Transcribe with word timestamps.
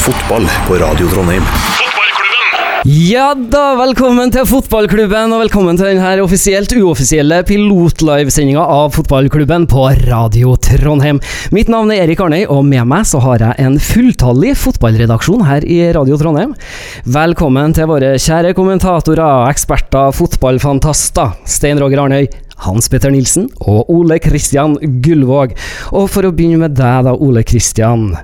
Fotball 0.00 0.46
på 0.66 0.74
Radio 0.80 1.08
Trondheim. 1.12 1.42
Ja 2.88 3.34
da, 3.36 3.74
velkommen 3.76 4.30
til 4.32 4.46
fotballklubben, 4.48 5.34
og 5.36 5.42
velkommen 5.42 5.76
til 5.76 5.90
denne 5.90 6.22
offisielt 6.24 6.72
uoffisielle 6.72 7.42
pilotlivesendinga 7.44 8.62
av 8.64 8.94
fotballklubben 8.96 9.66
på 9.68 9.84
Radio 10.06 10.54
Trondheim. 10.64 11.20
Mitt 11.52 11.68
navn 11.68 11.92
er 11.92 12.06
Erik 12.06 12.22
Arnøy, 12.24 12.46
og 12.48 12.64
med 12.64 12.88
meg 12.88 13.04
så 13.10 13.20
har 13.26 13.44
jeg 13.44 13.60
en 13.66 13.76
fulltallig 13.76 14.54
fotballredaksjon 14.62 15.44
her 15.44 15.68
i 15.68 15.82
Radio 15.92 16.16
Trondheim. 16.22 16.56
Velkommen 17.04 17.76
til 17.76 17.92
våre 17.92 18.14
kjære 18.16 18.54
kommentatorer, 18.56 19.52
eksperter, 19.52 20.16
fotballfantaster. 20.16 21.36
Stein 21.44 21.84
Roger 21.84 22.06
Arnøy, 22.06 22.24
Hans 22.64 22.88
Petter 22.88 23.12
Nilsen 23.12 23.52
og 23.60 23.92
Ole 23.92 24.16
Kristian 24.24 24.80
Gullvåg. 25.04 25.52
Og 25.92 26.08
for 26.08 26.24
å 26.24 26.32
begynne 26.32 26.64
med 26.64 26.80
deg 26.80 27.04
da, 27.10 27.12
Ole 27.20 27.44
Kristian. 27.44 28.14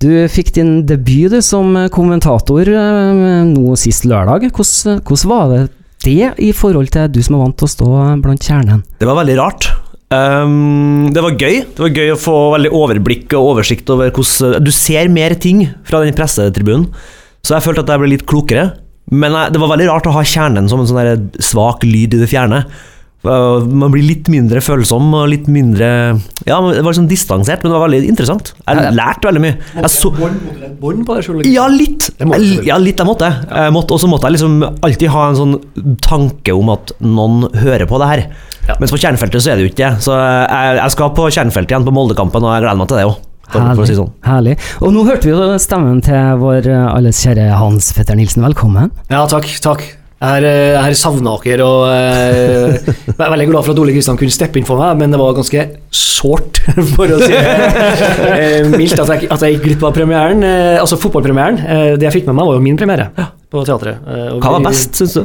Du 0.00 0.08
fikk 0.32 0.54
din 0.56 0.86
debut 0.88 1.34
som 1.44 1.74
kommentator 1.92 2.68
eh, 2.72 3.44
nå 3.50 3.76
sist 3.76 4.06
lørdag. 4.08 4.48
Hvordan, 4.48 5.02
hvordan 5.04 5.30
var 5.32 5.52
det 5.52 5.60
det 6.00 6.30
i 6.40 6.54
forhold 6.56 6.88
til 6.94 7.10
du 7.12 7.20
som 7.20 7.36
er 7.36 7.42
vant 7.44 7.58
til 7.60 7.68
å 7.68 7.72
stå 7.74 7.88
blant 8.24 8.46
kjernen? 8.46 8.80
Det 8.96 9.08
var 9.08 9.18
veldig 9.20 9.36
rart. 9.36 9.68
Um, 10.10 11.10
det 11.14 11.22
var 11.22 11.36
gøy. 11.36 11.58
Det 11.68 11.84
var 11.84 11.92
gøy 12.00 12.14
å 12.14 12.18
få 12.18 12.36
veldig 12.56 12.70
overblikk 12.74 13.36
og 13.38 13.52
oversikt 13.52 13.92
over 13.92 14.08
hvordan 14.10 14.64
Du 14.64 14.72
ser 14.74 15.12
mer 15.12 15.36
ting 15.38 15.66
fra 15.86 16.00
den 16.02 16.16
pressetribunen, 16.16 16.88
så 17.44 17.58
jeg 17.58 17.66
følte 17.68 17.84
at 17.84 17.92
jeg 17.92 18.02
ble 18.02 18.14
litt 18.14 18.24
klokere. 18.28 18.70
Men 19.12 19.36
jeg, 19.36 19.52
det 19.52 19.60
var 19.60 19.74
veldig 19.74 19.90
rart 19.90 20.08
å 20.08 20.16
ha 20.16 20.24
kjernen 20.24 20.70
som 20.70 20.80
en 20.80 20.88
sånn 20.88 21.28
svak 21.44 21.84
lyd 21.84 22.16
i 22.16 22.22
det 22.22 22.30
fjerne. 22.30 22.64
Man 23.22 23.90
blir 23.92 24.00
litt 24.06 24.28
mindre 24.32 24.62
følsom 24.64 25.10
og 25.12 25.26
litt 25.28 25.48
mindre 25.52 25.88
Ja, 26.48 26.56
det 26.72 26.80
var 26.86 26.94
sånn 26.96 27.08
distansert, 27.10 27.60
men 27.62 27.72
det 27.74 27.76
var 27.76 27.88
veldig 27.90 28.08
interessant. 28.08 28.52
Jeg 28.64 28.94
lærte 28.96 29.28
veldig 29.28 29.42
mye. 29.44 29.56
Jeg 29.76 29.90
så, 29.92 30.12
Bånd 30.80 31.02
på 31.04 31.16
deg 31.18 31.26
sjøl? 31.26 31.42
ja, 31.52 31.66
litt. 31.68 32.08
Jeg- 32.18 32.64
Ja, 32.64 32.78
litt 32.80 32.96
jeg 32.96 33.06
måtte. 33.06 33.28
Jeg 33.50 33.72
måtte 33.76 33.92
og 33.92 34.00
så 34.00 34.08
måtte 34.08 34.24
jeg 34.30 34.38
liksom 34.38 34.62
alltid 34.82 35.08
ha 35.12 35.28
en 35.28 35.36
sånn 35.36 35.60
tanke 36.00 36.56
om 36.56 36.70
at 36.70 36.92
noen 37.00 37.50
hører 37.54 37.86
på 37.86 37.98
det 38.00 38.08
her. 38.08 38.26
Ja. 38.68 38.76
Mens 38.80 38.90
på 38.90 38.96
kjernefeltet 38.98 39.42
så 39.44 39.52
er 39.52 39.56
det 39.56 39.68
jo 39.68 39.70
ikke 39.74 39.84
det. 39.90 40.00
Så 40.00 40.16
jeg, 40.16 40.76
jeg 40.80 40.90
skal 40.96 41.10
på 41.10 41.28
kjernefeltet 41.28 41.70
igjen 41.76 41.84
på 41.84 41.92
Moldekampen, 41.92 42.42
og 42.42 42.54
jeg 42.56 42.62
gleder 42.64 42.76
meg 42.80 42.88
til 42.88 42.96
det 42.96 43.04
òg. 43.10 43.16
For 43.50 43.84
si 43.84 43.94
sånn. 43.98 44.12
Herlig. 44.22 44.56
Og 44.80 44.92
nå 44.94 45.04
hørte 45.04 45.26
vi 45.26 45.32
jo 45.34 45.58
stemmen 45.58 46.00
til 46.00 46.14
vår 46.38 46.66
eh, 46.70 46.94
alles 46.94 47.18
kjære 47.26 47.50
Hans 47.58 47.92
Petter 47.92 48.14
Nilsen. 48.14 48.44
Velkommen. 48.46 48.92
Ja, 49.10 49.26
takk. 49.26 49.44
takk. 49.60 49.82
Jeg 50.20 50.28
har, 50.28 50.44
eh, 50.44 50.74
har 50.76 50.94
savna 51.00 51.32
dere 51.40 51.64
og 51.64 51.86
eh, 51.88 52.74
jeg 53.08 53.14
er 53.16 53.32
veldig 53.32 53.46
glad 53.48 53.64
for 53.64 53.72
at 53.72 53.78
Ole 53.80 53.94
Kristian 53.94 54.18
kunne 54.20 54.34
steppe 54.34 54.60
inn 54.60 54.66
for 54.68 54.76
meg, 54.76 54.98
men 55.00 55.14
det 55.14 55.20
var 55.20 55.32
ganske 55.38 55.62
sårt, 55.96 56.60
for 56.92 57.08
å 57.16 57.20
si 57.22 57.32
det 57.32 58.34
eh, 58.34 58.68
mildt, 58.68 59.00
at 59.00 59.14
jeg, 59.14 59.30
at 59.32 59.46
jeg 59.46 59.56
gikk 59.56 59.64
glipp 59.70 59.86
av 59.88 59.94
premieren. 59.96 60.44
Eh, 60.44 60.76
altså 60.76 60.98
fotballpremieren. 61.00 61.62
Eh, 61.64 61.86
det 61.96 62.10
jeg 62.10 62.18
fikk 62.18 62.28
med 62.28 62.36
meg, 62.36 62.50
var 62.50 62.58
jo 62.60 62.64
min 62.68 62.76
premiere 62.80 63.08
på 63.50 63.64
teatret. 63.64 64.04
Eh, 64.04 64.34
Hva 64.44 64.58
var 64.58 64.66
best, 64.68 65.00
syns 65.00 65.16
du? 65.16 65.24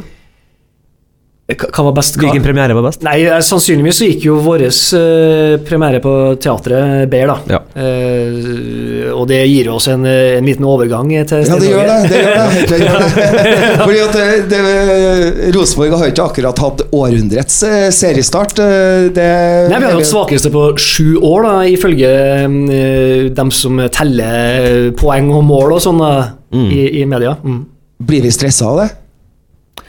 Hva 1.45 1.67
hva 1.69 1.83
var 1.91 1.93
best? 1.99 2.15
Hva? 2.17 2.25
Hvilken 2.25 2.45
premiere 2.45 2.73
var 2.73 2.87
best? 2.87 3.03
Nei, 3.05 3.19
eh, 3.27 3.41
Sannsynligvis 3.45 3.99
så 4.01 4.07
gikk 4.09 4.23
jo 4.25 4.39
vår 4.41 4.63
uh, 4.65 5.59
premiere 5.67 5.99
på 6.01 6.13
teatret 6.41 7.05
bedre, 7.11 7.35
da. 7.35 7.59
Ja. 7.59 7.61
Uh, 7.77 8.95
og 9.15 9.27
det 9.29 9.41
gir 9.49 9.69
oss 9.73 9.87
en, 9.91 10.05
eh, 10.07 10.37
en 10.37 10.47
liten 10.47 10.65
overgang 10.67 11.11
til 11.27 11.45
Ja, 11.45 11.57
det 11.59 11.69
gjør 11.69 11.89
det. 11.89 11.97
Det, 12.09 12.21
gjør 12.21 12.35
det, 12.35 12.65
det, 12.71 12.79
gjør 12.81 12.97
det. 13.03 13.27
Fordi 13.85 14.01
at 14.03 14.17
det, 14.17 14.25
det, 14.51 15.53
Rosenborg 15.55 15.95
har 15.99 16.11
ikke 16.11 16.27
akkurat 16.29 16.61
hatt 16.65 16.83
århundrets 16.89 17.59
eh, 17.67 17.87
seriestart. 17.95 18.59
eh, 18.59 19.07
Det, 19.15 19.29
Nei, 19.71 19.79
Vi 19.79 19.89
har 19.89 19.97
hatt 19.99 20.09
svakeste 20.09 20.51
på 20.53 20.67
sju 20.81 21.15
år, 21.21 21.45
da, 21.45 21.55
ifølge 21.69 22.11
uh, 22.45 23.31
dem 23.35 23.53
som 23.53 23.79
teller 23.93 24.91
poeng 24.99 25.31
og 25.35 25.45
mål 25.47 25.77
og 25.77 25.81
sånn 25.83 26.01
mm. 26.01 26.67
i, 26.69 26.83
i 27.01 27.07
media. 27.09 27.35
Mm. 27.43 27.63
Blir 28.05 28.25
vi 28.25 28.33
stressa 28.33 28.69
av 28.71 28.83
det? 28.83 28.89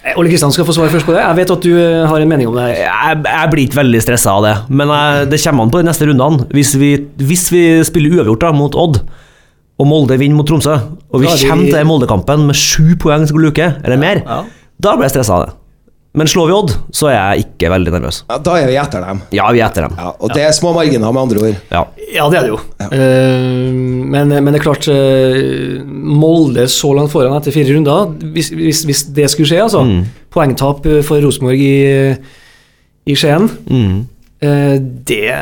Eh, 0.06 0.14
Ole 0.18 0.30
Kristian 0.30 0.52
skal 0.54 0.66
få 0.68 0.74
svare 0.76 0.90
først 0.92 1.06
på 1.06 1.14
det. 1.14 1.22
Jeg 1.22 1.36
vet 1.40 1.50
at 1.54 1.62
du 1.66 1.70
eh, 1.78 2.06
har 2.08 2.22
en 2.22 2.28
mening 2.30 2.48
om 2.50 2.54
det. 2.58 2.66
Jeg, 2.78 3.20
jeg 3.26 3.50
blir 3.52 3.64
ikke 3.66 3.80
veldig 3.80 4.00
stressa 4.04 4.34
av 4.38 4.44
det, 4.46 4.54
men 4.70 4.90
jeg, 4.94 5.28
det 5.32 5.40
kommer 5.44 5.66
an 5.66 5.72
på 5.74 5.82
de 5.82 5.88
neste 5.88 6.08
rundene. 6.10 6.46
Hvis 6.54 6.74
vi, 6.78 6.90
hvis 7.26 7.46
vi 7.54 7.62
spiller 7.86 8.18
uavgjort 8.20 8.46
da, 8.46 8.52
mot 8.56 8.74
Odd, 8.78 9.00
og 9.76 9.88
Molde 9.90 10.16
vinner 10.16 10.38
mot 10.38 10.46
Tromsø, 10.48 10.72
og 11.12 11.20
vi 11.20 11.26
ja, 11.28 11.34
vi- 11.36 11.48
kommer 11.50 11.68
til 11.74 11.84
Molde-kampen 11.90 12.46
med 12.48 12.56
sju 12.56 12.94
poeng 13.02 13.26
som 13.28 13.38
luke, 13.42 13.66
eller 13.84 13.98
mer, 14.00 14.22
Ja. 14.24 14.38
da 14.80 14.94
blir 14.96 15.04
jeg 15.10 15.16
stressa 15.18 15.34
av 15.36 15.46
det. 15.46 15.54
Men 16.16 16.30
slår 16.30 16.48
vi 16.48 16.54
Odd, 16.56 16.72
så 16.96 17.10
er 17.10 17.16
jeg 17.16 17.44
ikke 17.44 17.68
veldig 17.74 17.92
nervøs. 17.92 18.22
Ja, 18.30 18.38
da 18.40 18.54
er 18.56 18.70
vi 18.70 18.76
etter 18.80 19.04
dem. 19.04 19.18
Ja, 19.36 19.50
vi 19.52 19.60
er 19.60 19.66
etter 19.68 19.84
dem. 19.84 19.98
Ja, 20.00 20.14
og 20.16 20.32
det 20.32 20.46
er 20.46 20.54
små 20.56 20.72
marginer, 20.72 21.12
med 21.12 21.22
andre 21.26 21.42
ord. 21.42 21.58
Ja. 21.68 21.82
Ja, 22.06 22.28
det 22.32 22.38
er 22.38 22.46
det 22.46 22.52
jo. 22.54 22.60
Uh, 22.80 23.72
men, 24.14 24.32
men 24.32 24.48
det 24.48 24.60
er 24.60 24.64
klart 24.64 24.88
uh, 24.88 25.82
Molde 25.84 26.64
så 26.72 26.94
langt 26.96 27.12
foran 27.12 27.36
etter 27.36 27.52
fire 27.52 27.76
runder. 27.76 28.14
Hvis, 28.32 28.48
hvis, 28.54 28.84
hvis 28.88 29.04
det 29.16 29.28
skulle 29.32 29.50
skje, 29.50 29.60
altså. 29.66 29.84
Poengtap 30.32 30.86
eh, 30.88 31.02
for 31.04 31.20
Rosenborg 31.24 31.60
i, 31.60 31.76
i 33.08 33.16
Skien. 33.16 33.50
Mm. 33.68 34.00
Uh, 34.40 34.76
det 35.08 35.36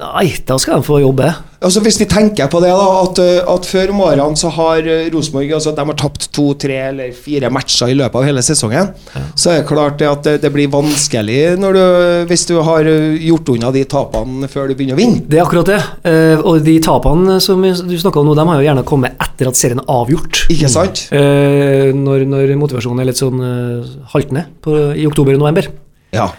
Nei, 0.00 0.30
da 0.48 0.56
skal 0.60 0.80
de 0.80 0.86
få 0.86 1.02
jobbe. 1.02 1.26
Altså 1.62 1.82
Hvis 1.84 1.98
vi 2.00 2.08
tenker 2.10 2.48
på 2.50 2.58
det, 2.62 2.70
da 2.74 2.86
at, 3.02 3.18
eh, 3.22 3.50
at 3.52 3.66
før 3.68 3.92
om 3.92 4.00
årene 4.06 4.38
så 4.40 4.50
har 4.56 4.86
eh, 4.88 5.10
Rosenborg 5.12 5.52
altså, 5.54 5.74
de 5.76 5.84
har 5.86 5.98
tapt 6.00 6.26
to, 6.34 6.46
tre 6.58 6.78
eller 6.88 7.12
fire 7.14 7.50
matcher 7.52 7.92
i 7.92 7.96
løpet 7.98 8.18
av 8.18 8.24
hele 8.26 8.42
sesongen. 8.42 8.88
Så 9.36 9.52
er 9.52 9.60
det 9.60 9.68
klart 9.68 10.00
det 10.00 10.08
at 10.08 10.24
det, 10.26 10.34
det 10.42 10.50
blir 10.54 10.72
vanskelig 10.72 11.38
når 11.60 11.76
du, 11.76 11.82
hvis 12.30 12.46
du 12.48 12.56
har 12.66 12.88
eh, 12.88 13.20
gjort 13.28 13.52
unna 13.54 13.70
de 13.74 13.84
tapene 13.94 14.50
før 14.50 14.72
du 14.72 14.76
begynner 14.78 14.98
å 14.98 15.02
vinne. 15.02 15.22
Det 15.28 15.38
er 15.38 15.44
akkurat 15.44 15.70
det. 15.70 15.80
Og 16.42 16.62
de 16.64 16.78
tapene 16.82 17.38
som 17.44 17.62
du 17.62 17.96
snakka 18.00 18.22
om 18.22 18.30
nå, 18.30 18.36
de 18.38 18.46
har 18.48 18.62
jo 18.62 18.68
gjerne 18.70 18.86
kommet 18.88 19.20
etter 19.22 19.50
at 19.52 19.58
serien 19.60 19.82
er 19.84 19.92
avgjort. 19.92 20.46
Ikke 20.52 20.72
sant? 20.72 21.04
Eh, 21.14 21.92
når, 21.94 22.24
når 22.32 22.56
motivasjonen 22.58 23.04
er 23.04 23.12
litt 23.12 23.20
sånn 23.20 23.44
haltende 24.14 24.48
på, 24.64 24.74
i 24.96 25.06
oktober 25.06 25.36
og 25.36 25.44
november. 25.44 25.70
Ja. 26.16 26.32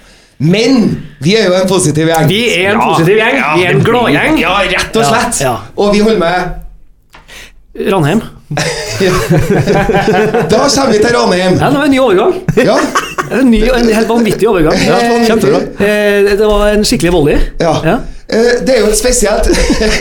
Men 0.44 0.80
vi 1.24 1.36
er 1.40 1.48
jo 1.48 1.54
en 1.56 1.68
positiv 1.70 2.10
gjeng. 2.12 2.28
Vi 2.30 2.42
er 2.58 2.74
en 2.74 2.82
positiv 2.84 3.16
gjeng. 3.18 3.40
vi 3.56 3.64
er 3.64 3.76
en 3.78 3.84
gladgjeng. 3.86 4.40
Ja, 4.42 4.58
rett 4.68 4.98
og 5.00 5.06
slett. 5.08 5.42
ja. 5.46 5.56
Og 5.80 5.94
vi 5.96 6.04
holder 6.04 6.20
med 6.20 7.92
Ranheim. 7.94 8.22
Da 10.52 10.58
kommer 10.70 10.92
vi 10.92 11.00
til 11.02 11.16
Ranheim. 11.16 11.56
Ja, 11.60 11.70
det 11.70 11.78
var 11.80 11.86
en 11.88 11.92
ny 11.92 12.00
overgang. 12.00 12.34
Ja, 12.58 12.78
Det 13.30 13.40
En, 13.40 13.48
ny, 13.52 13.62
en 13.74 13.88
helt 13.96 14.10
vanvittig 14.10 14.48
overgang. 14.50 14.76
Ja. 14.86 14.98
Eh, 15.00 16.38
det 16.38 16.46
var 16.46 16.68
en 16.74 16.84
skikkelig 16.86 17.14
volley. 17.16 17.38
ja. 17.60 17.74
Eh, 18.30 18.52
Det 18.68 18.76
er 18.76 18.80
jo 18.80 18.92
spesielt 18.96 19.44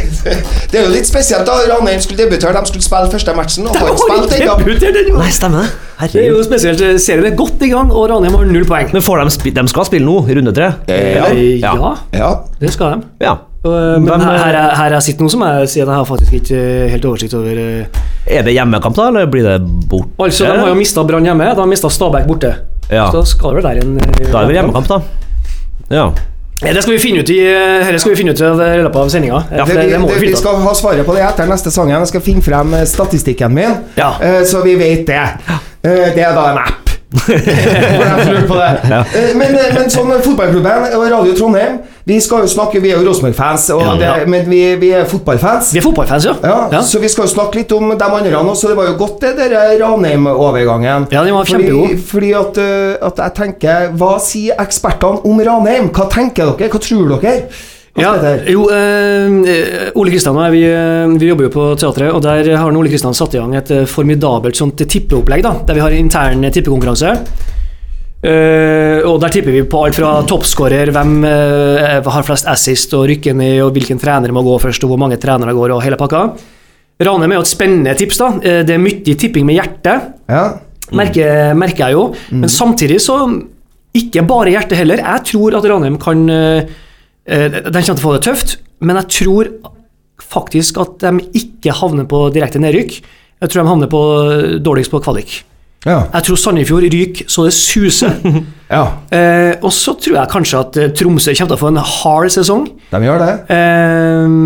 Det 0.71 0.79
er 0.79 0.85
jo 0.85 0.91
litt 0.93 1.07
spesielt 1.09 1.47
da 1.47 1.53
Ranheim 1.71 2.01
skulle 2.01 2.25
debutere. 2.25 2.53
De 2.61 2.67
skulle 2.69 2.85
spille 2.85 3.11
første 3.13 3.35
matchen 3.37 3.67
og 3.67 3.77
har 3.77 3.89
ikke. 3.89 4.51
Debutert, 4.59 4.95
det, 4.95 5.15
Nei, 5.17 5.31
stemmer 5.31 5.59
det. 5.65 5.71
Det 6.11 6.23
er 6.25 6.29
jo 6.33 6.43
spesielt. 6.43 6.83
Serien 7.01 7.27
er 7.33 7.37
godt 7.37 7.63
i 7.63 7.69
gang, 7.71 7.93
og 7.93 8.09
Ranheim 8.11 8.35
har 8.35 8.45
null 8.49 8.65
poeng. 8.67 8.91
Men 8.93 9.03
får 9.03 9.23
de, 9.25 9.31
spi 9.31 9.51
de 9.55 9.65
skal 9.71 9.85
spille 9.87 10.05
nå, 10.07 10.17
i 10.29 10.35
runde 10.39 10.53
tre? 10.57 10.73
Ja. 10.89 11.27
Eh, 11.31 11.61
Ja. 11.61 11.75
ja, 11.79 11.95
Ja. 12.19 12.31
det 12.61 12.73
skal 12.73 12.97
de. 13.01 13.07
Ja. 13.21 13.33
Eh, 13.65 13.99
men 14.03 14.21
her, 14.21 14.35
eh, 14.35 14.75
her, 14.75 14.87
er- 14.89 14.91
jeg 14.97 15.03
sitter 15.03 15.23
nå, 15.23 15.31
som 15.31 15.41
jeg 15.47 15.69
sier 15.69 15.85
jeg 15.87 15.95
har 15.95 16.05
faktisk 16.05 16.33
ikke 16.41 16.57
eh, 16.59 16.89
helt 16.91 17.05
oversikt 17.05 17.35
over 17.39 17.53
eh, 17.63 17.85
Er 18.27 18.43
det 18.43 18.55
hjemmekamp, 18.57 18.97
da, 18.97 19.09
eller 19.09 19.27
blir 19.31 19.43
det 19.47 19.61
borte? 19.89 20.09
Altså, 20.19 20.47
De 20.51 20.59
har 20.59 20.69
jo 20.69 20.75
mista 20.75 21.05
Brann 21.05 21.25
hjemme, 21.25 21.47
de 21.55 21.61
har 21.61 21.67
mista 21.71 21.89
Stabæk 21.89 22.27
borte. 22.27 22.57
Ja. 22.91 23.07
Så 23.11 23.21
da 23.21 23.25
skal 23.25 23.55
det 23.55 23.63
vel 23.63 23.69
være 23.71 23.85
en 23.85 23.97
eh, 23.99 24.33
Da 24.33 24.39
er 24.43 24.47
det 24.47 24.49
vel 24.49 24.59
hjemmekamp, 24.59 24.89
da. 24.89 25.01
Ja. 25.91 26.09
Det 26.63 26.83
skal 26.83 26.93
vi 26.95 26.99
finne 27.03 27.23
ut 27.25 27.31
i 27.35 27.41
eh, 27.43 27.83
Dette 27.87 27.99
skal 27.99 28.13
vi 28.15 28.21
finne 28.23 28.33
ut 28.37 28.41
i 28.41 28.51
løpet 28.85 29.01
av 29.01 29.09
sendinga. 29.11 29.41
Ja, 29.51 29.65
det, 29.67 29.75
det 29.91 29.99
det, 29.99 30.19
vi 30.23 30.31
skal 30.39 30.61
ha 30.63 30.75
svaret 30.79 31.07
på 31.07 31.17
det 31.17 31.25
etter 31.27 31.49
neste 31.51 31.73
sangen. 31.75 31.97
Jeg 31.99 32.13
skal 32.13 32.23
finne 32.25 32.45
frem 32.47 32.77
eh, 32.79 32.85
statistikken 32.89 33.55
min, 33.57 33.75
Ja. 33.99 34.13
eh, 34.23 34.43
så 34.49 34.63
vi 34.63 34.77
vet 34.79 35.03
det. 35.11 35.25
Det 35.83 36.23
er 36.23 36.37
da 36.39 36.45
en 36.53 36.63
app. 36.63 36.92
Det. 37.13 37.39
Eh, 39.13 39.37
Men, 39.37 39.55
eh, 39.57 39.73
men 39.75 39.91
sånn 39.93 40.11
fotballklubben 40.25 40.87
og 40.97 41.05
Radio 41.11 41.35
Trondheim 41.37 41.79
Vi 42.09 42.17
skal 42.25 42.45
jo 42.45 42.51
snakke, 42.51 42.81
vi 42.83 42.91
er 42.93 42.99
jo 43.01 43.07
Rosenborg-fans, 43.09 43.69
Ja, 43.71 43.95
ja. 44.01 44.15
men 44.27 44.47
vi, 44.51 44.61
vi 44.81 44.89
er 44.97 45.05
fotballfans. 45.09 45.71
Vi 45.75 45.79
er 45.79 45.85
fotballfans, 45.85 46.25
ja. 46.27 46.35
Ja, 46.43 46.57
ja. 46.73 46.81
Så 46.83 46.99
vi 47.03 47.11
skal 47.13 47.29
jo 47.29 47.33
snakke 47.35 47.61
litt 47.61 47.73
om 47.77 47.93
de 47.93 48.09
andre 48.09 48.41
også. 48.43 48.73
Det 48.73 48.77
var 48.81 48.89
jo 48.91 48.97
godt, 48.99 49.21
det 49.23 49.35
der 49.39 49.77
Ranheim-overgangen. 49.83 51.07
Ja, 51.15 51.23
den 51.25 51.35
var 51.37 51.45
kjempegod. 51.49 51.99
fordi 52.09 52.33
at, 52.39 52.59
eh, 52.59 52.97
at 53.07 53.23
jeg 53.23 53.37
tenker 53.39 53.93
Hva 53.99 54.17
sier 54.23 54.59
ekspertene 54.63 55.23
om 55.29 55.41
Ranheim? 55.47 55.93
Hva 55.95 56.09
tenker 56.11 56.57
dere? 56.59 56.73
Hva 56.73 56.83
tror 56.83 57.15
dere? 57.21 57.37
Ja, 58.01 58.15
jo, 58.49 58.63
eh, 58.73 59.91
Ole 60.01 60.11
Kristian 60.15 60.37
og 60.39 60.47
jeg 60.47 60.53
vi, 60.55 60.63
eh, 60.65 61.13
vi 61.21 61.29
jobber 61.29 61.45
jo 61.45 61.53
på 61.53 61.65
teatret, 61.77 62.09
og 62.15 62.23
der 62.25 62.57
har 62.57 62.73
Ole 62.73 62.89
Kristian 62.89 63.13
satt 63.13 63.35
i 63.35 63.39
gang 63.39 63.55
et 63.59 63.71
eh, 63.71 63.85
formidabelt 63.85 64.57
sånt 64.57 64.81
tippeopplegg, 64.81 65.43
da, 65.45 65.53
der 65.69 65.77
vi 65.77 65.85
har 65.85 65.91
intern 65.93 66.47
tippekonkurranse. 66.51 67.13
Eh, 68.23 69.03
og 69.03 69.19
Der 69.21 69.33
tipper 69.35 69.51
vi 69.51 69.65
på 69.67 69.81
alt 69.85 69.97
fra 69.99 70.23
toppskårer, 70.23 70.93
hvem 70.95 71.25
eh, 71.27 72.01
har 72.07 72.23
flest 72.27 72.47
assist 72.47 72.95
og 72.95 73.09
rykker 73.11 73.35
ned, 73.35 73.59
og 73.65 73.73
hvilken 73.75 73.99
trener 74.01 74.33
må 74.33 74.45
gå 74.47 74.57
først, 74.63 74.85
og 74.87 74.93
hvor 74.95 75.01
mange 75.03 75.19
trenere 75.21 75.53
går, 75.57 75.75
og 75.75 75.83
hele 75.83 75.99
pakka. 75.99 76.29
Ranheim 77.03 77.33
er 77.33 77.41
jo 77.41 77.43
et 77.43 77.51
spennende 77.51 77.97
tips. 77.99 78.19
da 78.19 78.29
Eh, 78.43 78.63
Det 78.63 78.71
er 78.71 78.79
mye 78.79 79.17
tipping 79.17 79.45
med 79.45 79.57
hjertet, 79.59 80.15
Ja. 80.29 80.55
merker, 80.93 81.53
merker 81.55 81.89
jeg 81.89 81.93
jo. 81.93 82.15
Men 82.31 82.49
samtidig 82.49 83.01
så 83.01 83.43
ikke 83.95 84.27
bare 84.27 84.51
hjertet 84.51 84.77
heller. 84.79 84.97
Jeg 84.97 85.25
tror 85.25 85.57
at 85.57 85.65
Ranheim 85.65 85.99
kan 85.99 86.29
eh, 86.31 86.59
eh, 86.59 86.65
Den 87.23 87.71
kommer 87.71 87.87
til 87.87 87.95
å 87.95 88.03
få 88.03 88.17
det 88.17 88.25
tøft, 88.27 88.57
men 88.83 88.99
jeg 88.99 89.11
tror 89.19 89.51
faktisk 90.33 90.81
at 90.83 91.03
de 91.05 91.27
ikke 91.39 91.75
havner 91.79 92.07
på 92.09 92.25
direkte 92.35 92.61
nedrykk. 92.63 92.99
Jeg 93.43 93.51
tror 93.51 93.63
de 93.63 93.71
havner 93.71 93.91
på 93.91 94.03
dårligst 94.63 94.93
på 94.93 95.01
kvalik. 95.03 95.41
Ja. 95.83 96.05
Jeg 96.13 96.29
tror 96.29 96.39
Sandefjord 96.39 96.87
ryker 96.95 97.31
så 97.31 97.49
det 97.49 97.55
suser. 97.57 98.15
ja. 98.77 98.85
eh, 99.11 99.55
og 99.59 99.73
så 99.75 99.97
tror 99.99 100.21
jeg 100.21 100.31
kanskje 100.31 100.61
at 100.61 100.79
eh, 100.79 100.93
Tromsø 100.95 101.35
kommer 101.35 101.51
til 101.51 101.59
å 101.59 101.63
få 101.63 101.73
en 101.73 101.83
hard 101.97 102.35
sesong. 102.35 102.69
De 102.93 103.01
gjør 103.03 103.25
det. 103.25 103.33
Eh, 103.57 104.37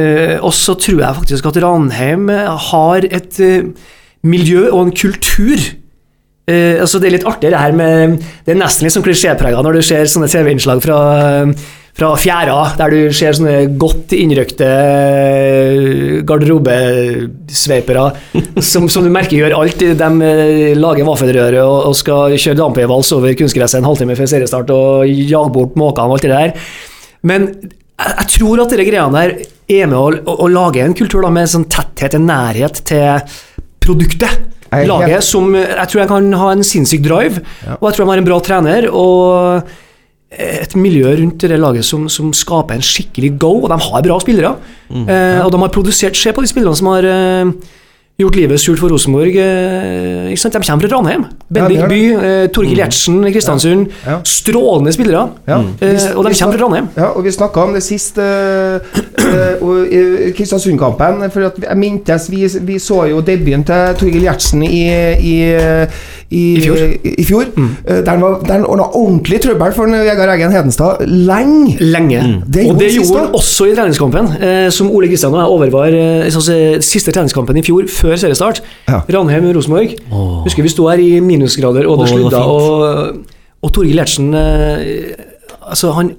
eh, 0.00 0.36
og 0.40 0.54
så 0.56 0.74
tror 0.82 1.04
jeg 1.04 1.18
faktisk 1.20 1.50
at 1.52 1.60
Ranheim 1.62 2.26
har 2.72 3.06
et 3.06 3.38
eh, 3.44 3.70
miljø 4.26 4.66
og 4.72 4.88
en 4.88 4.96
kultur. 4.98 5.62
Eh, 6.48 6.80
altså 6.80 7.00
Det 7.00 7.10
er 7.10 7.18
litt 7.18 7.28
artig, 7.28 7.50
det 7.52 7.60
her 7.60 7.74
med 7.76 8.16
Det 8.46 8.54
er 8.54 8.58
nesten 8.58 8.86
litt 8.86 8.94
sånn 8.94 9.04
klisjéprega 9.04 9.60
når 9.64 9.78
du 9.78 9.82
ser 9.84 10.08
sånne 10.10 10.30
TV-innslag 10.30 10.80
fra, 10.82 10.98
fra 11.96 12.08
fjæra, 12.18 12.56
der 12.78 12.94
du 12.94 13.14
ser 13.14 13.36
sånne 13.36 13.76
godt 13.80 14.14
innrøkte 14.16 14.68
eh, 14.70 16.22
garderobesveipere 16.26 18.06
som, 18.70 18.88
som 18.90 19.04
du 19.06 19.12
merker 19.12 19.36
gjør 19.36 19.58
alt. 19.60 19.84
De 20.00 20.10
eh, 20.26 20.72
lager 20.78 21.08
vaffelrøre 21.08 21.60
og, 21.64 21.90
og 21.90 21.98
skal 21.98 22.36
kjøre 22.36 22.60
dampevals 22.62 23.12
over 23.16 23.36
kunstgresset 23.38 23.82
en 23.82 23.90
halvtime 23.90 24.16
før 24.18 24.32
seriestart 24.32 24.74
og 24.74 25.06
jage 25.06 25.54
bort 25.54 25.76
måkene 25.80 26.08
og 26.08 26.18
alt 26.18 26.26
det 26.26 26.34
der. 26.34 26.72
Men 27.26 27.50
jeg, 27.52 28.14
jeg 28.16 28.30
tror 28.38 28.64
at 28.64 28.72
disse 28.72 28.88
greiene 28.88 29.20
der 29.20 29.36
er 29.70 29.90
med 29.92 29.98
å, 30.00 30.08
å, 30.24 30.38
å 30.46 30.50
lage 30.50 30.82
en 30.82 30.96
kultur 30.96 31.22
da, 31.22 31.34
med 31.34 31.52
sånn 31.52 31.68
tetthet, 31.70 32.16
en 32.16 32.26
nærhet 32.32 32.80
til 32.88 33.36
produktet. 33.84 34.49
Jeg 34.70 34.86
Laget 34.86 35.24
som 35.26 35.54
Jeg 35.54 35.88
tror 35.90 36.00
jeg 36.00 36.08
kan 36.08 36.32
ha 36.38 36.50
en 36.54 36.66
sinnssyk 36.66 37.02
drive, 37.02 37.40
og 37.80 37.88
jeg 37.88 37.96
tror 37.96 38.04
de 38.04 38.10
har 38.12 38.20
en 38.22 38.28
bra 38.28 38.40
trener. 38.40 38.90
og 38.90 39.62
et 40.30 40.76
miljø 40.78 41.10
rundt 41.18 41.42
det 41.42 41.58
laget 41.58 41.84
som, 41.84 42.04
som 42.08 42.30
skaper 42.36 42.78
en 42.78 42.84
skikkelig 42.86 43.32
go, 43.42 43.64
og 43.64 43.70
de 43.72 43.78
har 43.82 44.04
bra 44.06 44.18
spillere. 44.22 44.52
Eh, 44.90 45.40
og 45.42 45.50
de 45.50 45.58
har 45.58 45.72
produsert 45.74 46.18
Se 46.18 46.32
på 46.32 46.44
de 46.44 46.50
spillerne 46.50 46.78
som 46.78 46.90
har 46.92 47.06
eh, 47.10 47.50
gjort 48.24 48.36
livet 48.38 48.60
surt 48.60 48.80
for 48.80 48.92
Rosenborg. 48.92 49.36
Eh? 49.36 50.30
De 50.30 50.62
kommer 50.66 50.88
fra 50.88 50.96
Ranheim. 50.96 51.24
Bendik 51.50 51.80
Ja, 51.80 51.86
By, 51.88 52.00
eh, 52.14 52.48
Torgill 52.54 52.78
Gjertsen, 52.78 53.22
Kristiansund. 53.32 53.88
Ja. 54.06 54.20
Strålende 54.24 54.92
spillere. 54.92 55.28
Ja. 55.48 55.58
Eh, 55.80 56.16
og 56.16 56.24
de 56.24 56.34
kommer 56.34 56.56
fra 56.56 56.64
Ranheim. 56.64 56.88
Ja, 56.96 57.10
og 57.16 57.24
vi 57.24 57.32
snakka 57.34 57.64
om 57.66 57.74
det 57.74 57.82
sist 57.82 58.18
eh, 58.18 58.76
eh, 58.76 59.58
eh, 59.98 60.32
Kristiansund-kampen. 60.36 61.26
For 61.30 61.48
at 61.48 61.58
jeg 61.62 61.78
mintes 61.80 62.28
vi, 62.30 62.46
vi 62.66 62.78
så 62.78 63.04
jo 63.10 63.20
debuten 63.20 63.64
til 63.66 63.96
Torgill 63.98 64.26
Gjertsen 64.28 64.62
i, 64.62 64.84
i, 65.18 65.34
i, 66.30 66.44
I 66.56 66.62
fjor. 66.62 66.82
I 67.04 67.26
fjor. 67.26 67.50
Mm. 67.56 67.70
Der 67.88 68.10
han 68.14 68.64
ordna 68.64 68.86
ordentlig 68.94 69.40
trøbbel 69.42 69.74
for 69.74 69.90
Vegard 69.90 70.34
Eggen 70.36 70.54
Hedenstad 70.54 71.02
lenge. 71.06 71.76
Lenge. 71.80 72.22
Det 72.46 72.66
og 72.70 72.78
det 72.78 72.92
gjorde 72.94 73.24
han 73.24 73.34
også 73.34 73.70
i 73.70 73.74
treningskampen, 73.74 74.30
som 74.70 74.90
Ole 74.94 75.10
Kristian 75.10 75.34
og 75.34 75.42
jeg 75.42 75.54
overvar 75.56 76.80
siste 76.84 77.12
treningskampen 77.14 77.58
i 77.58 77.64
fjor, 77.66 77.88
før 77.90 78.09
seriestart. 78.18 78.62
Ja. 78.88 79.02
Ranheim-Rosenborg. 79.08 79.94
Husker 80.46 80.66
vi 80.66 80.72
sto 80.72 80.88
her 80.90 80.98
i 81.02 81.20
minusgrader, 81.24 81.86
og 81.86 82.02
det 82.02 82.08
oh, 82.08 82.14
sludda, 82.14 82.42
og, 82.42 83.38
og 83.62 83.72
Torgill 83.76 84.00
Gjertsen 84.00 84.34
eh, 84.34 85.14
altså, 85.60 85.92
han, 85.96 86.14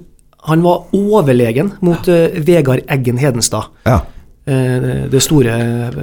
han 0.47 0.63
var 0.63 0.95
overlegen 0.95 1.73
mot 1.81 2.07
eh, 2.11 2.39
Vegard 2.47 2.85
Eggen 2.91 3.19
Hedenstad. 3.21 3.71
Ja. 3.87 4.01
Eh, 4.49 5.05
det 5.11 5.19
store 5.21 5.53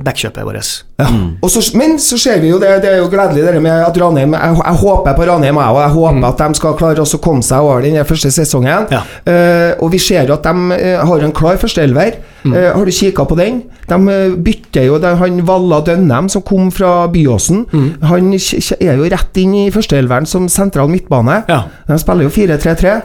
backkjøpet 0.07 0.45
vårt. 0.47 0.69
Ja. 1.03 1.07
Og 1.43 1.51
så, 1.51 1.59
men 1.75 1.97
så 1.99 2.15
ser 2.23 2.39
vi 2.39 2.53
jo 2.53 2.61
det, 2.63 2.69
det 2.85 2.93
er 2.93 3.01
jo 3.01 3.09
gledelig 3.11 3.43
det 3.49 3.59
med 3.65 3.83
at 3.83 3.97
Ranheim 3.99 4.37
Jeg, 4.37 4.55
jeg 4.63 4.79
håper 4.79 5.17
på 5.19 5.27
Ranheim, 5.27 5.59
jeg, 5.59 5.73
og 5.75 5.81
jeg 5.83 5.91
håper 5.97 6.27
at 6.29 6.39
de 6.45 6.55
skal 6.61 6.77
klare 6.79 7.03
å 7.03 7.19
komme 7.25 7.43
seg 7.43 7.67
over 7.67 7.83
den 7.83 7.99
første 8.07 8.31
sesongen. 8.31 8.87
Ja. 8.95 9.01
Uh, 9.27 9.83
og 9.83 9.91
vi 9.91 9.99
ser 9.99 10.31
jo 10.31 10.37
at 10.39 10.47
de 10.47 10.55
uh, 10.71 11.03
har 11.11 11.27
en 11.27 11.35
klar 11.35 11.59
førsteelver. 11.59 12.21
Eh, 12.47 12.71
har 12.79 12.87
du 12.87 12.95
kikka 12.95 13.27
på 13.27 13.35
den? 13.43 13.59
De 13.91 13.99
eh, 14.15 14.39
bytter 14.39 14.87
jo 14.87 15.01
de, 15.03 15.11
Han 15.19 15.43
Valla 15.51 15.83
Dønnem, 15.91 16.31
som 16.31 16.47
kom 16.47 16.71
fra 16.73 17.09
Byåsen, 17.11 17.67
han 18.07 18.31
kj- 18.39 18.63
kj- 18.63 18.79
er 18.87 19.03
jo 19.03 19.11
rett 19.11 19.43
inn 19.43 19.57
i 19.65 19.71
førsteelveren 19.75 20.31
som 20.31 20.47
sentral 20.49 20.87
midtbane. 20.95 21.43
Ja. 21.51 21.65
De 21.91 21.99
spiller 21.99 22.29
jo 22.31 22.31
4-3-3. 22.39 23.01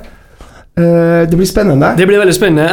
Eh, 0.74 1.30
det 1.30 1.38
blir 1.38 1.46
spennende. 1.50 1.94
Det 1.98 2.08
blir 2.10 2.22
veldig 2.22 2.34
spennende. 2.34 2.66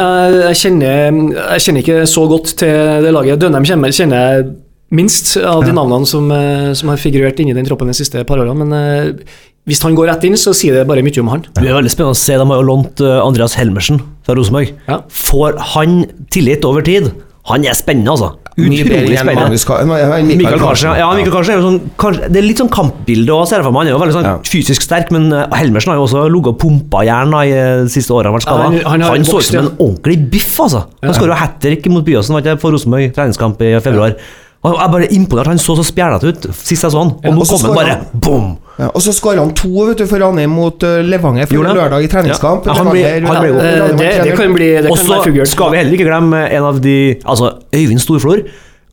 Jeg, 0.47 0.57
kjenner, 0.57 1.21
jeg 1.53 1.63
kjenner 1.65 1.83
ikke 1.83 2.01
så 2.09 2.25
godt 2.29 2.55
til 2.63 3.05
det 3.05 3.13
laget. 3.13 3.41
Dønheim 3.41 3.67
kjenner, 3.67 3.93
kjenner 3.93 4.25
jeg 4.25 4.49
minst 4.97 5.35
av 5.37 5.61
de 5.65 5.75
navnene 5.75 6.09
som, 6.09 6.27
eh, 6.33 6.71
som 6.77 6.89
har 6.91 7.01
figurert 7.01 7.39
inni 7.39 7.53
den 7.55 7.67
troppen 7.67 7.91
de 7.91 7.97
siste 7.97 8.25
par 8.25 8.41
årene. 8.41 8.65
Men 8.65 8.73
eh, 8.73 9.37
hvis 9.69 9.83
han 9.85 9.93
går 9.97 10.09
rett 10.09 10.25
inn, 10.25 10.39
så 10.39 10.55
sier 10.57 10.79
det 10.79 10.87
bare 10.89 11.05
mye 11.05 11.21
om 11.21 11.29
han. 11.29 11.45
Det 11.53 11.61
er 11.67 11.77
veldig 11.77 11.93
spennende 11.93 12.17
å 12.17 12.21
se. 12.23 12.37
De 12.41 12.47
har 12.49 12.63
jo 12.63 12.69
lånt 12.71 13.03
Andreas 13.21 13.57
Helmersen 13.59 14.01
fra 14.25 14.37
Rosenborg. 14.39 14.73
Ja. 14.89 15.03
Får 15.13 15.61
han 15.75 16.01
tillit 16.33 16.65
over 16.65 16.81
tid? 16.81 17.11
Han 17.49 17.65
er 17.65 17.77
spennende, 17.77 18.15
altså. 18.17 18.33
Utrolig 18.61 19.17
spennende. 19.19 20.59
Karlsen, 20.61 20.93
ja, 20.97 21.09
Karlsen 21.31 21.53
er 21.53 21.59
jo 21.59 21.65
sånn, 21.67 21.79
kanskje, 21.97 22.29
Det 22.31 22.37
er 22.41 22.47
litt 22.47 22.61
sånn 22.61 22.69
kampbilde 22.71 23.29
òg, 23.35 23.47
ser 23.49 23.57
jeg 23.61 23.65
for 23.67 23.71
meg. 23.75 23.79
Han 23.81 23.87
er 23.87 23.95
jo 23.95 24.01
veldig 24.03 24.15
sånn 24.17 24.27
Ja. 24.29 24.35
fysisk 24.45 24.81
sterk, 24.85 25.11
men 25.11 25.31
eh, 25.33 25.45
Helmersen 25.59 25.91
har 25.93 25.97
jo 25.99 26.05
også 26.07 26.25
ligget 26.29 26.47
og 26.53 26.59
pumpa 26.59 27.03
jern 27.07 27.33
i 27.41 27.49
eh, 27.51 27.83
de 27.83 27.89
siste 27.89 28.11
årene. 28.13 28.31
Han, 28.31 28.41
Ja, 28.77 28.89
han- 28.89 29.01
han 29.01 29.01
han, 29.01 29.23
så 29.25 29.37
ut 29.39 29.43
som 29.43 29.65
en 29.65 29.71
ordentlig 29.77 30.29
biff, 30.31 30.57
altså. 30.59 30.85
Han 31.03 31.13
skåret 31.13 31.33
jo 31.35 31.39
hat 31.41 31.59
trick 31.61 31.85
mot 31.87 32.03
Byåsen 32.05 32.59
for 32.59 32.71
Rosenborg, 32.71 33.13
treningskamp 33.13 33.61
i 33.61 33.79
februar. 33.79 34.15
Og 34.63 34.75
Jeg 34.77 34.91
bare 34.93 35.07
imponert. 35.15 35.47
Han 35.49 35.57
så 35.57 35.73
så 35.79 35.83
spjælete 35.87 36.27
ut 36.29 36.43
sist 36.53 36.83
jeg 36.85 36.91
så 36.93 36.99
han, 37.01 37.15
og 37.17 37.33
nå 37.33 37.41
og 37.41 37.47
kom 37.49 37.63
han 37.65 37.77
bare 37.79 37.95
bom! 38.13 38.51
Ja, 38.77 38.87
og 38.93 39.01
så 39.01 39.11
skåra 39.13 39.41
han 39.41 39.53
to 39.57 39.69
vet 39.87 39.97
du, 39.97 40.05
for 40.09 40.21
Ranheim 40.21 40.53
mot 40.53 40.83
eh, 40.85 41.01
Levanger 41.05 41.45
for 41.49 41.65
lørdag 41.65 42.05
i 42.05 42.09
treningskamp. 42.09 42.65
Ja. 42.65 42.73
Ja, 42.73 42.77
han 42.83 42.91
blir- 42.93 43.25
han 43.25 43.41
blir. 43.41 43.55
Eh, 43.57 43.79
Ranheim 43.81 43.97
det, 43.97 44.11
det 44.27 44.35
kan 44.37 44.53
bli, 44.53 44.69
det 44.85 44.91
Og 44.93 44.97
så 45.01 45.45
skal 45.49 45.71
vi 45.73 45.77
heller 45.81 45.97
ikke 45.97 46.07
glemme 46.09 46.43
en 46.49 46.63
av 46.69 46.79
de 46.81 46.95
Altså, 47.25 47.55
Øyvind 47.73 47.99
Storflor. 48.01 48.43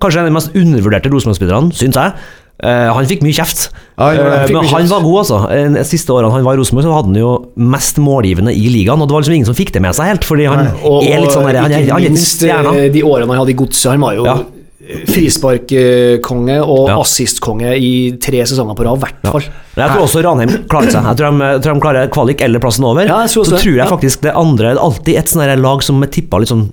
Kanskje 0.00 0.20
en 0.20 0.26
av 0.26 0.30
de 0.30 0.34
mest 0.38 0.56
undervurderte 0.56 1.10
Rosenborg-spillerne, 1.12 1.72
syns 1.74 1.96
jeg. 2.00 2.12
Uh, 2.58 2.90
han 2.96 3.06
fikk 3.06 3.20
mye 3.22 3.36
kjeft, 3.36 3.68
Ja, 3.98 4.08
han 4.08 4.16
fikk 4.16 4.24
det. 4.24 4.32
Eh, 4.34 4.52
men 4.56 4.64
mye 4.64 4.72
han 4.72 4.82
kjeft. 4.82 4.90
var 4.90 5.02
god. 5.04 5.18
altså 5.22 5.38
De 5.76 5.84
siste 5.86 6.10
årene 6.16 6.32
han 6.32 6.44
var 6.48 6.54
i 6.56 6.58
Rosenborg, 6.58 6.84
så 6.88 6.94
hadde 6.96 7.12
han 7.12 7.20
jo 7.20 7.32
mest 7.76 8.00
målgivende 8.02 8.50
i 8.56 8.66
ligaen. 8.72 9.00
Og 9.00 9.06
det 9.08 9.14
var 9.14 9.20
liksom 9.22 9.36
ingen 9.36 9.46
som 9.52 9.54
fikk 9.58 9.72
det 9.76 9.82
med 9.84 9.94
seg 9.94 10.10
helt, 10.10 10.24
fordi 10.26 10.48
han 10.50 10.64
Nei. 10.64 11.10
er 11.12 11.20
litt 11.22 11.32
sånn 11.36 11.46
der, 11.46 11.60
han, 11.62 11.70
er, 11.76 11.90
han 11.92 12.02
er 12.08 12.16
stjerna. 12.18 12.72
eh, 12.74 12.88
de 12.90 13.02
årene 13.06 13.28
han 13.30 13.38
hadde 13.44 13.52
i 13.54 13.58
godset. 13.60 13.92
Han 13.92 14.00
var 14.00 14.14
jo 14.18 14.24
Ja. 14.26 14.36
Frisparkkonge 15.08 16.58
og 16.64 16.88
Ja. 16.88 16.96
assistkonge 17.02 17.74
i 17.76 18.12
tre 18.20 18.40
sesonger 18.46 18.74
på 18.78 18.84
rad, 18.86 18.96
i 18.96 19.02
hvert 19.04 19.32
fall. 19.32 19.42
Men 19.76 19.82
jeg 19.84 19.90
tror 19.94 20.04
også 20.06 20.22
Ranheim 20.24 20.52
klarer 20.68 20.90
seg. 20.90 21.04
Jeg 21.04 21.16
tror 21.16 21.30
de, 21.30 21.44
jeg 21.52 21.62
tror 21.62 21.74
de 21.74 21.80
klarer 21.84 22.08
kvalik 22.14 22.40
eller 22.46 22.58
plassen 22.58 22.84
over. 22.84 23.02
Ja, 23.06 23.20
jeg 23.26 23.30
tror 23.34 23.42
også 23.44 23.50
så 23.52 23.56
det. 23.56 23.62
tror 23.64 23.76
jeg 23.76 23.88
faktisk 23.88 24.20
det 24.22 24.32
andre 24.34 24.68
det 24.72 24.76
er 24.78 24.84
alltid 24.84 25.14
et 25.18 25.26
sånn 25.28 25.62
lag 25.62 25.82
som 25.82 26.02
er 26.02 26.06
tippa 26.08 26.38
litt 26.40 26.48
sånn 26.48 26.72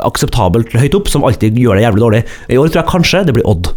akseptabelt 0.00 0.72
høyt 0.72 0.94
opp, 0.98 1.08
som 1.08 1.22
alltid 1.24 1.56
gjør 1.56 1.78
det 1.78 1.86
jævlig 1.86 2.02
dårlig. 2.02 2.24
I 2.50 2.56
år 2.58 2.68
tror 2.68 2.82
jeg 2.82 2.90
kanskje 2.92 3.24
det 3.26 3.34
blir 3.34 3.46
Odd. 3.46 3.72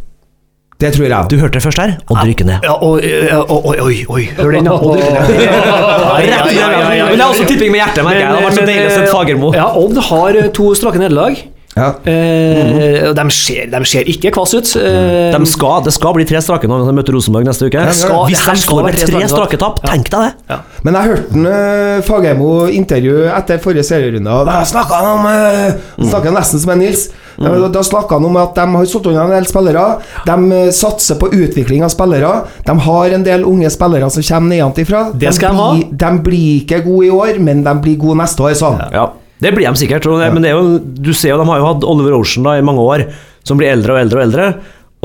Det 0.77 0.91
tror 0.91 1.07
jeg. 1.07 1.29
Du 1.31 1.37
hørte 1.39 1.53
det 1.55 1.63
først 1.63 1.79
her. 1.79 1.97
Odd 2.11 2.25
rykker 2.27 2.45
ned. 2.45 2.59
Ja, 2.67 2.73
og, 2.73 2.99
og, 2.99 3.65
oi, 3.65 3.77
oi, 3.79 4.05
oi, 4.11 4.23
hør 4.35 4.51
den, 4.51 4.65
ja. 4.65 4.71
Og 4.75 4.97
det- 4.97 5.07
ned. 5.07 5.29
Men 7.05 7.15
det 7.15 7.23
er 7.23 7.29
også 7.31 7.45
tipping 7.47 7.71
med 7.71 7.79
hjertet, 7.79 8.03
merker 8.03 8.19
jeg. 8.19 8.27
Det 8.27 8.35
har 8.35 8.49
vært 8.49 8.59
så 8.59 8.65
deilig 8.67 8.87
å 8.89 8.95
se 8.97 9.05
Fagermo. 9.13 9.53
Ja, 9.55 9.67
Odd 9.79 9.97
har 10.09 10.35
eh, 10.35 10.49
to 10.51 10.73
strake 10.75 10.99
nederlag. 10.99 11.39
Ja. 11.75 11.89
Eh, 12.07 13.09
og 13.09 13.15
de, 13.17 13.23
ser, 13.35 13.65
de 13.67 13.79
ser 13.87 14.07
ikke 14.07 14.31
kvass 14.35 14.53
ut. 14.55 14.69
Eh, 14.79 15.33
De 15.35 15.47
skal, 15.49 15.81
det 15.83 15.91
skal 15.95 16.13
bli 16.15 16.23
tre 16.27 16.39
strake 16.43 16.69
når 16.71 16.85
de 16.87 16.93
møter 16.95 17.15
Rosenborg 17.17 17.43
neste 17.49 17.67
uke. 17.67 17.81
skal- 17.91 18.21
Hvis 18.29 18.39
de 18.39 18.41
skal 18.45 18.61
står 18.61 18.83
med 18.85 18.95
tre 19.01 19.27
strake 19.27 19.59
tap. 19.59 19.81
ja. 19.83 19.91
tenk 19.91 20.09
deg 20.13 20.31
det! 20.47 20.59
Men 20.87 20.93
jeg 20.99 21.09
hørte 21.11 21.33
en, 21.35 21.45
uh, 21.49 22.01
Fagermo 22.07 22.51
intervju 22.71 23.25
etter 23.27 23.59
forrige 23.59 23.83
serierunde, 23.83 24.31
og 24.31 24.45
da 24.47 24.61
snakka 24.63 25.01
han 25.01 25.19
om 25.19 25.25
uh, 25.27 26.07
Snakket 26.09 26.33
nesten 26.37 26.59
som 26.63 26.71
en 26.75 26.79
Nils. 26.85 27.09
Da, 27.35 27.51
da 27.67 27.81
snakka 27.83 28.15
han 28.15 28.25
om 28.29 28.37
at 28.39 28.55
de 28.55 28.65
har 28.77 28.85
satt 28.87 29.09
unna 29.11 29.25
en 29.25 29.35
del 29.35 29.45
spillere. 29.49 29.83
De 30.29 30.37
eh, 30.61 30.69
satser 30.71 31.19
på 31.19 31.27
utvikling 31.35 31.83
av 31.83 31.91
spillere. 31.91 32.31
De 32.63 32.77
har 32.87 33.17
en 33.17 33.23
del 33.27 33.43
unge 33.43 33.67
spillere 33.73 34.07
som 34.13 34.23
kommer 34.23 34.55
nedenfra. 34.55 35.09
Det 35.11 35.33
skal 35.35 35.59
de 35.59 35.89
de 35.91 36.11
blir 36.23 36.61
ikke 36.63 36.79
gode 36.87 37.09
i 37.09 37.11
år, 37.11 37.39
men 37.43 37.63
de 37.67 37.75
blir 37.83 37.97
gode 37.99 38.15
neste 38.23 38.39
år, 38.47 38.53
sa 38.55 38.71
han. 38.77 38.93
Ja, 38.95 39.09
det 39.45 39.53
blir 39.55 39.69
de 39.69 39.79
sikkert. 39.83 40.07
Det, 40.09 40.29
Men 40.33 40.43
det 40.45 40.51
er 40.51 40.57
jo, 40.57 40.77
du 40.81 41.11
ser 41.13 41.35
jo, 41.35 41.39
de 41.41 41.47
har 41.53 41.61
jo 41.61 41.69
hatt 41.71 41.85
Oliver 41.87 42.17
Ocean 42.19 42.45
da, 42.49 42.57
i 42.59 42.65
mange 42.65 42.81
år, 42.83 43.05
som 43.45 43.59
blir 43.61 43.71
eldre 43.71 43.93
og 43.95 44.01
eldre 44.03 44.21
og 44.23 44.27
eldre. 44.29 44.49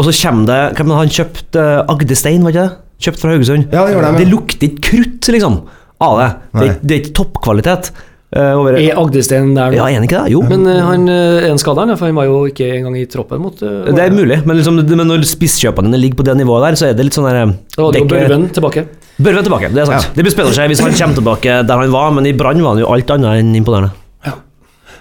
Og 0.00 0.06
så 0.08 0.12
kommer 0.22 0.46
det 0.48 0.60
Hvem 0.78 0.92
han 0.96 1.10
kjøpt? 1.12 1.56
Uh, 1.60 1.82
Agdestein, 1.92 2.44
var 2.46 2.54
ikke 2.54 2.68
det? 2.68 2.76
Kjøpt 3.04 3.20
fra 3.22 3.32
Haugesund. 3.34 3.66
Ja, 3.72 3.82
det 3.86 3.94
gjør 3.94 4.04
de, 4.06 4.12
ja. 4.12 4.20
det 4.20 4.28
lukter 4.30 4.66
ikke 4.70 4.86
krutt, 4.90 5.28
liksom, 5.34 5.58
av 6.04 6.14
det. 6.20 6.30
Det, 6.60 6.68
det 6.84 6.94
er 6.96 7.02
ikke 7.04 7.12
toppkvalitet. 7.20 7.90
Uh, 8.30 8.52
over, 8.60 8.76
Er 8.78 8.94
Agdestein 9.00 9.48
der 9.56 9.72
nå? 9.72 9.76
ja, 9.80 9.86
er 9.90 9.96
han 9.98 10.04
ikke 10.06 10.20
det? 10.22 10.30
Jo. 10.36 10.40
Men 10.46 10.62
uh, 10.68 10.76
han 10.86 11.08
eh, 11.10 11.40
er 11.42 11.50
en 11.50 11.58
skada, 11.58 11.82
for 11.98 12.06
han 12.06 12.14
var 12.14 12.28
jo 12.28 12.44
ikke 12.46 12.68
engang 12.76 12.94
i 13.00 13.02
troppen 13.10 13.40
mot 13.42 13.58
uh, 13.66 13.88
det 13.90 14.04
er 14.04 14.14
mulig, 14.14 14.36
men, 14.46 14.54
liksom, 14.60 14.78
det- 14.86 14.98
men 15.00 15.08
når 15.10 15.24
spisskjøpene 15.26 15.90
dine 15.90 15.98
ligger 15.98 16.20
på 16.20 16.26
det 16.28 16.36
nivået 16.38 16.68
der, 16.68 16.78
så 16.78 16.86
er 16.86 16.94
det 16.94 17.08
litt 17.08 17.16
sånn 17.18 17.26
der 17.26 17.40
eh, 17.40 17.56
Da 17.74 17.82
var 17.82 17.96
det 17.96 18.04
jo 18.04 18.06
det 18.12 18.20
Børven 18.20 18.46
tilbake. 18.54 18.84
Børven 19.18 19.48
tilbake, 19.48 19.72
det 19.74 19.82
er 19.82 19.90
sant. 19.90 20.12
Det 20.14 20.22
blir 20.22 20.32
spennende 20.36 20.54
å 20.54 20.58
se 20.60 20.68
hvis 20.70 20.84
han 20.86 20.94
kommer 21.00 21.18
tilbake 21.18 21.56
der 21.66 21.82
han 21.82 21.90
var, 21.96 22.14
men 22.20 22.30
i 22.30 22.36
Brann 22.38 22.62
var 22.62 22.76
han 22.78 22.84
jo 22.84 22.92
alt 22.94 23.10
annet 23.16 23.42
enn 23.42 23.50
imponerende. 23.58 23.90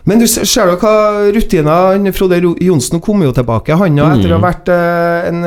Men 0.08 0.20
du 0.22 0.26
ser 0.28 0.70
jo 0.72 0.76
hva 0.80 0.94
rutina 1.36 1.78
Frode 2.16 2.40
Ro- 2.44 2.56
Johnsen 2.64 3.02
kom 3.04 3.22
jo 3.26 3.32
tilbake, 3.36 3.76
han 3.76 3.98
òg, 4.00 4.14
etter 4.20 4.32
å 4.32 4.38
ha 4.40 4.44
vært 4.48 4.70
eh, 4.72 5.30
en, 5.30 5.44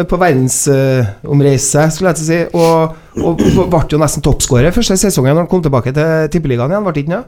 eh, 0.00 0.04
på 0.08 0.18
verdensomreise, 0.18 1.86
skulle 1.94 2.12
jeg 2.12 2.18
til 2.20 2.24
å 2.24 2.30
si, 2.30 2.38
og, 2.56 2.94
og 3.22 3.42
ble 3.70 3.82
jo 3.92 4.00
nesten 4.02 4.24
toppskårer 4.24 4.72
første 4.74 4.96
sesongen 5.00 5.34
når 5.36 5.44
han 5.44 5.50
kom 5.52 5.62
tilbake 5.64 5.92
til 5.96 6.30
Tippeligaen 6.32 6.72
igjen, 6.74 6.86
ble 6.86 6.94
det 6.96 7.04
ikke 7.04 7.14
det? 7.16 7.24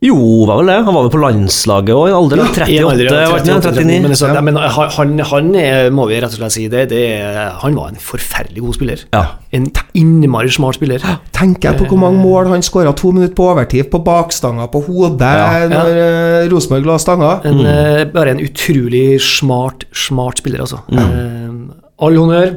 Jo, 0.00 0.16
var 0.48 0.56
vel 0.62 0.70
det. 0.70 0.76
Han 0.86 0.94
var 0.96 1.02
vel 1.04 1.10
på 1.12 1.18
landslaget 1.20 1.90
òg, 1.92 2.06
i 2.08 2.12
en 2.12 2.16
alder 2.16 2.40
av 2.40 2.46
38, 2.54 2.76
aldri- 2.88 3.08
var 3.12 3.40
ikke 3.42 3.48
det? 3.50 3.72
39. 3.84 3.96
Men, 4.06 4.14
så, 4.16 4.30
men 4.46 4.56
han, 4.56 5.10
han 5.28 5.50
er, 5.60 5.90
må 5.92 6.06
vi 6.08 6.16
rett 6.22 6.32
og 6.32 6.38
slett 6.40 6.54
si, 6.54 6.62
det, 6.72 6.86
det, 6.88 7.00
er- 7.18 7.50
han 7.60 7.76
var 7.76 7.90
en 7.92 8.00
forferdelig 8.00 8.62
god 8.64 8.78
spiller. 8.78 9.02
Ja. 9.12 9.20
En 9.52 9.66
innmari 10.00 10.48
smart 10.56 10.78
spiller. 10.78 11.04
Tenker 11.36 11.68
jeg 11.74 11.82
på 11.82 11.90
hvor 11.92 12.00
mange 12.00 12.22
mål 12.22 12.48
han 12.48 12.64
skåra 12.64 12.94
to 12.96 13.12
minutter 13.12 13.36
på 13.36 13.50
overtid, 13.52 13.90
på 13.92 14.00
bakstanga, 14.06 14.70
på 14.72 14.80
hodet, 14.88 15.20
Ja. 15.20 15.68
når 15.68 15.92
ja. 15.98 16.48
Rosenborg 16.54 16.88
la 16.88 16.96
stanga. 17.04 17.34
En, 17.44 17.60
mm. 17.60 18.14
bare 18.16 18.32
en 18.38 18.40
utrolig 18.40 19.20
smart, 19.20 19.84
smart 19.92 20.40
spiller, 20.40 20.64
altså. 20.64 20.80
Mm. 20.88 21.74
all 22.00 22.16
honnør. 22.16 22.56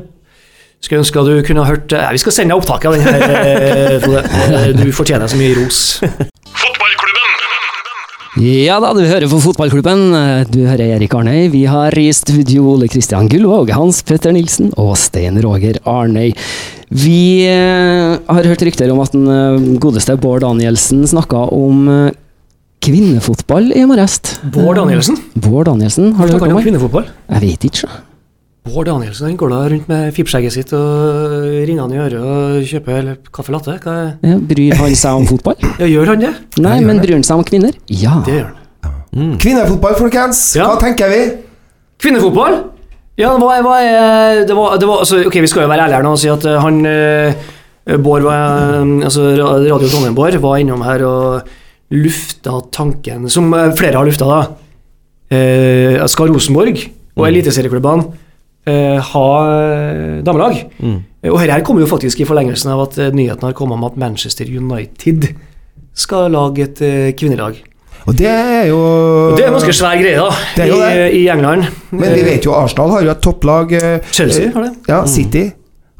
Skulle 0.84 1.00
ønske 1.04 1.20
at 1.20 1.28
du 1.28 1.44
kunne 1.48 1.64
ha 1.64 1.72
hørt 1.72 1.94
eh, 1.96 2.10
Vi 2.12 2.20
skal 2.20 2.34
sende 2.36 2.52
deg 2.52 2.60
opptaket 2.60 2.90
av 2.90 2.96
den 2.98 3.06
her, 3.08 3.22
eh, 3.24 4.00
Frode. 4.04 4.24
Eh, 4.58 4.72
Du 4.76 4.90
fortjener 4.92 5.28
så 5.32 5.40
mye 5.40 5.56
ros. 5.62 5.84
Ja 8.42 8.80
da, 8.82 8.90
du 8.98 9.04
hører 9.06 9.30
på 9.30 9.38
fotballklubben. 9.44 10.08
Du 10.50 10.64
hører 10.66 10.96
Erik 10.96 11.14
Arnøy. 11.14 11.52
Vi 11.54 11.68
har 11.70 11.94
i 12.02 12.08
studio 12.18 12.64
Ole 12.72 12.88
Kristian 12.90 13.28
Gullvåg, 13.30 13.70
Hans 13.78 14.00
Petter 14.02 14.34
Nilsen 14.34 14.72
og 14.82 14.96
Stein 14.98 15.38
Roger 15.44 15.78
Arnøy. 15.86 16.32
Vi 16.90 17.46
eh, 17.46 18.16
har 18.26 18.50
hørt 18.50 18.64
rykter 18.66 18.90
om 18.90 19.04
at 19.04 19.14
den 19.14 19.30
eh, 19.30 19.68
godeste 19.82 20.16
Bård 20.18 20.42
Danielsen 20.42 21.06
snakka 21.10 21.44
om 21.54 21.86
eh, 21.90 22.16
kvinnefotball 22.82 23.70
i 23.78 23.86
morges. 23.90 24.18
Bård 24.56 24.82
Danielsen. 24.82 25.22
Bård 25.38 25.70
Danielsen, 25.70 26.16
har 26.18 26.26
du 26.26 26.34
hørt 26.34 26.48
om 26.50 26.58
ham? 26.58 27.14
Jeg 27.36 27.46
vet 27.46 27.70
ikke. 27.70 27.92
Så. 28.66 28.72
Bård 28.72 28.86
Danielsen 28.88 29.28
han 29.28 29.38
går 29.38 29.50
da 29.52 29.62
rundt 29.70 29.88
med 29.92 30.14
fippskjegget 30.16 30.54
sitt 30.56 30.74
og 30.74 31.68
ringer 31.68 31.82
han 31.84 31.94
i 31.94 32.00
øret 32.00 32.20
og 32.24 32.64
kjøper 32.70 32.98
eller 33.00 33.18
kaffe 33.34 33.52
latte. 33.52 33.76
Hva 33.84 33.94
er- 33.94 34.18
Ja, 34.24 34.38
bryr 34.40 34.76
han 34.80 34.96
seg 34.96 35.14
om 35.16 35.26
fotball? 35.28 35.56
Ja, 35.80 35.86
gjør 35.86 36.08
han 36.14 36.20
det? 36.24 36.34
Nei, 36.64 36.80
men 36.82 37.00
bryr 37.04 37.14
han 37.18 37.24
seg 37.24 37.38
om 37.38 37.44
kvinner? 37.44 37.74
Ja. 37.88 38.22
Det 38.26 38.34
gjør 38.40 38.52
han. 38.54 39.38
Kvinnefotball, 39.40 39.96
folkens. 40.00 40.56
Ja. 40.56 40.70
Hva 40.72 40.80
tenker 40.82 41.10
vi? 41.12 41.20
Kvinnefotball? 42.02 42.62
Ja, 43.20 43.36
hva 43.38 43.52
er 43.78 44.46
det 44.48 44.56
var, 44.58 44.78
det 44.82 44.88
var, 44.90 45.04
altså, 45.04 45.20
Ok, 45.28 45.36
vi 45.44 45.48
skal 45.52 45.64
jo 45.68 45.70
være 45.70 45.84
ærlige 45.86 46.00
her 46.00 46.04
nå 46.08 46.14
og 46.16 46.18
si 46.24 46.32
at 46.34 46.46
eh, 46.50 46.56
han 46.64 46.80
eh, 46.90 47.34
Bård 48.02 48.24
var 48.26 48.80
eh, 48.80 49.06
Altså 49.06 49.28
Radio 49.38 49.78
Trondheim 49.92 50.16
Bård 50.18 50.40
var 50.42 50.58
innom 50.64 50.82
her 50.82 51.04
og 51.06 51.52
lufta 51.94 52.56
tanken, 52.74 53.28
som 53.30 53.52
flere 53.78 54.00
har 54.00 54.08
lufta, 54.08 54.26
da. 54.26 54.40
Eh, 55.30 56.00
skal 56.10 56.32
Rosenborg 56.34 56.80
og 57.14 57.28
eliteserieklubbene 57.28 58.08
eh, 58.68 59.00
ha 59.00 59.28
damelag. 60.26 60.64
Mm. 60.80 61.02
Og 61.32 61.40
her, 61.40 61.62
kommer 61.64 61.84
jo 61.84 61.88
faktisk 61.88 62.20
i 62.20 62.28
forlengelsen 62.28 62.72
av 62.74 62.82
at 62.88 62.98
eh, 63.00 63.14
nyheten 63.16 63.48
har 63.48 63.56
kommet 63.56 63.78
om 63.80 63.86
at 63.88 64.00
Manchester 64.00 64.50
United 64.50 65.30
skal 65.96 66.32
lage 66.34 66.66
et 66.66 66.82
eh, 66.84 67.12
kvinnelag. 67.16 67.62
Og 68.04 68.18
det 68.20 68.28
er 68.28 68.66
jo 68.68 68.80
Det 69.38 69.46
er 69.46 69.48
en 69.48 69.56
ganske 69.56 69.76
svær 69.78 69.96
greie, 69.96 70.20
da, 70.20 70.66
i, 70.68 71.22
i 71.22 71.28
England. 71.32 71.70
Men 71.96 72.12
vi 72.18 72.26
vet 72.28 72.44
jo 72.44 72.56
Arsenal 72.58 72.92
har 72.98 73.06
jo 73.06 73.14
et 73.14 73.24
topplag. 73.24 73.72
eh, 73.80 74.12
Chelsea 74.12 74.52
har 74.52 74.68
det. 74.68 74.74
Ja, 74.90 75.06
City 75.08 75.52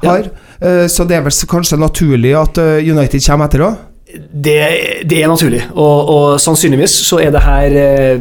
har. 0.04 0.28
Ja. 0.28 0.40
Så 0.88 1.04
det 1.04 1.16
er 1.16 1.24
vel 1.24 1.34
kanskje 1.50 1.76
naturlig 1.80 2.30
at 2.38 2.60
eh, 2.60 2.84
United 2.84 3.24
kommer 3.24 3.48
etter 3.48 3.64
òg? 3.64 3.82
Det, 4.14 4.60
det 5.08 5.22
er 5.22 5.28
naturlig, 5.28 5.64
og, 5.72 6.10
og 6.12 6.40
sannsynligvis 6.40 6.92
så 7.08 7.18
er 7.24 7.32
det 7.34 7.40
her 7.42 7.78
eh, 7.80 8.20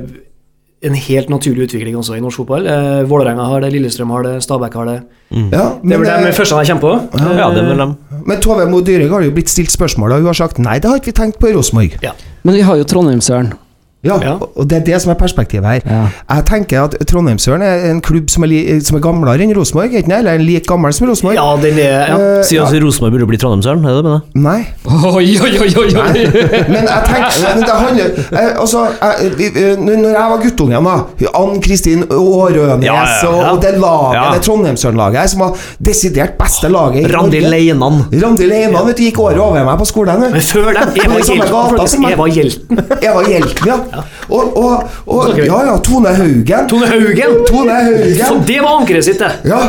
en 0.83 0.95
helt 0.99 1.29
naturlig 1.31 1.69
utvikling 1.69 1.95
også 1.95 2.17
i 2.17 2.21
norsk 2.23 2.41
fotball. 2.41 2.67
Eh, 2.67 3.03
Vålerenga 3.07 3.45
har 3.47 3.63
det, 3.63 3.71
Lillestrøm 3.71 4.11
har 4.11 4.25
det, 4.27 4.33
Stabæk 4.43 4.73
har 4.79 4.89
det. 4.89 4.95
Ja, 5.31 5.69
Det 5.79 5.95
er 5.95 6.01
vel 6.01 6.09
eh, 6.11 6.25
de 6.27 6.33
første 6.35 6.59
jeg 6.59 6.73
kommer 6.73 6.81
på. 6.83 7.21
Ja, 7.39 7.49
det 7.55 7.63
er 7.63 7.79
dem. 7.79 7.95
Men 8.27 8.41
Tove 8.43 8.65
Mo 8.69 8.81
Dyrhaug 8.83 9.15
har 9.15 9.23
jo 9.23 9.31
blitt 9.35 9.51
stilt 9.51 9.71
spørsmål, 9.71 10.11
og 10.11 10.23
hun 10.23 10.31
har 10.31 10.39
sagt 10.41 10.59
nei, 10.59 10.79
det 10.83 10.91
har 10.91 10.99
ikke 10.99 11.13
vi 11.13 11.17
tenkt 11.21 11.39
på 11.39 11.49
i 11.51 11.55
Rosenborg. 11.55 11.95
Ja. 12.03 12.11
Men 12.43 12.59
vi 12.59 12.65
har 12.67 12.79
jo 12.79 12.83
Trondheimsøren. 12.87 13.53
Ja, 14.03 14.17
Ja. 14.21 14.33
og 14.35 14.67
det 14.69 14.77
er 14.81 14.83
det 14.91 15.01
som 15.01 15.11
er 15.11 15.15
perspektivet 15.15 15.63
her. 15.65 15.79
Ja. 15.85 16.01
Jeg 16.35 16.45
tenker 16.45 16.83
at 16.83 16.95
Trondheimsøren 17.07 17.61
er 17.63 17.85
en 17.91 18.01
klubb 18.03 18.29
som 18.29 18.43
er, 18.43 18.47
li, 18.51 18.79
som 18.83 18.97
er 18.97 19.01
gamlere 19.01 19.39
enn 19.45 19.53
Rosenborg. 19.55 19.93
Eller 19.95 20.33
en 20.33 20.41
like 20.43 20.65
gammel 20.67 20.91
som 20.93 21.07
Rosenborg? 21.07 21.35
Ja, 21.39 21.45
den 21.61 21.79
er 21.79 22.07
ja. 22.11 22.17
Uh, 22.17 22.43
Sier 22.43 22.65
altså 22.65 22.81
Rosenborg 22.83 23.13
burde 23.15 23.27
bli 23.31 23.37
Trondheimsøren, 23.39 23.85
er 23.87 24.01
det 24.01 24.03
det? 24.09 24.17
Nei. 24.43 24.59
Oi, 24.85 25.37
oi, 25.39 25.53
oi, 25.63 25.69
oi, 25.79 25.87
Nei. 25.95 26.25
Men 26.67 26.83
jeg 26.83 27.05
tenker 27.07 27.39
men 27.47 27.63
det 27.63 27.77
handler 27.79 28.11
eh, 28.19 28.59
Altså, 28.59 28.83
jeg, 28.99 29.31
vi- 29.37 29.75
når 29.79 30.09
jeg 30.11 30.27
var 30.33 30.41
guttunge 30.43 30.75
igjen, 30.75 30.89
da 30.91 31.31
Ann 31.39 31.61
Kristin 31.63 32.03
Aarønes 32.11 32.85
Ja, 32.85 32.97
ja, 32.99 33.23
ja. 33.23 33.51
og, 33.53 33.61
det 33.63 33.73
laget, 33.79 34.17
Ja. 34.19 34.25
det 34.35 34.41
Trondheimsøren-laget 34.49 35.29
som 35.29 35.39
var 35.45 35.55
desidert 35.79 36.35
beste 36.39 36.67
laget 36.69 37.07
i 37.07 37.13
Randi. 37.15 37.39
Leinan. 37.39 38.03
Randi 38.23 38.47
Leinan 38.51 38.85
vet 38.87 38.97
du, 38.99 39.03
gikk 39.07 39.19
året 39.23 39.39
over 39.39 39.63
meg 39.63 39.79
på 39.79 39.85
skolen. 39.87 40.27
Men 40.27 40.41
før 40.41 40.73
dem, 40.75 40.93
Eva. 41.07 42.11
Eva 42.11 42.27
Hjelten. 42.27 42.83
Eva 43.01 43.23
Hjelten, 43.27 43.67
ja. 43.67 43.79
Og, 44.27 44.57
og, 44.57 44.83
og 45.05 45.37
ja, 45.37 45.59
ja, 45.67 45.77
Tone 45.83 46.13
Haugen. 46.17 46.69
Tone 46.69 46.87
Haugen! 46.87 47.43
Tone 47.49 47.79
For 47.89 48.29
Så 48.29 48.39
det 48.47 48.61
var 48.61 48.79
ankeret 48.81 49.05
sitt, 49.05 49.19
det. 49.19 49.31
Ja. 49.49 49.61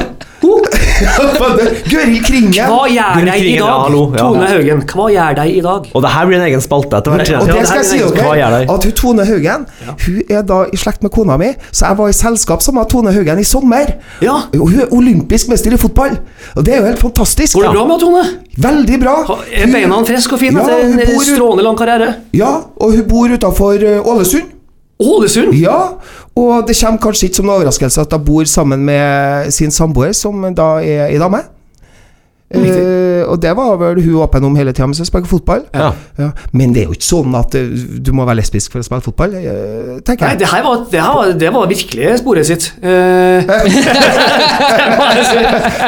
Gøril 0.44 2.20
Kringe! 2.24 2.66
Hva 2.68 2.84
gjør 2.90 3.24
de 3.26 3.34
i 3.40 3.54
dag? 3.58 3.70
hallo, 3.84 4.02
ja. 4.14 4.20
Tone 4.22 4.48
Haugen, 4.50 4.82
hva 4.90 5.06
gjør 5.12 5.36
deg 5.38 5.50
i 5.58 5.62
dag? 5.64 5.88
Og 5.94 6.04
det 6.04 6.12
her 6.14 6.28
blir 6.28 6.38
en 6.38 6.46
egen 6.48 6.64
spalte 6.64 7.00
etter 7.00 7.14
hvert. 7.14 7.32
Og 7.40 7.50
det 7.50 7.64
skal 7.68 7.80
jeg 7.82 7.88
si 7.88 7.98
er 8.04 8.14
dere, 8.18 8.60
at 8.74 8.86
hun 8.88 8.94
Tone 9.00 9.26
Haugen 9.28 9.66
Hun 10.04 10.20
er 10.28 10.46
da 10.48 10.60
i 10.70 10.80
slekt 10.80 11.04
med 11.04 11.12
kona 11.14 11.38
mi, 11.40 11.50
så 11.70 11.90
jeg 11.90 12.00
var 12.00 12.12
i 12.12 12.16
selskap 12.16 12.64
sammen 12.64 12.82
med 12.82 12.92
Tone 12.92 13.14
Haugen 13.16 13.42
i 13.42 13.46
sommer. 13.48 13.94
Ja. 14.24 14.38
Hun 14.54 14.80
er 14.84 14.94
olympisk 14.94 15.50
mester 15.52 15.74
i 15.74 15.80
fotball, 15.80 16.18
og 16.54 16.66
det 16.66 16.76
er 16.76 16.82
jo 16.82 16.88
helt 16.92 17.04
fantastisk. 17.04 17.58
Går 17.58 17.68
det 17.68 17.76
bra 17.76 17.86
med 17.90 18.02
Tone? 18.04 18.24
Veldig 18.64 18.98
bra. 19.02 19.16
Er 19.50 19.70
beina 19.72 20.02
friske 20.06 20.36
og 20.36 20.42
fine 20.42 20.62
Ja, 20.62 20.80
etter 20.84 21.14
en 21.14 21.24
strålende 21.26 21.66
lang 21.66 21.78
karriere? 21.78 22.12
Ja, 22.36 22.52
og 22.78 22.94
hun 22.94 23.08
bor 23.10 23.32
utafor 23.34 23.82
Ålesund. 24.04 24.52
Ålesund? 25.02 25.54
Ja, 25.58 25.96
og 26.36 26.68
det 26.68 26.76
kommer 26.80 27.02
kanskje 27.02 27.28
ikke 27.28 27.36
som 27.40 27.48
en 27.48 27.56
overraskelse 27.56 28.00
at 28.00 28.12
hun 28.16 28.24
bor 28.26 28.44
sammen 28.50 28.84
med 28.84 29.50
sin 29.54 29.70
samboer, 29.70 30.12
som 30.12 30.46
da 30.54 30.70
er 30.82 31.06
ei 31.08 31.18
dame. 31.22 31.44
Uh, 32.54 33.24
og 33.32 33.40
det 33.42 33.50
var 33.56 33.76
vel 33.80 33.98
hun 34.04 34.20
åpen 34.22 34.44
om 34.46 34.56
hele 34.58 34.72
tida 34.74 34.86
mens 34.86 35.00
hun 35.00 35.08
spilte 35.08 35.30
fotball. 35.30 35.64
Ja. 35.74 35.90
Ja, 36.20 36.28
men 36.52 36.74
det 36.74 36.82
er 36.82 36.90
jo 36.90 36.94
ikke 36.94 37.06
sånn 37.06 37.34
at 37.38 37.54
eh, 37.58 37.70
du 38.04 38.12
må 38.14 38.26
være 38.28 38.38
lesbisk 38.42 38.74
for 38.74 38.82
å 38.82 38.86
spille 38.86 39.02
fotball, 39.02 39.34
eh, 39.40 39.94
tenker 40.06 40.28
Nei, 40.28 40.36
det 40.38 40.50
her 40.52 40.62
var, 40.66 40.84
det 40.92 41.00
her 41.00 41.16
var, 41.16 41.32
det 41.40 41.50
var 41.56 41.70
virkelig 41.70 42.18
sporet 42.20 42.46
sitt. 42.46 42.68
Uh... 42.84 42.86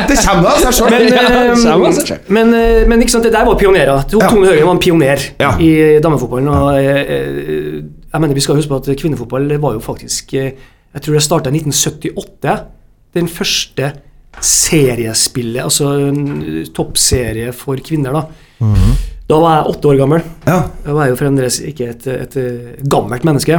det 0.08 0.16
jeg 0.16 0.24
kommer 0.24 0.48
av 0.54 0.64
seg 0.64 0.72
sjøl. 0.80 0.90
men, 0.96 1.02
Ja, 1.12 1.76
seg 2.00 2.00
selv. 2.00 2.32
men, 2.32 2.46
men 2.90 3.04
ikke 3.04 3.14
sant, 3.14 3.28
det 3.28 3.34
der 3.36 3.46
var 3.46 3.60
pionerer. 3.60 3.92
Ja. 3.92 4.08
Tone 4.10 4.48
Høgen 4.48 4.66
var 4.66 4.74
en 4.74 4.82
pioner 4.82 5.28
Ja. 5.42 5.52
i 5.60 6.00
damefotballen. 6.02 6.50
Og, 6.50 6.56
uh, 6.80 7.95
jeg 8.16 8.24
mener 8.24 8.38
Vi 8.38 8.44
skal 8.44 8.58
huske 8.58 8.72
på 8.72 8.80
at 8.80 8.98
kvinnefotball 8.98 9.52
var 9.62 9.76
jo 9.76 9.82
faktisk 9.84 10.34
eh, 10.34 10.52
Jeg 10.94 11.04
tror 11.04 11.18
det 11.18 11.22
starta 11.24 11.52
i 11.52 11.60
1978. 11.60 12.56
Den 13.16 13.28
første 13.28 13.90
seriespillet, 14.44 15.62
altså 15.62 15.90
en 16.10 16.66
toppserie 16.76 17.52
for 17.56 17.80
kvinner. 17.84 18.12
Da 18.12 18.24
Da 19.26 19.38
var 19.42 19.56
jeg 19.56 19.70
åtte 19.72 19.88
år 19.90 19.96
gammel. 19.98 20.24
Ja. 20.46 20.58
Da 20.84 20.94
var 20.94 21.06
jeg 21.06 21.14
jo 21.16 21.18
fremdeles 21.20 21.60
ikke 21.60 21.88
et, 21.90 22.06
et, 22.06 22.36
eh, 22.40 22.74
gammelt 22.88 23.24
menneske. 23.26 23.58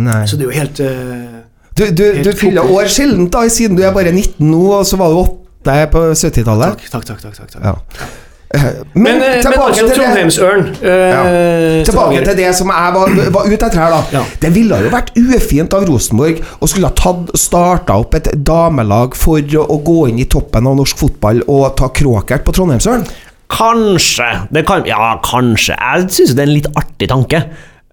Nei. 0.00 0.20
Så 0.28 0.36
det 0.36 0.46
er 0.46 0.52
jo 0.52 0.58
helt 0.60 0.80
eh, 0.84 1.40
Du, 1.76 1.84
du, 1.96 2.04
du 2.24 2.32
fyller 2.36 2.68
år 2.68 2.88
sjelden, 2.92 3.28
da, 3.32 3.44
siden 3.48 3.76
du 3.76 3.82
er 3.84 3.92
bare 3.96 4.12
19 4.12 4.44
nå, 4.46 4.64
og 4.78 4.86
så 4.86 5.00
var 5.00 5.12
du 5.12 5.20
åtte 5.24 5.76
på 5.92 6.04
70-tallet. 6.12 6.84
Takk, 6.88 6.90
takk, 6.92 7.06
takk. 7.08 7.22
takk, 7.24 7.36
takk, 7.40 7.50
takk. 7.56 7.64
Ja. 7.64 8.28
Eh, 8.52 8.64
Men, 8.94 9.18
Men, 9.20 9.42
tilbake, 9.44 9.66
men 9.68 9.74
til 9.78 9.86
det. 9.86 9.94
Trondheimsørn 9.94 10.62
eh, 10.82 11.84
Tilbake 11.86 12.22
til 12.26 12.36
det 12.40 12.48
som 12.58 12.72
jeg 12.74 12.94
var, 12.96 13.12
var 13.36 13.46
ute 13.46 13.58
etter 13.68 13.78
her, 13.78 13.92
da. 13.94 14.00
Ja. 14.16 14.22
Det 14.42 14.50
ville 14.56 14.80
jo 14.82 14.90
vært 14.90 15.12
ufint 15.20 15.76
av 15.78 15.86
Rosenborg 15.86 16.40
å 16.58 16.66
skulle 16.70 16.90
ha 16.90 16.96
tatt, 16.98 17.30
starta 17.38 18.00
opp 18.02 18.16
et 18.18 18.26
damelag 18.34 19.14
for 19.14 19.38
å, 19.38 19.62
å 19.70 19.78
gå 19.86 20.00
inn 20.10 20.18
i 20.18 20.26
toppen 20.26 20.66
av 20.66 20.74
norsk 20.80 20.98
fotball 20.98 21.44
og 21.46 21.76
ta 21.78 21.92
kråkert 21.94 22.42
på 22.48 22.56
Trondheimsøren. 22.58 23.06
Kanskje. 23.54 24.26
Det 24.54 24.64
kan, 24.66 24.82
ja, 24.86 25.12
kanskje. 25.26 25.74
Jeg 25.78 26.10
syns 26.18 26.34
det 26.34 26.42
er 26.44 26.50
en 26.50 26.54
litt 26.58 26.68
artig 26.78 27.08
tanke. 27.10 27.44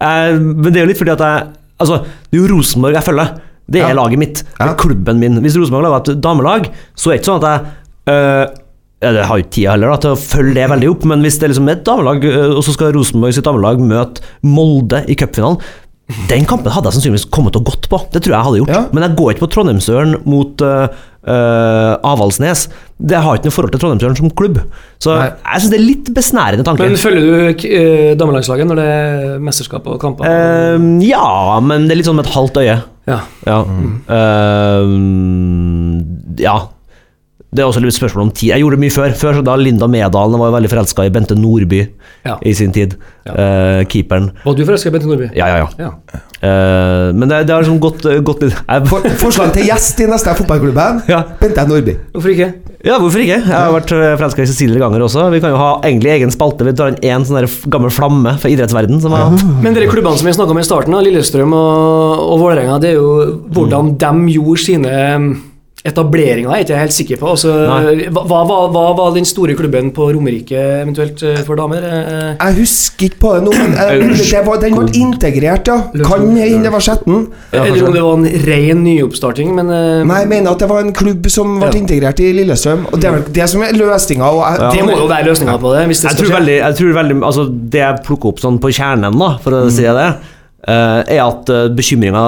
Eh, 0.02 0.34
men 0.42 0.72
det 0.72 0.80
er 0.82 0.86
jo 0.88 0.92
litt 0.94 1.00
fordi 1.06 1.14
at 1.18 1.26
jeg 1.28 1.48
Altså, 1.78 2.00
det 2.32 2.34
er 2.34 2.42
jo 2.42 2.48
Rosenborg 2.56 2.96
jeg 2.98 3.06
følger. 3.06 3.36
Det 3.70 3.82
er 3.84 3.92
Ja. 3.92 3.94
laget 3.94 4.18
mitt. 4.18 4.40
Det 4.58 4.66
er 4.66 4.74
klubben 4.82 5.20
min. 5.22 5.36
Hvis 5.44 5.54
Rosenborg 5.62 5.84
lager 5.86 6.16
et 6.16 6.22
damelag, 6.26 6.72
så 6.98 7.12
er 7.12 7.14
det 7.14 7.22
ikke 7.22 7.30
sånn 7.30 7.44
at 7.44 7.52
jeg 7.52 8.16
eh, 8.16 8.56
ja, 9.08 9.16
det 9.16 9.26
har 9.30 9.42
ikke 9.42 9.54
tida 9.56 9.74
heller 9.74 9.94
da, 9.94 9.98
til 10.04 10.14
å 10.14 10.20
følge 10.20 10.56
det 10.60 10.70
veldig 10.74 10.94
opp, 10.94 11.10
men 11.10 11.26
hvis 11.26 11.40
det 11.42 11.52
liksom 11.54 11.70
er 11.72 11.78
et 11.80 11.84
damelag, 11.88 12.26
og 12.52 12.64
så 12.66 12.76
skal 12.76 12.94
Rosenborg 12.96 13.36
sitt 13.38 13.48
damelag 13.48 13.82
møte 13.84 14.24
Molde 14.46 15.04
i 15.08 15.16
cupfinalen 15.18 15.62
Den 16.32 16.48
kampen 16.48 16.72
hadde 16.72 16.92
jeg 16.92 16.98
sannsynligvis 16.98 17.28
kommet 17.34 17.58
og 17.60 17.68
gått 17.68 17.88
på. 17.92 18.00
Det 18.14 18.22
tror 18.24 18.32
jeg 18.32 18.38
jeg 18.38 18.48
hadde 18.48 18.60
gjort. 18.62 18.72
Ja. 18.72 18.82
Men 18.96 19.04
jeg 19.04 19.18
går 19.20 19.34
ikke 19.34 19.44
på 19.44 19.50
Trondheimsøren 19.56 20.14
mot 20.30 20.62
uh, 20.64 20.86
Avaldsnes. 22.08 22.62
Det 22.96 23.20
har 23.26 23.36
ikke 23.36 23.50
noe 23.50 23.56
forhold 23.58 23.74
til 23.76 23.82
Trondheimsøren 23.84 24.16
som 24.22 24.32
klubb. 24.40 24.62
Så 25.04 25.18
Nei. 25.18 25.26
jeg 25.36 25.66
syns 25.66 25.74
det 25.74 25.80
er 25.82 25.84
litt 25.84 26.14
besnærende 26.16 26.64
tanke. 26.68 26.88
Men 26.88 27.02
følger 27.02 27.28
du 27.28 27.34
uh, 27.66 28.14
damelagslaget 28.22 28.72
når 28.72 28.80
det 28.80 28.88
er 28.94 29.44
mesterskap 29.50 29.92
og 29.92 30.00
kamper? 30.04 30.32
Eh, 30.32 30.88
ja, 31.10 31.60
men 31.60 31.90
det 31.90 31.98
er 31.98 32.02
litt 32.02 32.08
sånn 32.08 32.20
med 32.22 32.30
et 32.30 32.38
halvt 32.38 32.64
øye. 32.64 32.80
ja. 33.12 33.20
Ja. 33.48 33.60
Eh, 34.22 34.96
ja. 36.48 36.58
Det 37.48 37.64
er 37.64 37.70
også 37.70 37.80
litt 37.80 37.96
spørsmål 37.96 38.26
om 38.26 38.32
tid. 38.36 38.50
Jeg 38.52 38.60
gjorde 38.60 38.76
det 38.76 38.82
mye 38.84 38.92
før. 38.92 39.14
Før 39.16 39.38
så 39.38 39.44
da 39.48 39.54
Linda 39.56 39.88
Medalen 39.88 40.36
var 40.40 40.50
jo 40.50 40.56
veldig 40.58 40.72
forelska 40.74 41.06
i 41.08 41.12
Bente 41.16 41.36
Nordby 41.38 41.80
Ja. 42.28 42.36
i 42.44 42.54
sin 42.54 42.74
tid. 42.76 42.98
Eh, 43.26 43.86
keeperen. 43.88 44.32
Var 44.44 44.56
du 44.58 44.66
forelska 44.68 44.90
i 44.90 44.92
Bente 44.92 45.08
Nordby? 45.08 45.30
Ja, 45.36 45.48
ja, 45.48 45.64
ja. 45.64 45.68
Ja. 45.80 45.94
Uh, 46.38 47.16
men 47.18 47.26
det, 47.32 47.48
det 47.48 47.54
har 47.56 47.64
liksom 47.64 47.80
gått, 47.82 48.04
gått 48.22 48.44
litt 48.46 48.54
For, 48.86 49.02
forslag 49.24 49.56
til 49.56 49.66
gjest 49.66 50.04
i 50.04 50.10
neste 50.12 50.36
fotballklubben? 50.38 51.02
Ja. 51.14 51.24
Bente 51.40 51.66
Nordby. 51.72 51.96
Hvorfor 52.12 52.36
ikke? 52.36 52.52
Ja, 52.86 53.00
hvorfor 53.02 53.24
ikke? 53.24 53.40
Jeg 53.40 53.56
har 53.56 53.72
vært 53.74 53.96
forelska 53.96 54.44
i 54.44 54.52
Cecilie 54.52 54.84
ganger 54.84 55.08
også. 55.08 55.30
Vi 55.34 55.40
kan 55.42 55.56
jo 55.56 55.58
ha 55.64 55.72
egentlig 55.88 56.14
egen 56.14 56.36
spalte. 56.36 56.68
Vi 56.68 56.76
tar 56.78 56.94
inn 57.00 57.16
en 57.16 57.26
sånn 57.26 57.48
gammel 57.74 57.90
flamme 57.96 58.36
fra 58.44 58.52
idrettsverden 58.54 59.02
som 59.02 59.16
har 59.16 59.32
Men 59.64 59.74
dere 59.74 59.90
klubbene 59.90 60.20
som 60.20 60.28
vi 60.28 60.36
snakka 60.36 60.54
om 60.54 60.62
i 60.62 60.68
starten, 60.68 61.00
Lillestrøm 61.08 61.56
og, 61.58 62.28
og 62.28 62.44
Vålerenga, 62.44 62.78
det 62.84 62.92
er 62.94 63.00
jo 63.00 63.10
hvordan 63.56 63.96
de 63.98 64.36
gjorde 64.36 64.62
sine 64.68 64.98
etableringer, 65.88 66.52
er 66.52 66.64
ikke 66.66 66.74
jeg 66.76 66.84
helt 66.84 66.96
sikker 66.96 67.20
på. 67.22 67.30
Altså, 67.36 67.54
hva, 68.14 68.24
hva, 68.48 68.58
hva 68.74 68.84
var 68.98 69.14
den 69.16 69.26
store 69.28 69.56
klubben 69.58 69.90
på 69.96 70.10
Romerike 70.14 70.58
eventuelt 70.84 71.24
eh, 71.26 71.40
for 71.48 71.60
damer? 71.60 71.84
Eh, 71.88 72.30
Jeg 72.38 72.58
husker 72.62 73.08
ikke 73.10 73.22
på 73.24 73.34
det 73.38 73.44
nå, 73.48 73.54
men 73.58 73.76
eh, 73.78 74.16
det 74.18 74.42
var, 74.48 74.60
den 74.64 74.78
ble 74.78 74.88
integrert, 75.02 75.72
ja. 75.72 75.78
Kan 76.08 76.28
hende 76.38 76.64
det 76.68 76.74
var 76.74 76.84
Skjetten. 76.84 77.28
Eller 77.52 77.88
om 77.88 77.94
det 77.96 78.04
var 78.06 78.18
en 78.20 78.28
ren 78.48 78.84
nyoppstarting, 78.86 79.54
men 79.58 79.72
eh, 79.74 80.04
Nei, 80.08 80.22
jeg 80.24 80.32
mener 80.36 80.54
at 80.54 80.64
det 80.64 80.70
var 80.72 80.84
en 80.86 80.94
klubb 80.96 81.28
som 81.34 81.58
ble 81.62 81.72
Ja. 81.72 81.80
integrert 81.82 82.20
i 82.24 82.32
Lillestrøm. 82.38 82.86
Og 82.92 83.00
det 83.02 83.10
er 83.10 83.18
vel 83.18 83.28
det 83.40 83.50
som 83.52 83.64
er 83.66 83.76
løsninga. 83.78 84.32
Ja. 84.38 84.72
det 84.74 84.86
må 84.88 84.96
jo 84.98 85.08
være 85.10 85.28
løsninga 85.30 85.58
på 85.62 85.74
det. 85.76 85.86
Hvis 85.92 86.02
det 86.04 86.10
jeg 86.12 86.16
skal 86.18 86.24
tror 86.24 86.32
skje. 86.32 86.38
veldig, 86.40 86.58
jeg 86.64 86.80
tror 86.82 86.96
veldig 87.02 87.18
Altså, 87.28 87.44
det 87.76 87.82
jeg 87.84 88.02
plukker 88.08 88.32
opp 88.34 88.40
sånn 88.44 88.58
på 88.64 88.72
kjernen, 88.74 89.18
da, 89.20 89.30
for 89.44 89.58
å 89.58 89.62
si 89.74 89.84
det, 89.88 89.94
eh, 90.08 90.34
er 90.68 91.22
at 91.24 91.50
uh, 91.54 91.68
bekymringa 91.72 92.22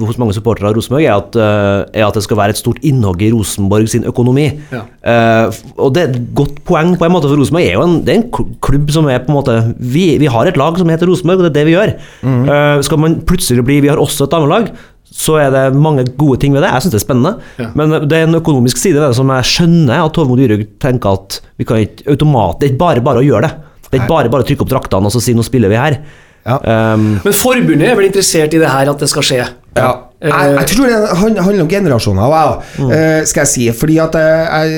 hos 0.00 0.18
mange 0.20 0.32
supportere 0.36 0.70
av 0.70 0.76
Rosenborg 0.78 1.04
er 1.04 1.12
at, 1.12 1.36
eh, 1.36 2.00
er 2.00 2.06
at 2.06 2.16
det 2.16 2.22
skal 2.24 2.38
være 2.38 2.54
et 2.54 2.60
stort 2.60 2.80
innhogg 2.88 3.20
i 3.20 3.28
Rosenborg 3.34 3.90
sin 3.92 4.06
økonomi. 4.08 4.46
Ja. 4.72 4.86
Uh, 5.04 5.58
og 5.76 5.92
det 5.92 6.02
er 6.02 6.14
et 6.14 6.30
godt 6.36 6.62
poeng 6.68 6.94
på 6.96 7.04
en 7.04 7.12
måte, 7.12 7.28
for 7.28 7.36
Rosenborg 7.36 7.66
er 7.66 7.76
jo 7.76 7.84
en, 7.84 7.98
det 8.06 8.14
er 8.14 8.22
en 8.22 8.54
klubb 8.64 8.94
som 8.94 9.10
er 9.12 9.20
på 9.26 9.32
en 9.32 9.36
måte 9.36 9.58
vi, 9.76 10.06
vi 10.22 10.30
har 10.32 10.48
et 10.48 10.56
lag 10.60 10.80
som 10.80 10.88
heter 10.88 11.10
Rosenborg, 11.10 11.42
og 11.42 11.46
det 11.46 11.52
er 11.52 11.58
det 11.58 11.66
vi 11.68 11.76
gjør. 11.76 11.92
Eh, 12.32 12.80
skal 12.86 13.02
man 13.02 13.20
plutselig 13.28 13.64
bli 13.66 13.80
Vi 13.84 13.92
har 13.92 14.00
også 14.00 14.24
et 14.26 14.32
damelag. 14.32 14.72
Så 15.12 15.36
er 15.36 15.50
det 15.52 15.76
mange 15.76 16.06
gode 16.16 16.38
ting 16.40 16.54
ved 16.56 16.64
det. 16.64 16.70
Jeg 16.72 16.86
syns 16.86 16.94
det 16.94 17.00
er 17.02 17.04
spennende. 17.04 17.34
Ja. 17.60 17.68
Men 17.76 17.92
det 18.08 18.16
er 18.16 18.24
en 18.24 18.40
økonomisk 18.40 18.80
side 18.80 18.96
ved 18.96 19.10
det 19.10 19.18
som 19.18 19.28
jeg 19.34 19.50
skjønner 19.50 20.06
at 20.06 20.16
Tormod 20.16 20.40
Dyrhaug 20.40 20.64
tenker 20.80 21.18
at 21.18 21.42
vi 21.60 21.68
kan 21.68 21.82
ikke 21.84 22.08
automatisk 22.14 22.60
Det 22.62 22.68
er 22.68 22.72
ikke 22.72 22.84
bare 22.86 23.04
bare 23.04 23.20
å 23.20 23.26
gjøre 23.26 23.48
det. 23.50 23.54
Det 23.84 23.98
er 23.98 24.04
ikke 24.06 24.14
bare 24.14 24.32
bare 24.32 24.46
å 24.46 24.48
trykke 24.48 24.64
opp 24.64 24.72
draktene 24.72 25.10
og 25.10 25.12
så 25.12 25.20
si 25.20 25.34
nå 25.36 25.44
spiller 25.44 25.68
vi 25.68 25.80
her. 25.80 25.98
Ja. 26.46 26.58
Um, 26.94 27.20
Men 27.22 27.34
forbundet 27.36 27.88
er 27.88 27.94
vel 27.98 28.08
interessert 28.08 28.54
i 28.54 28.58
det 28.58 28.70
her, 28.70 28.90
at 28.90 29.00
det 29.02 29.08
skal 29.10 29.26
skje? 29.26 29.44
Ja. 29.76 29.92
Jeg, 30.22 30.52
jeg 30.54 30.66
tror 30.70 30.86
det 30.86 31.16
handler 31.18 31.62
om 31.64 31.68
generasjoner, 31.68 32.28
wow, 32.30 32.60
Mm. 32.78 32.90
eh, 32.94 33.24
skal 33.26 33.40
jeg 33.42 33.48
si. 33.50 33.64
Fordi 33.74 33.96
at 33.98 34.14
jeg, 34.14 34.68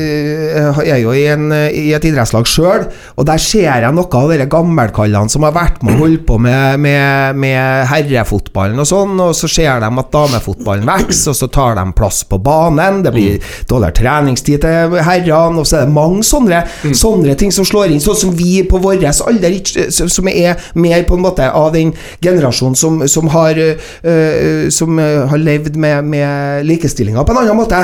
jeg 0.86 0.90
er 0.94 1.00
jo 1.02 1.12
i, 1.12 1.26
en, 1.28 1.50
i 1.52 1.90
et 1.92 2.04
idrettslag 2.08 2.46
sjøl, 2.48 2.86
og 3.20 3.26
der 3.28 3.36
ser 3.36 3.66
jeg 3.82 3.92
noe 3.92 4.08
av 4.08 4.30
de 4.32 4.46
gammelkallene 4.48 5.28
som 5.28 5.44
har 5.44 5.52
vært 5.52 5.82
med 5.84 5.98
og 5.98 6.00
holdt 6.06 6.22
på 6.30 6.38
med, 6.40 6.78
med, 6.80 7.36
med 7.36 7.84
herrefotballen 7.90 8.80
og 8.80 8.88
sånn, 8.88 9.20
og 9.20 9.34
så 9.36 9.50
ser 9.52 9.82
de 9.84 9.90
at 10.00 10.08
damefotballen 10.16 10.88
vokser, 10.88 11.34
og 11.34 11.36
så 11.42 11.50
tar 11.52 11.76
de 11.76 11.84
plass 11.98 12.22
på 12.30 12.40
banen. 12.40 13.02
Det 13.04 13.12
blir 13.12 13.52
dårligere 13.68 13.98
treningstid 14.00 14.64
til 14.64 14.96
herrene, 15.04 15.60
og 15.60 15.68
så 15.68 15.82
er 15.82 15.84
det 15.90 15.96
mange 15.98 16.24
sånne, 16.24 16.62
sånne 16.96 17.36
ting 17.36 17.52
som 17.52 17.68
slår 17.68 17.92
inn, 17.92 18.00
sånn 18.00 18.16
som 18.22 18.32
vi 18.38 18.62
på 18.64 18.80
vår 18.80 19.04
alder, 19.28 19.60
som 19.92 20.32
er 20.32 20.56
mer 20.80 21.04
på 21.04 21.20
en 21.20 21.26
måte 21.28 21.52
av 21.52 21.68
den 21.76 21.92
generasjonen 22.24 22.80
som, 22.80 23.02
som 23.12 23.28
har 23.36 23.60
øh, 23.60 24.70
Som 24.72 24.83
øh, 24.86 25.24
har 25.30 25.40
levd 25.40 25.76
med, 25.80 26.08
med 26.12 26.66
likestillinga 26.68 27.24
på 27.24 27.34
en 27.34 27.40
annen 27.42 27.58
måte. 27.58 27.80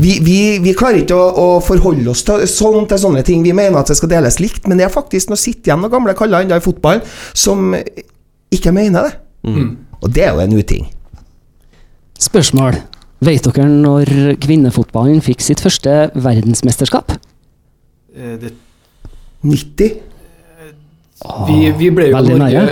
Vi, 0.00 0.18
vi, 0.24 0.38
vi 0.64 0.74
klarer 0.76 1.02
ikke 1.02 1.18
å, 1.18 1.28
å 1.30 1.46
forholde 1.64 2.10
oss 2.12 2.24
til, 2.26 2.46
sånn 2.50 2.88
til 2.90 3.00
sånne 3.00 3.24
ting. 3.26 3.44
Vi 3.46 3.54
mener 3.56 3.80
at 3.80 3.92
det 3.92 3.98
skal 3.98 4.12
deles 4.12 4.40
likt, 4.42 4.68
men 4.68 4.80
det 4.80 4.88
er 4.88 4.94
faktisk 4.94 5.32
noe 5.32 5.40
sitt 5.40 5.66
igjen 5.66 5.84
av 5.84 5.92
gamle 5.92 6.16
kaller 6.18 6.44
ennå 6.44 6.58
i 6.60 6.64
fotballen 6.64 7.04
som 7.32 7.74
ikke 8.54 8.74
mener 8.74 9.08
det. 9.08 9.14
Og 10.04 10.10
det 10.12 10.24
er 10.26 10.34
jo 10.34 10.44
en 10.44 10.58
uting. 10.58 10.88
Spørsmål. 12.20 12.80
Vet 13.24 13.46
dere 13.46 13.68
når 13.70 14.10
kvinnefotballen 14.42 15.22
fikk 15.24 15.42
sitt 15.44 15.62
første 15.64 16.10
verdensmesterskap? 16.14 17.14
Eh, 18.14 18.34
det, 18.40 18.52
90? 19.44 19.94
vi, 21.48 21.58
vi 21.78 21.90
ble 21.94 22.10
jo 22.10 22.16
Veldig 22.18 22.36
Norge 22.40 22.64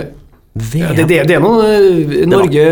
nære. 0.53 0.79
ja, 0.83 0.91
det, 0.93 1.07
det, 1.09 1.21
det 1.27 1.35
er 1.35 1.41
noe 1.41 1.63
eh, 1.65 2.25
Norge 2.29 2.67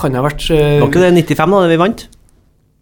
kan 0.00 0.14
ha 0.16 0.22
vært 0.24 0.46
uh, 0.50 0.80
var 0.80 0.88
ikke 0.88 1.02
det 1.04 1.12
95 1.28 1.56
da 1.60 1.66
vi 1.68 1.76
vant? 1.82 2.06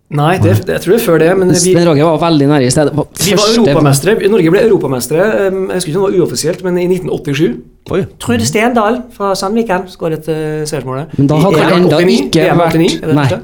Nei, 0.08 0.38
det, 0.40 0.54
det, 0.64 0.72
jeg 0.72 0.80
tror 0.86 0.94
det 0.94 0.98
er 1.02 1.04
før 1.04 1.18
det. 1.20 1.26
Men 1.36 1.50
vi, 1.52 1.58
Svein 1.60 1.84
Rage 1.84 2.04
var 2.06 2.20
veldig 2.22 2.46
nære 2.48 2.64
i 2.64 2.70
stedet. 2.72 2.94
Vi 2.96 3.34
var 3.36 3.50
europamestere. 3.58 4.30
Norge 4.32 4.52
ble 4.54 4.62
europamestere. 4.64 5.26
eh, 5.26 5.50
Jeg 5.52 5.74
husker 5.82 5.90
ikke 5.90 5.98
om 5.98 6.06
det 6.06 6.06
var 6.06 6.22
uoffisielt, 6.22 6.62
men 6.64 6.78
i 6.80 6.86
1987. 6.88 7.58
Oi. 7.92 8.00
Trud 8.22 8.44
Stendal 8.48 9.02
fra 9.12 9.34
Sandviken 9.36 9.84
skåret 9.92 10.24
uh, 10.32 10.64
seiersmålet. 10.64 11.12
Men 11.18 11.28
da 11.28 11.36
hadde 11.42 11.60
I- 11.60 11.66
det 11.66 11.76
enda 11.76 12.00
ikke 12.14 12.48
vært 12.62 12.78
Nei. 13.20 13.26
det? 13.34 13.40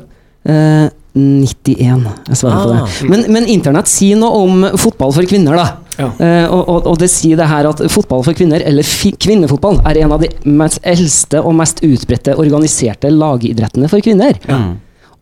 Eh, 0.55 0.89
91. 1.15 2.09
Jeg 2.31 2.37
svarer 2.41 2.65
på 2.65 2.73
Ah. 2.73 2.89
det. 2.89 3.11
Men, 3.13 3.27
men 3.33 3.45
internett 3.47 3.87
sier 3.89 4.17
noe 4.19 4.41
om 4.49 4.65
fotball 4.81 5.13
for 5.13 5.29
kvinner, 5.29 5.57
da. 5.61 5.67
Ja. 5.99 6.09
Uh, 6.19 6.47
og, 6.55 6.87
og, 6.87 6.97
det 7.01 7.11
sier 7.13 7.39
det 7.39 7.51
her 7.51 7.69
at 7.71 7.83
fotball 7.93 8.25
for 8.27 8.37
kvinner, 8.37 8.63
eller 8.65 8.87
kvinnefotball, 9.23 9.81
er 9.87 10.03
en 10.05 10.17
av 10.17 10.25
de 10.25 10.31
mest 10.49 10.81
eldste 10.83 11.43
og 11.43 11.55
mest 11.59 11.85
utbredte 11.87 12.37
organiserte 12.41 13.13
lagidrettene 13.13 13.91
for 13.93 14.05
kvinner. 14.05 14.41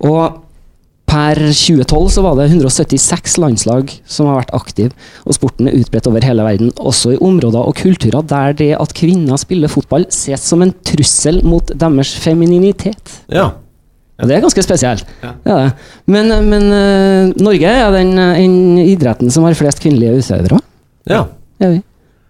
Og 0.02 0.40
per 1.12 1.36
2012 1.36 2.06
så 2.14 2.22
var 2.24 2.38
det 2.38 2.46
176 2.48 3.34
landslag 3.42 3.90
som 4.08 4.30
har 4.30 4.40
vært 4.40 4.54
aktive, 4.56 4.94
og 5.26 5.36
sporten 5.36 5.68
er 5.68 5.76
utbredt 5.76 6.08
over 6.08 6.24
hele 6.24 6.46
verden, 6.46 6.72
også 6.80 7.14
i 7.14 7.20
områder 7.20 7.60
og 7.60 7.76
kulturer 7.82 8.24
der 8.24 8.56
det 8.56 8.70
at 8.80 8.94
kvinner 8.96 9.40
spiller 9.40 9.72
fotball 9.72 10.06
ses 10.14 10.46
som 10.48 10.64
en 10.64 10.72
trussel 10.88 11.42
mot 11.44 11.74
deres 11.76 12.14
femininitet. 12.22 13.18
Ja. 13.28 13.50
Og 14.20 14.28
det 14.28 14.36
er 14.36 14.42
ganske 14.44 14.62
spesielt. 14.64 15.08
Ja. 15.22 15.32
Er. 15.54 15.70
Men, 16.10 16.28
men 16.50 16.66
eh, 16.76 17.32
Norge 17.42 17.70
er 17.70 17.94
den, 17.94 18.12
eh, 18.18 18.42
den 18.42 18.82
idretten 18.84 19.32
som 19.32 19.46
har 19.48 19.56
flest 19.58 19.80
kvinnelige 19.82 20.20
utøvere. 20.20 20.60
ja. 21.10 21.24
Vi. 21.62 21.80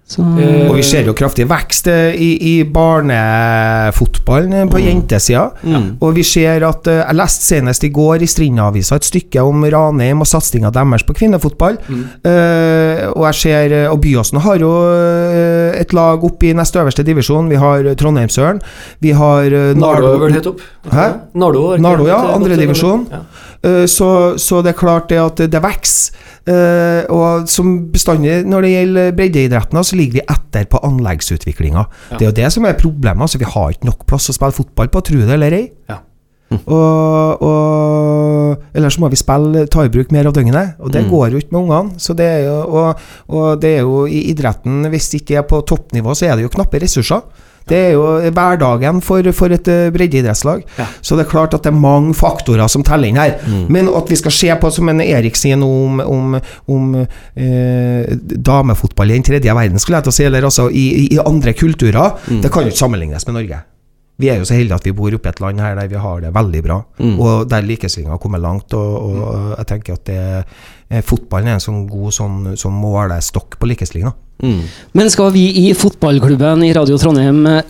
Så, 0.09 0.23
Eh, 0.38 0.69
Og 0.69 0.75
vi 0.77 0.83
ser 0.83 1.05
jo 1.07 1.12
kraftig 1.17 1.47
vekst 1.49 1.87
eh, 1.88 2.12
i, 2.15 2.59
i 2.59 2.65
barnefotballen 2.65 4.69
på 4.69 4.73
på 4.77 4.81
jentesida. 4.83 5.51
Og 6.01 6.15
vi 6.17 6.23
ser 6.27 6.62
at 6.67 6.87
eh, 6.91 6.99
Jeg 7.03 7.15
leste 7.19 7.45
senest 7.47 7.85
i 7.85 7.88
går 7.95 8.23
i 8.23 8.27
Strinda-avisa 8.29 8.97
et 8.99 9.05
stykke 9.09 9.41
om 9.45 9.65
Ranheim 9.65 10.21
og 10.25 10.29
satsinga 10.29 10.71
deres 10.75 11.03
på 11.07 11.15
kvinnefotball. 11.17 11.79
Eh, 11.88 13.09
og 13.12 13.25
jeg 13.31 13.35
ser 13.41 13.73
eh, 13.73 13.91
Og 13.93 14.01
Byåsen 14.03 14.41
har 14.45 14.57
jo 14.62 14.73
eh, 14.93 15.81
et 15.81 15.93
lag 15.97 16.25
oppe 16.25 16.47
i 16.51 16.55
nest 16.57 16.77
øverste 16.77 17.03
divisjon. 17.07 17.49
Vi 17.53 17.57
har 17.61 17.85
eh, 17.87 17.95
Trondheimsøren. 17.99 18.61
Vi 19.01 19.12
har 19.17 19.45
Nardo 19.53 19.81
Nardo 19.81 20.19
vel 20.27 20.33
helt 20.37 20.47
opp? 20.53 20.61
Hæ? 20.93 21.09
Nardo, 21.35 21.77
Nardo, 21.79 22.07
ja, 22.11 22.19
helt, 22.21 22.31
eh, 22.31 22.35
andre 22.37 22.53
eh, 22.59 22.62
divisjon. 22.67 23.07
Ja. 23.12 23.19
Uh, 23.62 23.87
Så, 23.87 24.07
så 24.43 24.59
det 24.62 24.73
er 24.73 24.79
klart 24.81 25.09
det 25.12 25.21
at 25.23 25.37
det 25.53 25.61
vokser. 25.62 26.12
Eh, 26.42 27.02
og 27.14 27.46
som 27.50 27.74
bestandig 27.92 28.40
når 28.50 28.64
det 28.66 28.70
gjelder 28.72 29.12
breddeidretten, 29.18 29.83
så 29.87 29.98
ligger 29.98 30.20
vi 30.20 30.24
etter 30.35 30.66
på 30.70 30.81
anleggsutviklinga. 30.88 31.85
Ja. 32.11 32.16
Det 32.16 32.26
er 32.26 32.31
jo 32.31 32.38
det 32.40 32.48
som 32.55 32.66
er 32.66 32.78
problemet. 32.78 33.22
Altså, 33.28 33.38
vi 33.42 33.50
har 33.52 33.74
ikke 33.74 33.90
nok 33.90 34.07
plass 34.11 34.31
å 34.33 34.37
spille 34.37 34.57
fotball 34.57 34.90
på, 34.92 35.05
tro 35.11 35.20
det 35.22 35.37
eller 35.37 35.59
ei. 35.59 35.66
Ja. 35.90 36.00
Og, 36.67 37.43
og 37.43 38.67
Ellers 38.77 38.99
må 39.01 39.09
vi 39.12 39.17
spille, 39.21 39.67
ta 39.73 39.85
i 39.87 39.93
bruk 39.93 40.11
mer 40.15 40.27
av 40.31 40.35
døgnet, 40.37 40.75
og 40.81 40.93
det 40.93 41.05
går 41.11 41.31
jo 41.35 41.38
ikke 41.43 41.53
med 41.57 41.62
ungene. 41.62 42.01
Så 42.01 42.15
det 42.17 42.29
jo, 42.47 42.59
og, 42.69 43.01
og 43.29 43.61
det 43.62 43.77
er 43.79 43.81
jo 43.87 44.05
i 44.07 44.25
idretten, 44.33 44.85
hvis 44.93 45.11
det 45.12 45.23
ikke 45.23 45.38
er 45.41 45.47
på 45.49 45.62
toppnivå, 45.69 46.15
så 46.17 46.29
er 46.31 46.37
det 46.37 46.47
jo 46.47 46.53
knappe 46.53 46.81
ressurser. 46.83 47.23
Det 47.69 47.77
er 47.79 47.91
jo 47.95 48.03
hverdagen 48.35 48.99
for, 49.07 49.23
for 49.38 49.53
et 49.55 49.69
eh, 49.71 49.91
breddeidrettslag. 49.95 50.65
Ja. 50.81 50.87
Så 51.01 51.15
det 51.15 51.27
er 51.27 51.31
klart 51.31 51.55
at 51.55 51.62
det 51.62 51.71
er 51.71 51.79
mange 51.79 52.11
faktorer 52.19 52.67
som 52.69 52.83
teller 52.83 53.07
inn 53.12 53.21
her. 53.21 53.37
Men 53.71 53.87
at 53.95 54.11
vi 54.11 54.17
skal 54.19 54.35
se 54.35 54.51
på, 54.59 54.71
som 54.75 54.88
en 54.91 55.01
Erik 55.05 55.38
sier 55.38 55.57
nå 55.61 55.69
om, 55.87 56.01
om, 56.03 56.35
om 56.75 56.88
eh, 56.99 58.17
damefotball 58.35 59.12
i 59.15 59.19
den 59.21 59.23
tredje 59.31 59.55
verden, 59.55 59.79
skulle 59.79 60.01
jeg 60.01 60.09
til 60.09 60.15
å 60.15 60.19
si, 60.19 60.27
eller 60.27 60.49
altså 60.49 60.67
i, 60.75 60.87
i- 61.07 61.21
andre 61.23 61.55
kulturer, 61.55 62.19
det 62.43 62.51
kan 62.51 62.67
jo 62.67 62.73
ikke 62.75 62.83
sammenlignes 62.83 63.29
med 63.31 63.38
Norge. 63.38 63.62
Vi 64.20 64.29
er 64.29 64.38
jo 64.38 64.44
så 64.46 64.55
heldige 64.55 64.77
at 64.77 64.85
vi 64.87 64.92
bor 64.94 65.14
oppe 65.16 65.31
i 65.31 65.33
et 65.33 65.40
land 65.40 65.61
her 65.61 65.75
der 65.75 65.88
vi 65.90 65.96
har 65.98 66.20
det 66.20 66.33
veldig 66.35 66.61
bra, 66.62 66.77
og 67.18 67.48
der 67.51 67.64
likestillinga 67.66 68.12
har 68.14 68.20
kommet 68.22 68.42
langt. 68.44 68.75
Og, 68.75 68.96
og 69.09 69.55
jeg 69.59 69.66
tenker 69.72 69.96
at 69.96 70.05
det, 70.07 70.18
eh, 70.92 71.03
fotballen 71.03 71.48
er 71.48 71.57
en 71.59 71.64
sånn 71.64 71.87
god 71.90 72.12
sånn, 72.14 72.37
sånn 72.61 72.77
målestokk 72.77 73.59
på 73.59 73.66
likestillinga. 73.72 74.12
Mm. 74.42 74.61
Men 74.98 75.11
skal 75.11 75.33
vi 75.35 75.46
i 75.64 75.72
fotballklubben 75.75 76.62
i 76.66 76.72
Radio 76.77 76.98
Trondheim 76.98 77.44
eh, 77.46 77.62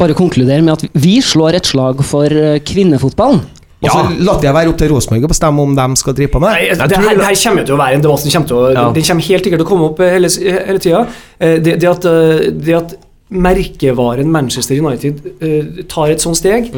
bare 0.00 0.16
konkludere 0.18 0.62
med 0.64 0.74
at 0.78 0.84
vi 0.96 1.20
slår 1.24 1.60
et 1.60 1.66
slag 1.72 2.02
for 2.04 2.26
kvinnefotballen? 2.28 3.40
kvinnefotballen? 3.44 3.60
Og 3.84 3.90
så 3.92 4.24
la 4.24 4.34
det 4.40 4.52
være 4.56 4.70
opp 4.72 4.78
til 4.80 4.88
Rosenborg 4.88 5.26
å 5.26 5.28
bestemme 5.28 5.60
om 5.66 5.74
de 5.76 5.86
skal 6.00 6.14
drive 6.16 6.32
på 6.32 6.40
med 6.40 6.54
Nei, 6.54 6.68
det. 6.72 6.86
det, 6.88 7.00
her, 7.04 7.18
her 7.20 7.34
kommer 7.36 7.60
jo 7.60 7.66
til 7.68 7.74
å 7.76 7.80
være 7.82 7.98
en 7.98 8.04
debatt 8.06 8.22
som 8.22 8.32
kommer 8.32 8.48
til 8.48 8.56
å, 8.56 8.62
Ja. 8.72 8.84
den 8.96 9.04
kommer 9.04 9.26
helt 9.28 9.44
sikkert 9.44 9.60
til 9.60 9.66
å 9.66 9.68
komme 9.68 9.88
opp 9.90 10.00
eh, 10.00 10.12
hele, 10.16 10.30
hele 10.70 10.80
tida. 10.80 11.02
Eh, 11.38 11.58
Det, 11.60 11.74
det, 11.82 11.90
at, 11.90 12.06
eh, 12.08 12.46
det 12.64 12.78
at 12.78 12.94
merkevaren 13.34 14.30
Manchester 14.30 14.78
United 14.78 15.20
uh, 15.42 15.82
tar 15.90 16.14
et 16.14 16.22
sånt 16.22 16.38
steg 16.38 16.70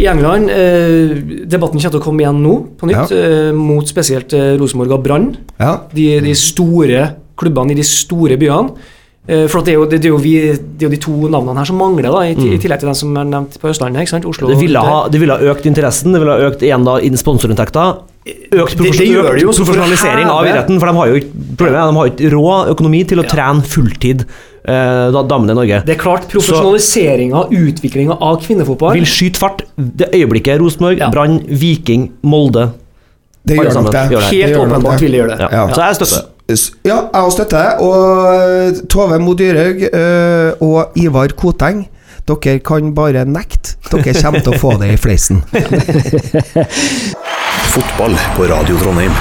I 0.00 0.06
England 0.08 0.48
eh, 0.54 1.16
Debatten 1.50 1.80
kommer 1.80 1.90
til 1.90 1.98
å 1.98 2.04
komme 2.04 2.22
igjen 2.22 2.38
nå, 2.44 2.52
på 2.78 2.86
nytt, 2.88 3.10
eh, 3.12 3.50
mot 3.56 3.84
spesielt 3.90 4.32
eh, 4.38 4.54
Rosenborg 4.60 4.94
og 4.94 5.02
Brann. 5.04 5.26
Ja. 5.58 5.72
De, 5.92 6.06
de 6.24 6.32
store 6.38 7.02
klubbene 7.40 7.74
i 7.74 7.76
de 7.80 7.84
store 7.84 8.38
byene. 8.40 8.70
Eh, 9.28 9.44
for 9.50 9.60
at 9.60 9.66
det, 9.68 9.74
er 9.74 9.76
jo, 9.80 9.88
det, 9.90 9.98
det, 10.00 10.08
er 10.08 10.14
jo 10.14 10.20
vi, 10.22 10.32
det 10.54 10.86
er 10.86 10.88
jo 10.88 10.92
de 10.94 11.00
to 11.04 11.16
navnene 11.34 11.58
her 11.60 11.68
som 11.68 11.76
mangler, 11.82 12.08
da, 12.08 12.22
i, 12.30 12.32
i 12.54 12.60
tillegg 12.62 12.80
til 12.80 12.88
dem 12.92 12.96
som 13.02 13.18
er 13.20 13.26
nevnt 13.28 13.58
på 13.60 13.68
Østlandet. 13.72 14.06
ikke 14.06 14.14
sant? 14.14 14.28
Oslo 14.30 14.48
Det 14.48 14.60
ville, 14.62 14.84
ha, 14.86 15.02
det 15.12 15.20
ville 15.20 15.36
ha 15.36 15.50
økt 15.52 15.66
interessen, 15.68 16.14
det 16.14 16.22
ville 16.22 16.38
ha 16.38 16.48
økt 16.48 16.64
igjen 16.64 16.86
da 16.86 16.96
inn 17.04 17.18
sponsorinntekter. 17.20 17.98
Økt 18.30 18.78
Det- 18.78 18.94
det 19.00 19.08
gjør 19.10 19.34
det 19.34 19.42
jo, 19.44 19.52
profesjonalisering 19.58 20.30
av 20.30 20.46
idretten, 20.46 20.78
for 20.80 20.86
de 20.88 20.96
har 21.02 21.10
jo 21.10 21.20
ikke 21.20 21.34
problemet 21.60 21.90
de 21.90 21.98
har 21.98 22.10
ikke 22.14 22.32
råd 22.38 22.72
økonomi 22.76 23.02
til 23.10 23.20
å 23.20 23.26
trene 23.28 23.66
fulltid 23.74 24.24
eh, 24.64 25.22
damene 25.30 25.52
i 25.52 25.54
Norge. 25.60 25.78
Det 25.86 25.94
er 25.96 26.00
klart, 26.00 26.22
profesjonaliseringa, 26.32 27.40
utviklinga 27.50 28.14
av 28.20 28.40
kvinnefotball 28.44 28.92
Vil 28.98 29.06
skyte 29.08 29.38
fart. 29.40 29.62
Det 29.76 30.08
øyeblikket 30.14 30.60
Rosenborg, 30.60 30.98
Ja. 30.98 31.10
Brann, 31.10 31.40
Viking, 31.48 32.10
Molde 32.22 32.70
Det 33.46 33.56
gjør 33.56 33.72
nok 33.82 33.92
det. 33.92 34.10
gjør 34.10 34.20
det. 34.20 34.30
Helt 34.30 34.46
Det 34.52 34.58
åpenbart 34.60 35.00
vil 35.00 35.12
de 35.12 35.16
gjøre 35.22 35.36
det. 35.36 35.40
ja. 35.40 35.48
Ja. 35.56 35.68
Så 35.74 35.80
jeg 35.86 35.94
støtter. 36.00 36.22
Ja, 36.84 36.96
jeg 37.14 37.22
også 37.22 37.36
støtter 37.36 37.58
det. 37.62 37.72
Og 37.80 37.94
eh, 38.34 38.72
Tove 38.90 39.18
Mo 39.22 39.34
Dyrhaug 39.38 39.82
eh, 39.86 40.50
og 40.60 40.84
Ivar 40.98 41.28
Koteng, 41.38 41.86
dere 42.28 42.58
kan 42.58 42.90
bare 42.94 43.24
nekte. 43.24 43.76
Dere 43.90 44.14
kommer 44.22 44.40
til 44.44 44.52
å 44.54 44.58
få 44.58 44.74
det 44.82 44.88
i 44.92 44.96
fleisen. 45.00 45.42
Fotball 47.70 48.14
på 48.36 48.42
Radio 48.50 48.76
Trondheim. 48.82 49.12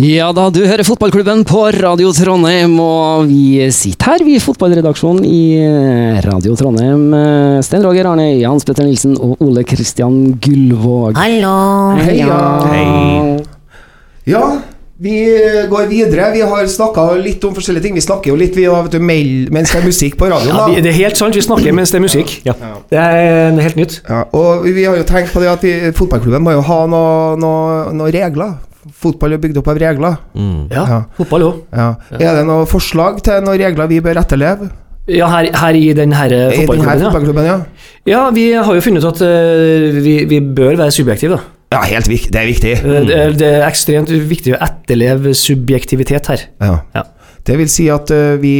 Ja 0.00 0.30
da, 0.32 0.46
du 0.48 0.62
hører 0.64 0.80
fotballklubben 0.80 1.42
på 1.44 1.66
Radio 1.76 2.08
Trondheim, 2.16 2.72
og 2.80 3.26
vi 3.28 3.66
sitter 3.68 4.14
her, 4.14 4.22
vi 4.24 4.38
i 4.38 4.40
fotballredaksjonen 4.40 5.26
i 5.28 5.40
eh, 5.60 6.20
Radio 6.24 6.54
Trondheim. 6.56 7.02
Stein 7.60 7.66
Sten 7.66 7.84
Roger 7.84 8.08
Arne, 8.08 8.30
Jans 8.38 8.64
Petter 8.64 8.88
Nilsen 8.88 9.18
og 9.20 9.42
Ole 9.44 9.60
Kristian 9.68 10.38
Gullvåg. 10.40 11.20
Hallo. 11.20 11.52
Heia. 12.00 12.38
Hei. 12.70 12.86
Ja, 14.32 14.40
vi 15.04 15.18
går 15.68 15.92
videre. 15.92 16.30
Vi 16.32 16.46
har 16.48 16.72
snakka 16.78 17.04
litt 17.20 17.44
om 17.44 17.52
forskjellige 17.60 17.90
ting. 17.90 18.00
Vi 18.00 18.06
snakker 18.06 18.32
jo 18.32 18.38
litt 18.40 18.56
vi, 18.56 18.64
vet 18.72 18.96
du, 18.96 18.98
mens 19.04 19.76
det 19.76 19.82
er 19.82 19.86
musikk 19.90 20.16
på 20.16 20.32
radioen. 20.32 20.56
Da. 20.62 20.70
Ja, 20.78 20.86
det 20.88 20.94
er 20.94 20.98
helt 21.02 21.20
sant, 21.20 21.36
vi 21.36 21.44
snakker 21.44 21.76
mens 21.76 21.92
det 21.92 22.00
er 22.00 22.06
musikk. 22.06 22.38
Det 22.48 23.04
er 23.04 23.52
helt 23.68 23.76
nytt. 23.76 24.00
Ja, 24.08 24.24
og 24.32 24.64
vi 24.64 24.88
har 24.88 24.96
jo 24.96 25.04
tenkt 25.12 25.36
på 25.36 25.44
det 25.44 25.52
at 25.52 25.68
vi, 25.68 25.76
fotballklubben 25.92 26.48
må 26.48 26.56
jo 26.56 26.64
ha 26.72 26.82
noen 26.88 27.44
noe, 27.44 27.78
noe 28.00 28.16
regler. 28.16 28.56
Fotball 28.92 29.32
er 29.36 29.38
bygd 29.42 29.56
opp 29.60 29.68
av 29.72 29.78
regler. 29.80 30.16
Ja, 30.70 30.84
Ja. 30.88 31.00
fotball 31.16 31.42
òg. 31.46 31.60
Ja. 31.72 31.94
Er 32.18 32.34
det 32.40 32.46
noen 32.48 32.66
forslag 32.66 33.22
til 33.22 33.40
noen 33.44 33.58
regler 33.60 33.86
vi 33.90 34.00
bør 34.00 34.18
etterleve? 34.22 34.70
Ja, 35.10 35.26
her, 35.32 35.48
her 35.56 35.74
i 35.74 35.92
den 35.96 36.12
her 36.14 36.26
I 36.30 36.36
denne 36.36 36.56
fotballklubben, 36.60 37.00
ja. 37.00 37.08
fotballklubben? 37.10 37.44
Ja, 37.48 37.60
Ja, 38.06 38.30
vi 38.30 38.52
har 38.52 38.74
jo 38.74 38.80
funnet 38.84 39.02
ut 39.04 39.08
at 39.14 39.22
uh, 39.26 39.96
vi, 40.04 40.24
vi 40.30 40.40
bør 40.40 40.76
være 40.76 40.90
subjektive. 40.94 41.38
da. 41.38 41.40
ja 41.72 41.80
helt 41.94 42.08
viktig. 42.08 42.30
det 42.32 42.40
er 42.40 42.46
viktig. 42.46 42.74
Mm. 42.84 43.06
Det, 43.08 43.16
er, 43.16 43.32
det 43.40 43.48
er 43.56 43.66
ekstremt 43.66 44.10
viktig 44.10 44.54
å 44.54 44.60
etterleve 44.62 45.32
subjektivitet 45.34 46.26
her. 46.30 46.44
Ja. 46.60 46.76
Ja. 46.94 47.02
Det 47.46 47.56
vil 47.58 47.68
si 47.72 47.88
at 47.90 48.10
uh, 48.12 48.36
vi 48.42 48.54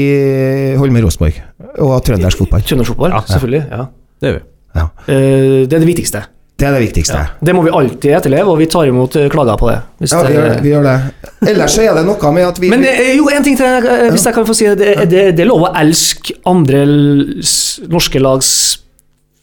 holder 0.80 0.92
med 0.96 1.04
Rosenborg 1.04 1.38
og 1.78 2.02
trøndersk 2.06 2.38
fotball. 2.42 2.62
Trønderfotball, 2.66 3.14
selvfølgelig. 3.28 3.62
Ja. 3.70 3.84
Det 4.20 4.30
gjør 4.32 4.38
vi. 4.40 4.44
Ja. 4.80 4.84
Uh, 5.06 5.66
Det 5.68 5.72
er 5.76 5.78
det 5.84 5.86
viktigste. 5.92 6.24
Det 6.60 6.66
er 6.68 6.74
det 6.76 6.80
viktigste. 6.82 7.16
Ja. 7.16 7.26
Det 7.48 7.54
må 7.56 7.62
vi 7.64 7.70
alltid 7.72 8.12
etterleve, 8.18 8.52
og 8.52 8.58
vi 8.60 8.66
tar 8.68 8.88
imot 8.90 9.14
eh, 9.16 9.28
klager 9.32 9.56
på 9.60 9.70
det. 9.70 9.78
Hvis 10.02 10.12
Ja, 10.12 10.20
vi 10.26 10.34
gjør, 10.34 10.48
det 10.50 10.62
vi 10.66 10.72
gjør 10.74 10.84
det. 10.84 10.96
Ellers 11.54 11.74
så 11.78 11.82
er 11.86 11.94
det 11.96 12.04
noe 12.04 12.32
med 12.36 12.44
at 12.50 12.60
vi 12.60 12.68
men 12.70 12.84
eh, 12.84 13.14
jo, 13.16 13.28
en 13.32 13.46
ting 13.46 13.56
til, 13.56 13.64
eh, 13.88 14.10
hvis 14.12 14.26
jeg 14.28 14.36
kan 14.36 14.46
få 14.48 14.56
si 14.58 14.68
det. 14.68 14.76
Det, 14.82 15.08
det, 15.10 15.22
det 15.38 15.44
er 15.46 15.48
lov 15.48 15.64
å 15.70 15.72
elske 15.80 16.36
andre 16.52 16.82
norske 17.90 18.20
lags 18.22 18.50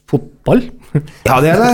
fotball. 0.08 0.62
Ja, 1.26 1.40
det 1.44 1.52
er 1.56 1.64
det. 1.64 1.72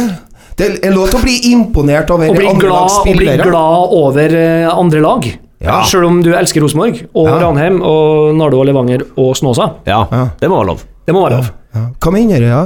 Det 0.57 0.67
er 0.85 0.93
lov 0.93 1.09
til 1.09 1.17
å 1.19 1.23
bli 1.25 1.35
imponert 1.51 2.11
over 2.13 2.29
bli 2.33 2.45
andre 2.47 2.67
glad, 2.67 2.75
lags 2.77 2.97
og 3.01 3.17
bli 3.17 3.37
glad 3.41 3.95
over 3.99 4.35
andre 4.73 5.01
lag. 5.01 5.27
Ja. 5.63 5.79
Selv 5.87 6.09
om 6.09 6.19
du 6.23 6.31
elsker 6.35 6.61
Rosenborg 6.61 7.05
og 7.15 7.27
Ja. 7.29 7.37
Ranheim 7.41 7.81
og 7.81 8.33
Nardo 8.35 8.59
og 8.59 8.67
Levanger 8.67 9.05
og 9.17 9.35
Snåsa. 9.39 9.69
Ja, 9.87 10.05
Ja. 10.11 10.27
det 10.39 10.49
må 10.51 10.59
være 10.59 10.67
lov. 10.73 10.83
Det 11.07 11.13
må 11.15 11.21
være 11.23 11.37
lov. 11.39 11.51
Ja. 11.73 11.85
Hva 11.99 12.11
med 12.11 12.21
Inderøya? 12.27 12.63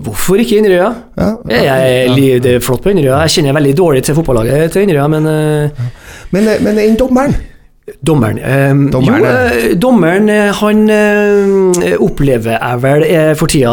Hvorfor 0.00 0.40
ikke 0.40 0.58
Inderøya? 0.60 0.88
Ja. 1.18 1.28
ja, 1.50 1.74
jeg, 1.84 2.10
li- 2.16 2.38
det 2.42 2.54
er 2.56 2.60
flott 2.64 2.82
på 2.84 2.90
Inderøya. 2.92 3.20
Jeg 3.26 3.34
kjenner 3.36 3.56
veldig 3.58 3.74
dårlig 3.78 4.02
til 4.06 4.14
fotballaget 4.18 4.72
til 4.72 4.82
Inderøya, 4.86 5.08
men 5.12 5.26
eh, 5.26 5.88
Men, 6.32 6.48
men 6.64 6.78
enn 6.78 6.96
dommeren? 6.96 7.34
Dommeren 8.06 8.38
eh, 8.38 8.74
Dommeren, 8.94 9.20
Jo, 9.20 9.28
eh, 9.28 9.74
dommeren 9.82 10.28
eh, 10.30 10.52
han 10.62 10.84
eh, 10.90 11.96
opplever 12.00 12.54
jeg 12.58 12.82
vel 12.84 13.04
eh, 13.08 13.32
for 13.36 13.50
tida, 13.52 13.72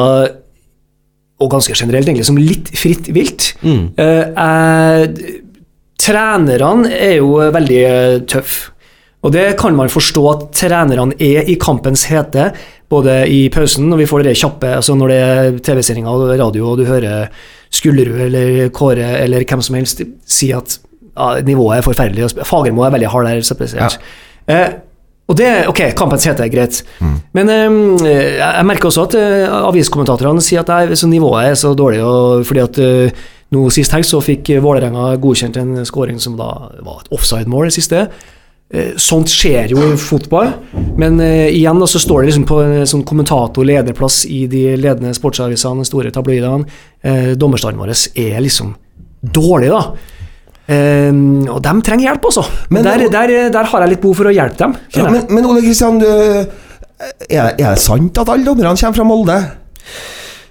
og 1.39 1.51
ganske 1.53 1.75
generelt 1.77 2.09
egentlig, 2.09 2.25
som 2.27 2.35
litt 2.41 2.67
fritt 2.75 3.07
vilt. 3.15 3.53
Mm. 3.63 3.85
Eh, 3.95 4.25
jeg- 4.35 5.37
trenerne 5.99 6.89
er 6.95 7.15
jo 7.19 7.37
eh, 7.43 7.51
veldig 7.55 7.79
eh, 7.85 8.17
tøffe. 8.27 8.71
Og 9.23 9.33
det 9.35 9.57
kan 9.59 9.75
man 9.75 9.89
forstå 9.91 10.21
at 10.31 10.43
trenerne 10.55 11.11
er 11.19 11.43
i 11.51 11.57
kampens 11.59 12.05
hete, 12.07 12.53
både 12.89 13.21
i 13.29 13.39
pausen 13.53 13.89
når 13.89 14.03
vi 14.03 14.09
får 14.09 14.25
det 14.25 14.35
kjappe, 14.39 14.73
altså 14.79 14.95
når 14.97 15.13
det 15.13 15.21
er 15.21 15.57
TV-sendinger 15.65 16.09
og 16.09 16.33
radio, 16.39 16.71
og 16.71 16.81
du 16.81 16.85
hører 16.89 17.29
Skullerud 17.69 18.21
eller 18.25 18.69
Kåre 18.73 19.11
eller 19.21 19.45
hvem 19.45 19.61
som 19.65 19.77
helst 19.77 20.01
si 20.25 20.51
at 20.55 20.79
ja, 20.79 21.31
nivået 21.45 21.77
er 21.79 21.85
forferdelig, 21.85 22.25
og 22.25 22.45
Fagermo 22.47 22.85
er 22.87 22.93
veldig 22.95 23.11
hard 23.13 23.29
der, 23.29 23.41
spesielt. 23.45 23.99
Eh, 24.49 24.69
og 25.29 25.37
det, 25.37 25.49
ok, 25.69 25.83
kampens 25.93 26.25
hete 26.25 26.41
er 26.41 26.49
greit, 26.49 26.79
men 27.37 27.51
eh, 27.53 28.39
jeg 28.39 28.65
merker 28.65 28.89
også 28.89 29.05
at 29.05 29.17
eh, 29.19 29.45
aviskommentatorene 29.69 30.41
sier 30.41 30.63
at 30.63 30.71
nei, 30.73 30.97
så 30.97 31.09
nivået 31.11 31.51
er 31.51 31.59
så 31.59 31.75
dårlig, 31.77 32.01
og 32.01 32.47
fordi 32.49 32.63
at 32.65 32.79
eh, 32.81 33.27
nå 33.53 33.63
Sist 33.73 33.93
helg 33.93 34.05
så 34.05 34.19
fikk 34.21 34.51
Vålerenga 34.61 35.15
godkjent 35.21 35.55
en 35.57 35.85
scoring 35.85 36.19
som 36.21 36.35
da 36.37 36.49
var 36.85 36.99
et 37.01 37.13
offside-mål, 37.13 37.71
siste. 37.73 38.03
Eh, 38.69 38.91
Sånt 39.01 39.31
skjer 39.33 39.71
jo 39.73 39.81
i 39.81 39.95
fotball, 39.97 40.51
men 41.01 41.15
uh, 41.17 41.47
igjen 41.49 41.79
da, 41.81 41.87
så 41.89 41.97
står 42.03 42.21
det 42.21 42.27
liksom 42.29 42.43
på 42.45 42.59
en 42.61 42.85
sånn 42.89 43.01
kommentator-lederplass 43.09 44.19
i 44.29 44.43
de 44.51 44.75
ledende 44.77 45.15
sportsavisene, 45.17 45.81
de 45.81 45.89
store 45.89 46.11
tabloidene. 46.13 46.67
Uh, 47.01 47.31
dommerstanden 47.39 47.81
vår 47.81 47.95
er 48.21 48.37
liksom 48.45 48.75
dårlig, 49.25 49.71
da. 49.73 49.81
Uh, 50.69 51.49
og 51.49 51.63
de 51.65 51.73
trenger 51.87 52.11
hjelp, 52.11 52.29
altså. 52.29 52.45
Men- 52.69 52.85
der, 52.85 53.07
der, 53.09 53.33
der 53.57 53.71
har 53.71 53.81
jeg 53.87 53.95
litt 53.95 54.03
behov 54.05 54.21
for 54.21 54.29
å 54.29 54.35
hjelpe 54.37 54.61
dem. 54.61 54.77
Ja, 54.93 55.09
men, 55.09 55.25
men 55.33 55.49
Ole 55.49 55.65
Kristian, 55.65 55.97
er, 56.05 56.45
er 57.57 57.57
det 57.57 57.73
sant 57.81 58.21
at 58.21 58.29
alle 58.29 58.45
dommerne 58.45 58.77
kommer 58.77 59.01
fra 59.01 59.07
Molde? 59.07 59.41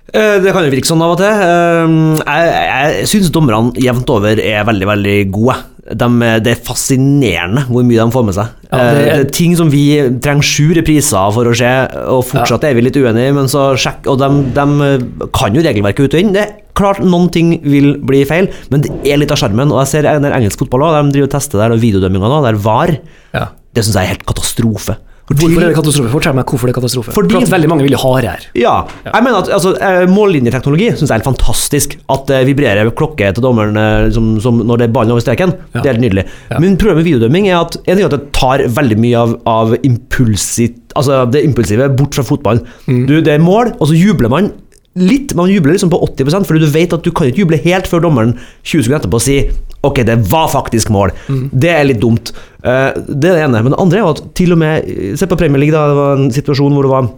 Eh, 0.09 0.39
Det 0.43 0.53
kan 0.57 0.65
jo 0.65 0.73
virke 0.73 0.89
sånn 0.89 1.03
av 1.05 1.15
og 1.15 1.19
til. 1.21 1.29
Eh, 1.29 1.97
Jeg, 2.27 2.53
jeg 2.99 3.09
syns 3.11 3.33
dommerne 3.35 3.75
jevnt 3.79 4.09
over 4.11 4.41
er 4.41 4.65
veldig, 4.67 4.87
veldig 4.89 5.17
gode. 5.35 5.59
De, 5.89 6.07
det 6.45 6.53
er 6.53 6.59
fascinerende 6.67 7.63
hvor 7.71 7.85
mye 7.87 7.97
de 8.05 8.13
får 8.13 8.25
med 8.29 8.35
seg. 8.37 8.49
Ja, 8.69 8.77
det 8.77 8.83
er- 8.83 9.09
Eh, 9.09 9.17
det 9.17 9.27
er 9.27 9.31
ting 9.33 9.57
som 9.57 9.71
vi 9.71 9.83
trenger 10.21 10.43
sju 10.45 10.75
repriser 10.77 11.33
for 11.33 11.45
å 11.49 11.55
se, 11.57 11.71
og 12.13 12.25
fortsatt 12.29 12.65
er 12.69 12.75
vi 12.75 12.83
litt 12.83 12.97
uenige, 13.01 13.33
men 13.35 13.47
så 13.49 13.73
sjekk, 13.75 14.07
og 14.13 14.19
de, 14.19 14.29
de 14.53 15.29
kan 15.33 15.55
jo 15.55 15.63
regelverket 15.65 16.05
ut 16.05 16.15
og 16.15 16.21
inn. 16.21 16.33
Det 16.35 16.43
er 16.43 16.53
klart 16.75 17.01
noen 17.01 17.31
ting 17.33 17.55
vil 17.65 17.97
bli 18.05 18.25
feil, 18.29 18.51
men 18.71 18.83
det 18.85 18.91
er 19.09 19.17
litt 19.17 19.33
av 19.33 19.39
sjarmen. 19.41 19.73
Og 19.73 19.81
jeg 19.87 19.89
ser 20.03 20.07
en 20.13 20.25
engelsk 20.29 20.59
fotball 20.61 20.85
òg, 20.91 20.99
de 21.09 21.13
driver 21.17 21.31
og 21.31 21.35
tester 21.39 21.59
der, 21.59 21.73
og 21.73 21.81
videodømminga 21.81 22.29
nå, 22.29 22.43
der 22.45 22.61
VAR, 22.61 22.99
Ja. 23.33 23.47
det 23.75 23.85
syns 23.85 23.95
jeg 23.97 24.05
er 24.05 24.13
helt 24.13 24.27
katastrofe. 24.27 24.97
Hvorfor 25.29 25.61
er 25.63 25.69
det 25.69 25.77
katastrofe? 25.77 26.11
Fortell 26.13 26.35
meg 26.39 26.47
hvorfor 26.49 26.67
det 26.71 26.75
er 26.75 26.81
katastrofe. 26.81 27.13
Fordi- 27.13 27.35
For 27.37 27.43
at 27.45 27.53
veldig 27.53 27.69
mange 27.69 27.85
vil 27.85 27.97
ha 28.01 28.13
det 28.21 28.31
her. 28.31 28.47
Ja, 28.57 28.75
jeg 29.05 29.23
mener 29.27 29.39
at 29.43 29.49
altså, 29.59 29.75
eh, 29.81 30.07
Mållinjeteknologi 30.09 30.89
syns 30.97 31.09
jeg 31.09 31.11
er 31.11 31.19
helt 31.21 31.29
fantastisk. 31.29 31.97
At 32.09 32.27
det 32.27 32.47
vibrerer 32.49 32.91
klokke 32.97 33.33
til 33.35 33.43
dommeren 33.45 33.75
liksom, 33.77 34.41
som, 34.41 34.41
som 34.41 34.63
når 34.67 34.79
det 34.79 34.89
er 34.89 34.93
ballen 34.97 35.13
over 35.13 35.21
streken. 35.21 35.53
Ja. 35.75 35.81
Det 35.83 35.87
er 35.87 35.93
helt 35.99 36.05
nydelig. 36.07 36.25
Ja. 36.51 36.59
Men 36.59 36.77
problemet 36.81 37.03
med 37.05 37.09
videodømming 37.13 37.49
er 37.53 37.61
at 37.61 37.77
en 37.77 37.97
ting 37.97 38.05
er 38.07 38.11
at 38.13 38.17
det 38.19 38.33
tar 38.33 38.59
veldig 38.79 38.99
mye 38.99 39.17
av, 39.21 39.37
av 39.47 39.77
impulsit, 39.85 40.79
altså 40.97 41.31
det 41.31 41.45
impulsive 41.45 41.89
bort 41.97 42.15
fra 42.17 42.25
fotballen. 42.27 42.65
Mm. 42.89 43.05
Du, 43.09 43.21
det 43.21 43.35
er 43.37 43.43
mål, 43.45 43.75
og 43.79 43.89
så 43.91 43.97
jubler 43.99 44.33
man 44.33 44.53
litt. 45.01 45.35
Man 45.39 45.51
jubler 45.53 45.77
liksom 45.77 45.93
på 45.93 46.01
80% 46.07 46.49
fordi 46.49 46.63
du 46.65 46.71
vet 46.75 46.95
at 46.95 47.05
du 47.05 47.11
kan 47.15 47.29
ikke 47.29 47.45
juble 47.45 47.61
helt 47.65 47.89
før 47.91 48.05
dommeren 48.05 48.35
20 48.63 48.87
sekunder 48.87 49.01
etterpå 49.03 49.23
sier 49.23 49.57
Ok, 49.87 50.01
det 50.03 50.17
var 50.27 50.49
faktisk 50.51 50.91
mål. 50.91 51.13
Mm. 51.31 51.43
Det 51.55 51.71
er 51.71 51.85
litt 51.87 52.01
dumt. 52.03 52.33
Uh, 52.65 52.91
det 53.07 53.31
er 53.31 53.37
det 53.37 53.45
ene. 53.45 53.61
Men 53.63 53.71
det 53.71 53.79
andre 53.79 54.01
er 54.01 54.03
jo 54.03 54.11
at 54.11 54.23
til 54.35 54.57
og 54.57 54.59
med 54.59 54.89
Se 55.21 55.29
på 55.31 55.39
Premier 55.39 55.63
League, 55.63 55.75
da. 55.75 55.85
Det 55.87 55.99
var 56.01 56.19
en 56.19 56.33
situasjon 56.35 56.75
hvor 56.75 56.89
det 56.89 56.95
var 56.97 57.11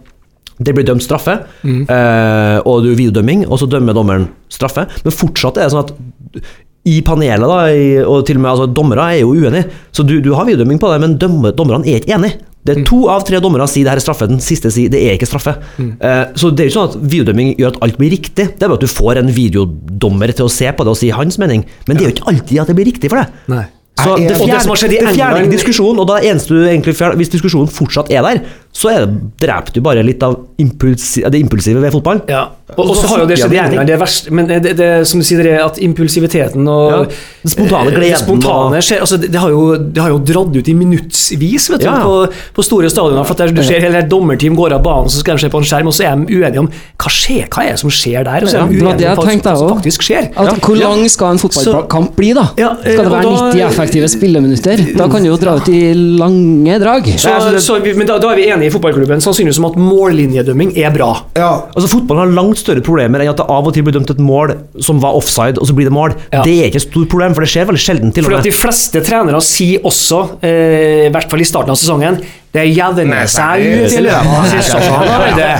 det 0.61 0.75
blir 0.77 0.85
dømt 0.85 1.01
straffe, 1.01 1.33
eh, 1.65 2.57
og 2.69 2.83
du 2.85 2.91
videodømming, 2.93 3.47
og 3.47 3.57
så 3.57 3.65
dømmer 3.65 3.95
dommeren 3.97 4.27
straffe. 4.51 4.83
Men 5.05 5.15
fortsatt 5.15 5.57
er 5.57 5.65
det 5.65 5.73
sånn 5.73 5.87
at 5.87 6.43
i 6.91 6.99
panelet, 7.05 7.45
da, 7.45 8.05
og 8.09 8.23
til 8.27 8.39
og 8.39 8.43
med 8.43 8.51
altså, 8.51 8.67
dommere 8.69 9.07
er 9.15 9.23
jo 9.23 9.33
uenige, 9.33 9.69
så 9.93 10.05
du, 10.05 10.19
du 10.23 10.31
har 10.37 10.45
videodømming 10.45 10.81
på 10.81 10.91
det, 10.91 10.99
men 11.03 11.17
dommerne 11.17 11.81
er 11.85 12.01
ikke 12.01 12.13
enige. 12.17 12.41
Det 12.61 12.75
er 12.75 12.83
to 12.85 12.99
av 13.09 13.25
tre 13.25 13.39
dommere 13.41 13.65
sier 13.69 13.87
det 13.87 13.95
her 13.95 14.01
er 14.01 14.05
straffe, 14.05 14.27
den 14.29 14.41
siste 14.43 14.69
sier 14.73 14.91
det 14.93 15.01
er 15.01 15.17
ikke 15.17 15.29
straffe. 15.29 15.55
Eh, 15.81 16.23
så 16.37 16.51
det 16.53 16.67
er 16.67 16.69
jo 16.69 16.75
sånn 16.77 16.89
at 16.91 16.97
videodømming 17.01 17.55
gjør 17.57 17.73
at 17.73 17.83
alt 17.87 17.97
blir 17.97 18.13
riktig. 18.13 18.47
Det 18.53 18.65
er 18.65 18.69
bare 18.69 18.77
at 18.77 18.85
du 18.85 18.91
får 18.91 19.21
en 19.23 19.33
videodommer 19.33 20.33
til 20.37 20.45
å 20.45 20.53
se 20.53 20.69
på 20.69 20.85
det 20.85 20.93
og 20.93 20.99
si 20.99 21.09
hans 21.15 21.39
mening, 21.41 21.65
men 21.87 21.97
det 21.97 22.05
er 22.05 22.11
jo 22.11 22.15
ikke 22.19 22.31
alltid 22.33 22.63
at 22.63 22.71
det 22.71 22.77
blir 22.77 22.91
riktig 22.91 23.13
for 23.13 23.23
deg. 23.23 23.45
Nei. 23.51 23.67
Så 24.01 24.15
det 24.17 24.37
fjerner, 24.39 24.89
det 24.89 25.13
fjerner 25.13 25.43
ikke 25.43 25.51
diskusjonen, 25.51 25.99
og 26.01 26.07
da 26.09 26.21
eneste 26.23 26.55
du 26.55 26.63
egentlig 26.63 26.95
fjerner, 26.97 27.19
hvis 27.19 27.31
diskusjonen 27.33 27.69
fortsatt 27.69 28.09
er 28.13 28.23
der, 28.25 28.39
så 28.73 28.89
er 28.89 29.03
det, 29.03 29.19
dreper 29.43 29.75
du 29.75 29.81
bare 29.85 30.05
litt 30.05 30.23
av 30.25 30.39
impuls, 30.61 31.19
det 31.21 31.41
impulsive 31.41 31.83
ved 31.83 31.93
fotball. 31.93 32.23
Ja. 32.31 32.47
Og, 32.77 32.85
og 32.85 32.95
så 32.95 33.07
har 33.11 33.23
jo 33.23 33.27
det 33.27 33.37
skjedd 33.39 33.53
gjerne, 33.55 33.83
det 33.87 33.95
er 33.95 33.99
verst, 33.99 34.29
men 34.31 34.47
det, 34.47 34.75
det, 34.79 34.89
som 35.09 35.19
du 35.19 35.25
sier, 35.27 35.41
det 35.43 35.55
er 35.57 35.65
at 35.65 35.79
impulsiviteten 35.83 36.67
og 36.71 36.91
Ja, 36.91 36.99
den 37.41 37.51
spontane 37.51 37.89
eh, 37.91 37.95
gleden 37.97 38.13
det 38.15 38.21
spontane 38.21 38.81
skjer, 38.85 39.01
altså 39.03 39.17
det, 39.19 39.31
det, 39.33 39.39
har 39.41 39.51
jo, 39.51 39.63
det 39.75 40.01
har 40.03 40.13
jo 40.13 40.19
dratt 40.23 40.55
ut 40.55 40.69
i 40.71 40.75
minuttsvis 40.77 41.67
vet 41.73 41.83
du, 41.83 41.87
Ja, 41.89 41.97
på, 42.05 42.15
på 42.55 42.65
store 42.65 42.91
stadioner. 42.93 43.25
For 43.27 43.35
at 43.35 43.43
der, 43.43 43.53
du 43.57 43.63
ser 43.65 43.83
hele 43.83 44.03
dommerteam 44.07 44.55
går 44.55 44.77
av 44.77 44.85
banen, 44.85 45.11
så 45.11 45.19
skal 45.23 45.35
de 45.35 45.43
se 45.43 45.51
på 45.51 45.61
en 45.61 45.67
skjerm, 45.67 45.89
og 45.91 45.97
så 45.97 46.07
er 46.07 46.21
de 46.21 46.37
uenige 46.39 46.63
om 46.63 46.69
hva 46.71 47.11
skjer, 47.11 47.49
hva 47.51 47.65
er 47.65 47.75
det 47.75 47.81
som 47.83 47.91
skjer 47.91 48.27
der. 48.29 48.45
Og 48.45 48.51
så 48.53 48.61
er 48.61 48.71
de 48.71 48.79
uenige 48.79 49.11
om 49.11 49.19
hva 49.19 49.55
som 49.59 49.73
faktisk 49.75 50.07
skjer. 50.07 50.29
At, 50.31 50.63
hvor 50.63 50.79
lang 50.79 51.03
skal 51.11 51.35
en 51.35 51.41
fotballkamp 51.41 52.15
bli, 52.15 52.31
da? 52.37 52.47
Ja, 52.61 52.71
eh, 52.79 52.95
Skal 52.95 53.09
det 53.09 53.15
være 53.17 53.27
da- 53.27 53.51
90 53.51 53.65
effektive 53.67 54.11
spilleminutter? 54.15 54.85
Da 55.01 55.09
kan 55.11 55.25
du 55.25 55.31
jo 55.31 55.39
dra 55.41 55.57
ut 55.59 55.71
i 55.73 55.81
lange 55.97 56.79
drag. 56.81 57.11
Så, 57.19 57.35
så 57.59 57.79
vi, 57.83 57.95
men 57.97 58.07
da, 58.09 58.19
da 58.21 58.31
er 58.31 58.39
vi 58.39 58.47
enige 58.47 58.71
i 58.71 58.73
fotballklubben 58.77 59.23
sannsynligvis 59.23 59.59
om 59.59 59.69
at 59.73 59.79
mållinjedømming 59.81 60.75
er 60.79 60.93
bra. 60.95 61.11
Ja. 61.35 61.51
Altså 61.75 61.89
Fotballen 61.91 62.23
har 62.29 62.35
langt 62.37 62.60
større 62.61 62.83
problemer 62.85 63.23
enn 63.23 63.31
at 63.31 63.39
det 63.41 63.47
av 63.51 63.67
og 63.67 63.75
til 63.75 63.85
blir 63.87 63.95
dømt 63.97 64.13
et 64.13 64.21
mål 64.21 64.55
som 64.83 65.01
var 65.03 65.17
offside, 65.17 65.59
og 65.59 65.67
så 65.69 65.75
blir 65.77 65.89
det 65.89 65.95
mål. 65.95 66.15
Ja. 66.31 66.43
Det 66.45 66.53
er 66.57 66.69
ikke 66.69 66.81
et 66.81 66.87
stort 66.87 67.09
problem, 67.11 67.35
for 67.37 67.45
det 67.45 67.51
skjer 67.53 67.67
veldig 67.69 67.81
sjelden. 67.81 68.13
til 68.13 68.25
og 68.25 68.29
Fordi 68.29 68.39
med. 68.39 68.49
De 68.49 68.53
fleste 68.55 69.01
trenere 69.05 69.41
sier 69.45 69.83
også, 69.87 70.21
eh, 70.45 71.07
i 71.07 71.11
hvert 71.13 71.29
fall 71.31 71.43
i 71.43 71.49
starten 71.49 71.73
av 71.73 71.79
sesongen, 71.81 72.21
det 72.51 72.65
jevner 72.67 73.27
seg 73.31 73.61
ut 73.63 73.93
i 73.95 74.01
løpet 74.03 74.31
av 74.35 74.47
sesongen. 74.51 75.37
Det. 75.37 75.51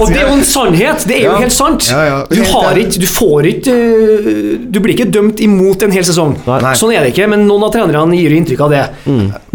Og 0.00 0.08
det 0.08 0.22
er 0.22 0.24
jo 0.24 0.36
en 0.38 0.46
sannhet. 0.48 1.04
Det 1.08 1.18
er 1.18 1.26
jo 1.28 1.34
helt 1.42 1.56
sant. 1.56 1.90
Du, 2.32 2.40
har 2.52 2.80
ikke, 2.80 3.00
du 3.02 3.08
får 3.10 3.50
ikke 3.50 3.74
eh, 3.76 4.54
Du 4.72 4.80
blir 4.80 4.96
ikke 4.96 5.10
dømt 5.12 5.42
imot 5.44 5.84
en 5.84 5.92
hel 5.92 6.06
sesong. 6.06 6.38
Sånn 6.46 6.94
er 6.96 7.04
det 7.04 7.12
ikke, 7.12 7.28
men 7.32 7.44
noen 7.48 7.68
av 7.68 7.74
trenerne 7.76 8.16
gir 8.16 8.32
inntrykk 8.38 8.64
av 8.66 8.72
det. 8.72 8.86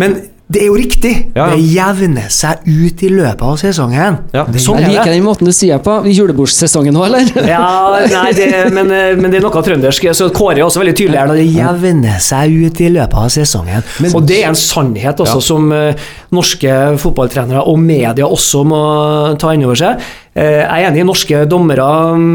Men 0.02 0.20
det 0.52 0.62
er 0.66 0.68
jo 0.68 0.76
riktig. 0.76 1.12
Ja, 1.36 1.46
ja. 1.46 1.56
Det 1.56 1.68
jevner 1.72 2.32
seg 2.34 2.66
ut 2.68 3.02
i 3.06 3.10
løpet 3.14 3.44
av 3.46 3.58
sesongen. 3.62 4.18
Ja. 4.36 4.44
Sånn 4.60 4.82
Jeg 4.82 4.90
er 4.90 4.94
liker 4.98 5.14
den 5.14 5.24
måten 5.24 5.48
du 5.48 5.54
sier 5.56 5.80
på. 5.84 5.94
Julebordsesongen 6.12 6.96
nå, 6.96 7.04
eller? 7.08 7.30
Ja, 7.48 8.02
nei, 8.12 8.32
det, 8.36 8.48
men, 8.76 8.92
eh, 8.92 9.14
men 9.20 9.32
det 9.32 9.40
er 9.40 9.46
noe 9.46 9.64
trøndersk. 9.64 10.10
Så 10.18 10.28
Kåre 10.36 10.60
er 10.60 10.66
også 10.66 10.82
veldig 10.82 10.96
tydelig 10.98 11.22
her 11.22 11.32
det 11.32 11.46
jevner 11.48 12.18
seg 12.24 12.56
ut 12.66 12.82
i 12.84 12.90
løpet 12.98 13.16
av 13.22 13.30
sesongen. 13.32 13.86
og 14.12 14.26
det 14.28 14.42
er 14.42 14.50
en 14.50 14.60
sannhet 14.60 15.22
også 15.24 15.38
som 15.46 15.70
uh, 15.72 16.10
norske 16.36 16.76
fotballtrenere 17.02 17.64
og 17.72 17.80
media 17.80 18.28
også 18.28 18.66
må 18.68 18.82
ta 19.42 19.54
inn 19.56 19.64
over 19.68 19.80
seg. 19.80 20.04
Uh, 20.36 20.60
jeg 20.60 20.82
er 20.82 20.90
enig 20.90 21.06
i 21.06 21.08
norske 21.08 21.46
dommere 21.52 21.88
um, 22.18 22.28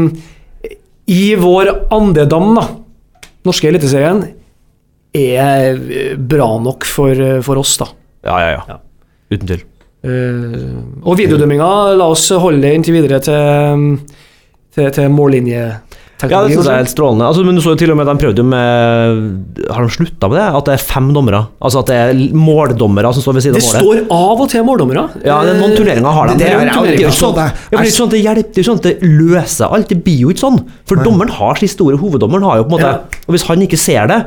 i 1.13 1.21
vår 1.39 1.73
andedam, 1.93 2.49
da. 2.57 2.65
Norske 3.47 3.69
Eliteserien 3.69 4.25
er 5.17 5.77
bra 6.17 6.49
nok 6.61 6.85
for, 6.89 7.21
for 7.45 7.61
oss, 7.61 7.77
da. 7.79 7.91
Ja, 8.25 8.37
ja, 8.41 8.61
ja. 8.67 8.79
Uten 9.33 9.49
tvil. 9.49 9.65
Uh, 10.07 11.03
og 11.03 11.17
videodømminga, 11.19 11.67
la 11.99 12.07
oss 12.13 12.29
holde 12.39 12.61
det 12.63 12.75
inntil 12.77 12.95
videre 12.99 13.19
til, 13.23 13.97
til, 14.75 14.91
til 14.95 15.09
mållinjeteknologi. 15.11 15.83
Ja, 16.17 16.39
det 16.41 16.53
synes 16.55 16.65
jeg 16.65 16.73
er 16.73 16.79
helt 16.81 16.89
strålende. 16.89 17.25
Altså, 17.27 17.43
men 17.45 17.57
du 17.57 17.61
så 17.61 17.73
jo 17.75 17.77
til 17.77 17.91
og 17.93 17.97
med 17.99 18.07
at 18.07 18.15
de 18.17 18.21
prøvde 18.23 18.45
med 18.49 19.67
Har 19.69 19.85
de 19.85 19.91
slutta 19.93 20.29
med 20.31 20.39
det? 20.39 20.45
At 20.57 20.69
det 20.69 20.73
er 20.73 20.81
fem 20.81 21.11
dommere? 21.13 21.41
Altså 21.61 21.83
at 21.83 21.91
det 21.91 21.97
er 21.97 22.21
måldommere 22.33 23.11
som 23.13 23.21
står 23.21 23.37
ved 23.37 23.45
siden 23.45 23.59
Det 23.59 23.61
av 23.67 23.85
målet? 23.85 24.07
står 24.07 24.17
av 24.17 24.41
og 24.41 24.49
til 24.49 24.65
måldommere. 24.65 25.03
Ja, 25.21 25.35
det 25.45 25.53
er 25.53 25.61
noen 25.61 25.75
turneringer 25.77 26.17
har 26.17 26.31
de 26.31 26.39
Det 26.39 26.47
jeg 26.47 26.57
er 26.57 26.73
jo 26.73 26.95
ikke 26.95 27.13
sånn, 27.19 27.37
det 27.37 27.77
er 27.83 27.93
sånn 27.99 28.09
at 28.09 28.15
det 28.15 28.23
hjelper, 28.23 28.49
det 28.55 28.63
er 28.63 28.69
sånn 28.71 28.81
at 28.81 28.89
det 28.89 28.95
løser 29.21 29.77
alt. 29.77 29.93
Det 29.93 29.99
blir 30.07 30.23
jo 30.23 30.33
ikke 30.33 30.45
sånn. 30.47 30.59
For 30.89 31.05
dommeren 31.05 31.35
har 31.37 31.61
sin 31.61 31.73
store 31.75 32.01
hoveddommeren 32.01 32.49
har 32.49 32.63
jo 32.63 32.65
på 32.65 32.73
en 32.73 32.77
måte 32.79 32.91
Ja. 32.95 33.23
Og 33.27 33.35
hvis 33.35 33.45
han 33.51 33.61
ikke 33.67 33.77
ser 33.77 34.09
det 34.09 34.21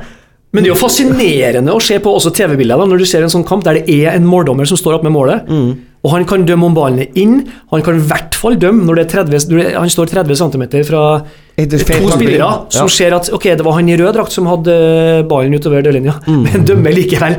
Men 0.52 0.64
det 0.64 0.70
er 0.70 0.74
jo 0.74 0.80
fascinerende 0.80 1.70
å 1.76 1.80
se 1.82 1.98
på 2.02 2.10
også 2.10 2.32
TV-bilder 2.34 2.80
når 2.90 2.98
du 2.98 3.06
ser 3.06 3.22
en 3.22 3.30
sånn 3.30 3.44
kamp 3.46 3.62
der 3.66 3.78
det 3.78 3.84
er 4.00 4.16
en 4.16 4.24
måldommer 4.26 4.66
som 4.66 4.76
står 4.80 4.96
opp 4.98 5.04
med 5.06 5.14
målet. 5.14 5.46
Mm. 5.46 5.70
Og 6.02 6.10
han 6.14 6.24
kan 6.26 6.42
dømme 6.48 6.66
om 6.66 6.74
ballen 6.74 7.02
er 7.04 7.10
inn. 7.20 7.36
Han 7.70 7.82
kan 7.86 7.98
i 8.00 8.02
hvert 8.08 8.34
fall 8.40 8.56
dømme 8.58 8.82
når 8.88 8.98
det 8.98 9.04
er 9.04 9.10
30, 9.22 9.50
når 9.52 9.68
han 9.78 9.92
står 9.92 10.10
30 10.10 10.40
cm 10.40 10.64
fra 10.88 11.02
to 11.60 11.78
spillere 11.78 12.50
som 12.72 12.88
Ja. 12.88 12.94
ser 12.96 13.14
at 13.14 13.30
ok, 13.36 13.44
det 13.60 13.64
var 13.66 13.76
han 13.78 13.88
i 13.92 13.96
rød 14.00 14.14
drakt 14.16 14.32
som 14.32 14.46
hadde 14.50 14.74
ballen 15.28 15.54
utover 15.54 15.82
dørlinja, 15.84 16.16
Mm. 16.26 16.42
men 16.52 16.64
dømmer 16.64 16.94
likevel 16.96 17.36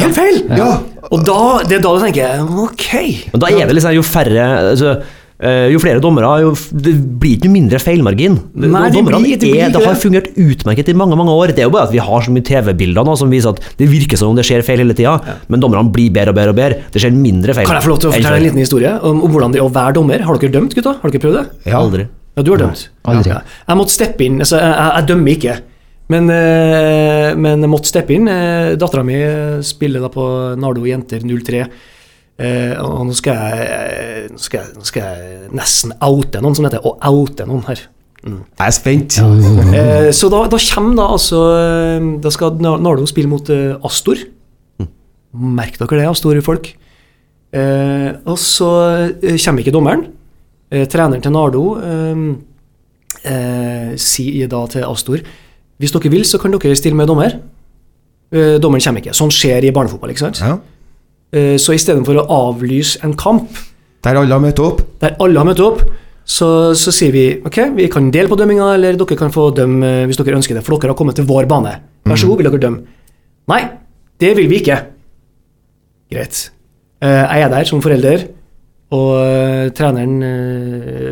helt 0.00 0.14
feil! 0.16 0.42
Ja. 0.56 0.78
Og 1.10 1.22
da, 1.26 1.38
det 1.68 1.78
er 1.78 1.82
da 1.84 1.92
du 1.94 2.02
tenker 2.02 2.42
ok. 2.64 2.86
Men 3.32 3.40
da 3.40 3.46
er 3.52 3.66
det 3.66 3.76
liksom 3.76 3.94
jo 3.94 4.02
færre 4.02 4.48
altså, 4.72 4.90
eh, 4.96 5.19
Jo 5.40 5.78
flere 5.80 6.00
dommere, 6.04 6.28
jo 6.42 6.50
f- 6.52 6.68
det 6.76 6.92
blir 7.20 7.38
ikke 7.38 7.48
mindre 7.48 7.78
feilmargin. 7.80 8.34
Nei, 8.54 8.90
det 8.92 9.00
blir- 9.06 9.38
det 9.38 9.38
blir 9.40 9.62
er, 9.64 9.70
det 9.72 9.84
har 9.86 9.94
fungert 9.96 10.28
utmerket 10.36 10.90
i 10.90 10.92
mange 10.92 11.16
mange 11.16 11.32
år. 11.32 11.54
Det 11.56 11.60
er 11.64 11.68
jo 11.68 11.70
bare 11.72 11.86
at 11.88 11.92
vi 11.94 11.98
har 11.98 12.20
så 12.26 12.30
mye 12.34 12.44
TV-bilder 12.44 13.04
nå 13.08 13.16
som 13.16 13.30
viser 13.32 13.54
at 13.56 13.60
det 13.78 13.88
virker 13.88 14.18
som 14.20 14.28
om 14.28 14.36
det 14.36 14.44
skjer 14.44 14.60
feil 14.62 14.78
hele 14.84 14.92
tida, 14.92 15.14
men 15.48 15.60
dommerne 15.64 15.90
blir 15.90 16.10
bedre 16.12 16.28
og 16.34 16.36
bedre 16.36 16.52
og 16.52 16.56
bedre. 16.60 16.82
Det 16.92 17.00
skjer 17.00 17.12
mindre 17.16 17.54
feil. 17.56 17.66
Kan 17.66 17.76
jeg 17.80 17.84
få 17.88 17.92
lov 17.94 18.00
til 18.04 18.10
å 18.10 18.12
fortelle 18.12 18.36
en 18.36 18.42
liten 18.50 18.60
historie 18.60 18.92
om, 19.02 19.22
om 19.24 19.30
hvordan 19.32 19.52
det 19.52 19.60
er 19.62 19.64
å 19.64 19.72
være 19.72 19.94
dommer? 19.96 20.20
Har 20.20 20.36
dere 20.36 20.52
dømt, 20.52 20.74
gutta? 20.76 20.96
Har 21.00 21.10
dere 21.10 21.20
prøvd 21.24 21.38
det? 21.40 21.72
Aldri. 21.72 22.06
Ja, 22.36 22.42
du 22.44 22.50
har 22.52 22.58
dømt. 22.58 22.88
Aldri. 23.08 23.30
Ja. 23.32 23.40
Jeg 23.68 23.76
måtte 23.80 23.96
steppe 23.96 24.20
inn. 24.28 24.38
Altså, 24.44 24.60
jeg, 24.60 24.74
jeg, 24.76 24.92
jeg 25.00 25.06
dømmer 25.08 25.32
ikke. 25.38 25.56
Men, 26.10 26.28
eh, 26.28 27.34
men 27.38 27.60
jeg 27.64 27.70
måtte 27.70 27.86
steppe 27.90 28.10
inn. 28.16 28.28
Eh, 28.28 28.74
Dattera 28.76 29.02
mi 29.06 29.16
spiller 29.62 30.00
da 30.04 30.08
på 30.12 30.24
Nardo 30.58 30.84
Jenter 30.84 31.20
03. 31.24 31.64
Eh, 32.40 32.72
og 32.80 33.04
nå 33.08 33.14
skal, 33.16 33.36
jeg, 33.36 34.28
nå, 34.32 34.40
skal 34.40 34.62
jeg, 34.62 34.76
nå 34.78 34.86
skal 34.88 35.08
jeg 35.08 35.48
nesten 35.56 35.92
oute 36.00 36.40
noen, 36.40 36.56
som 36.56 36.66
heter. 36.68 36.84
Å 36.86 36.94
oute 37.12 37.46
noen 37.48 37.64
her. 37.68 37.82
Jeg 38.24 38.66
er 38.66 38.76
spent. 38.76 39.18
Eh, 39.80 40.10
så 40.16 40.28
da, 40.32 40.42
da 40.50 40.58
kommer 40.74 40.96
da 40.98 41.04
altså 41.14 41.38
eh, 41.54 42.06
Da 42.20 42.30
skal 42.34 42.58
Nardo 42.60 43.06
spille 43.08 43.30
mot 43.30 43.46
eh, 43.52 43.76
Astor. 43.86 44.18
Merk 45.30 45.78
dere 45.78 46.00
det, 46.00 46.08
Astor-folk. 46.10 46.72
Eh, 47.54 48.08
og 48.26 48.38
så 48.40 48.70
eh, 49.20 49.36
kommer 49.38 49.62
ikke 49.62 49.74
dommeren. 49.74 50.08
Eh, 50.70 50.88
treneren 50.90 51.22
til 51.22 51.34
Nardo 51.34 51.64
eh, 51.82 52.24
eh, 53.30 53.94
sier 54.00 54.50
da 54.50 54.64
til 54.70 54.86
Astor 54.88 55.22
hvis 55.80 55.94
dere 55.94 56.10
vil, 56.12 56.26
så 56.28 56.36
kan 56.36 56.52
dere 56.52 56.76
stille 56.76 56.98
med 56.98 57.08
dommer. 57.08 57.38
Eh, 58.30 58.58
dommeren 58.60 58.84
kommer 58.84 59.00
ikke. 59.00 59.14
Sånn 59.16 59.32
skjer 59.32 59.64
i 59.64 59.72
barnefotball. 59.72 60.12
ikke 60.12 60.26
sant? 60.26 60.42
Ja. 60.44 60.58
Eh, 61.32 61.56
så 61.62 61.74
istedenfor 61.76 62.16
å 62.18 62.26
avlyse 62.50 62.98
en 63.06 63.12
kamp 63.14 63.52
Der 64.02 64.16
alle 64.18 64.34
har 64.34 64.40
møtt 64.42 64.58
opp. 64.58 64.80
der 65.00 65.14
alle 65.22 65.38
har 65.38 65.46
møtt 65.46 65.60
opp, 65.62 65.82
så, 66.24 66.74
så 66.74 66.90
sier 66.94 67.12
vi 67.14 67.24
ok, 67.46 67.58
vi 67.76 67.86
kan 67.92 68.08
dele 68.10 68.28
på 68.30 68.36
dømminga, 68.38 68.72
eller 68.74 68.96
dere 68.98 69.16
kan 69.18 69.30
få 69.34 69.50
dømme 69.54 69.86
eh, 69.86 70.06
hvis 70.10 70.18
dere 70.18 70.38
ønsker 70.40 70.56
det, 70.58 70.64
for 70.66 70.78
dere 70.78 70.90
har 70.94 70.98
kommet 70.98 71.14
til 71.20 71.28
vår 71.28 71.46
bane. 71.50 71.76
Vær 72.08 72.18
så 72.18 72.26
god, 72.30 72.40
vil 72.40 72.48
dere 72.50 72.62
dømme? 72.64 72.82
Nei, 73.52 73.60
det 74.20 74.32
vil 74.38 74.48
vi 74.50 74.58
ikke. 74.62 74.78
Greit. 76.10 76.50
Eh, 77.02 77.24
Jeg 77.36 77.42
er 77.46 77.52
der 77.52 77.64
som 77.68 77.82
forelder, 77.84 78.26
og 78.90 79.70
treneren 79.78 80.16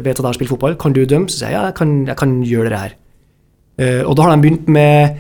vet 0.03 0.17
at 0.17 0.19
jeg 0.19 0.27
har 0.27 0.35
spilt 0.35 0.51
fotball. 0.51 0.75
Kan 0.81 0.93
du 0.97 1.05
dømme? 1.07 1.29
Så 1.31 1.39
sier 1.45 1.53
jeg 1.53 1.61
ja, 1.61 1.67
jeg 1.69 1.77
kan, 1.79 1.93
jeg 2.09 2.17
kan 2.19 2.33
gjøre 2.43 2.73
det 2.73 2.81
her. 2.81 2.97
Og 4.09 4.17
da 4.19 4.25
har 4.27 4.35
de 4.35 4.43
begynt 4.43 4.67
med 4.75 5.15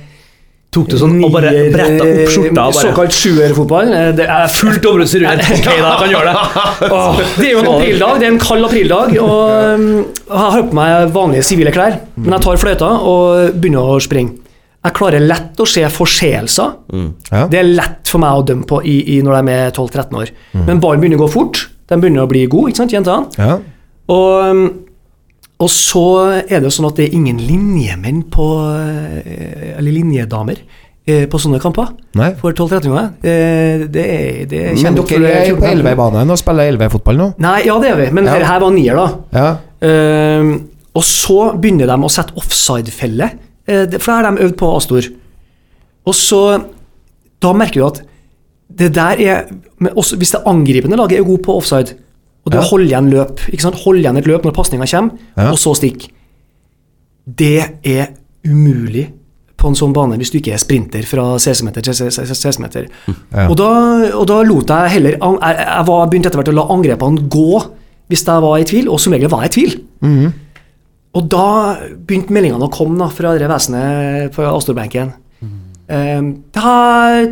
Tok 0.70 0.88
du 0.92 0.96
sånn 1.00 1.14
Og 1.24 1.30
bare 1.32 1.50
bretta 1.72 2.04
opp 2.04 2.32
skjorta 2.34 2.64
og 2.68 2.74
bare- 2.76 2.82
Såkalt 2.90 3.14
sjuerfotball. 3.16 3.92
Eh, 3.96 4.10
Det 4.18 4.26
er 4.28 4.48
fullt 4.52 4.82
dommerutstyr. 4.84 5.24
Ok, 5.24 5.64
da 5.80 5.94
kan 6.02 6.10
gjøre 6.12 6.32
det. 6.34 6.90
Åh, 6.92 7.20
det 7.38 7.46
er 7.46 7.52
jo 7.54 7.62
en 7.62 7.70
aprildag, 7.72 8.18
det 8.20 8.26
er 8.28 8.32
en 8.34 8.38
kald 8.42 8.64
aprildag, 8.68 9.14
og 9.22 9.78
um, 9.78 9.86
jeg 10.28 10.52
har 10.52 10.62
på 10.68 10.76
meg 10.76 11.08
vanlige 11.14 11.46
sivile 11.48 11.72
klær. 11.72 11.96
Men 12.16 12.36
jeg 12.36 12.44
tar 12.44 12.60
fløyta 12.60 12.90
og 13.00 13.54
begynner 13.62 13.94
å 13.94 13.96
springe. 14.04 14.36
Jeg 14.84 14.94
klarer 14.94 15.24
lett 15.24 15.56
å 15.58 15.66
se 15.66 15.82
forseelser. 15.90 16.76
Det 17.50 17.58
er 17.58 17.64
lett 17.72 18.06
for 18.12 18.18
meg 18.22 18.36
å 18.36 18.44
dømme 18.46 18.64
på 18.68 18.82
i, 18.84 18.98
i 19.16 19.22
når 19.24 19.40
de 19.40 19.52
er 19.56 19.70
12-13 19.72 20.20
år. 20.20 20.30
Men 20.68 20.80
ballen 20.84 21.00
begynner 21.00 21.18
å 21.18 21.24
gå 21.26 21.30
fort. 21.32 21.64
De 21.88 21.96
begynner 21.96 22.22
å 22.26 22.28
bli 22.30 22.44
gode, 22.46 22.70
ikke 22.74 22.82
sant, 22.84 22.92
jentene? 22.92 23.26
Ja. 23.40 23.56
Og, 24.08 24.44
um, 24.52 24.62
og 25.58 25.70
så 25.74 26.02
er 26.44 26.60
det 26.60 26.68
jo 26.68 26.74
sånn 26.76 26.86
at 26.90 26.98
det 27.00 27.08
er 27.08 27.14
ingen 27.18 27.38
linjemenn 27.42 28.20
på 28.30 28.44
eh, 28.78 29.72
Eller 29.78 29.90
linjedamer 29.96 30.60
eh, 31.08 31.24
på 31.26 31.40
sånne 31.42 31.58
kamper. 31.62 31.88
Nei. 32.14 32.28
For 32.38 32.52
12-13-åringer. 32.54 33.08
Eh, 33.26 33.86
Det, 33.90 34.04
er- 34.04 34.44
det 34.46 34.60
Men 34.84 34.94
dere 35.00 35.32
er 35.32 35.48
jo 35.50 35.56
på 35.58 35.64
14-15. 35.66 35.72
Elvebanen 35.72 36.30
og 36.30 36.38
spiller 36.38 36.70
elvefotball 36.70 37.18
nå. 37.18 37.28
Nei, 37.42 37.56
ja 37.66 37.78
det 37.82 37.90
er 37.90 37.96
vi, 38.04 38.08
men 38.14 38.24
Ja. 38.30 38.36
her, 38.46 38.60
var 38.60 38.70
nier, 38.70 38.94
da. 38.94 39.08
Ja. 39.34 39.48
Uh, 39.82 40.56
og 40.98 41.04
så 41.06 41.52
begynner 41.58 41.86
de 41.86 41.96
å 42.02 42.10
sette 42.10 42.34
offside-felle, 42.38 43.28
for 43.68 43.86
det 43.92 44.02
har 44.08 44.24
de 44.30 44.44
øvd 44.46 44.56
på 44.58 44.70
Astor. 44.76 45.06
Og 46.08 46.14
så 46.16 46.40
Da 47.42 47.52
merker 47.52 47.80
du 47.80 47.86
at 47.86 47.98
det 48.78 48.88
der 48.96 49.20
er 49.22 49.44
også 49.94 50.16
Hvis 50.18 50.32
det 50.34 50.40
angripende 50.46 50.96
laget 50.96 51.18
er 51.20 51.24
god 51.28 51.38
på 51.44 51.54
offside, 51.60 51.92
og 52.48 52.54
det 52.54 52.62
Ja. 52.62 52.66
holder 52.70 52.86
igjen 52.88 53.10
løp, 53.12 53.42
ikke 53.52 53.60
sant? 53.66 53.76
Holde 53.84 54.00
igjen 54.00 54.16
et 54.16 54.26
løp 54.30 54.46
når 54.48 54.54
pasninga 54.56 54.86
kommer, 54.88 55.18
Ja. 55.36 55.50
og 55.52 55.58
så 55.60 55.74
stikk 55.76 56.08
Det 57.28 57.60
er 57.84 58.06
umulig 58.48 59.08
på 59.58 59.68
en 59.68 59.74
sånn 59.76 59.92
bane 59.92 60.16
hvis 60.16 60.30
du 60.32 60.38
ikke 60.38 60.54
er 60.54 60.60
sprinter 60.62 61.02
fra 61.04 61.34
16-meter 61.36 61.82
til 61.82 61.92
16-meter. 61.94 62.86
Ja. 63.34 63.48
Og, 63.50 63.56
da, 63.58 63.68
og 64.16 64.26
da 64.30 64.38
lot 64.46 64.70
jeg 64.70 64.90
heller 64.94 65.16
Jeg, 65.18 65.56
jeg 65.58 65.86
var 65.90 66.06
begynte 66.08 66.30
etter 66.30 66.38
hvert 66.40 66.52
å 66.52 66.56
la 66.56 66.66
angrepene 66.72 67.28
gå 67.28 67.64
hvis 68.08 68.22
jeg 68.24 68.40
var 68.40 68.54
i 68.56 68.64
tvil, 68.64 68.86
og 68.88 69.00
som 69.02 69.12
regel 69.12 69.28
var 69.28 69.42
jeg 69.44 69.50
i 69.50 69.54
tvil. 69.58 69.74
Mhm. 70.00 70.32
Og 71.18 71.26
da 71.28 71.76
begynte 72.06 72.32
meldingene 72.32 72.64
å 72.64 72.72
komme 72.72 72.96
da, 72.98 73.08
fra 73.12 73.34
det 73.36 73.48
vesenet 73.50 74.32
på 74.32 74.46
Astorbenken. 74.48 75.12
Um, 75.90 76.30
det 76.54 76.62
har 76.62 77.26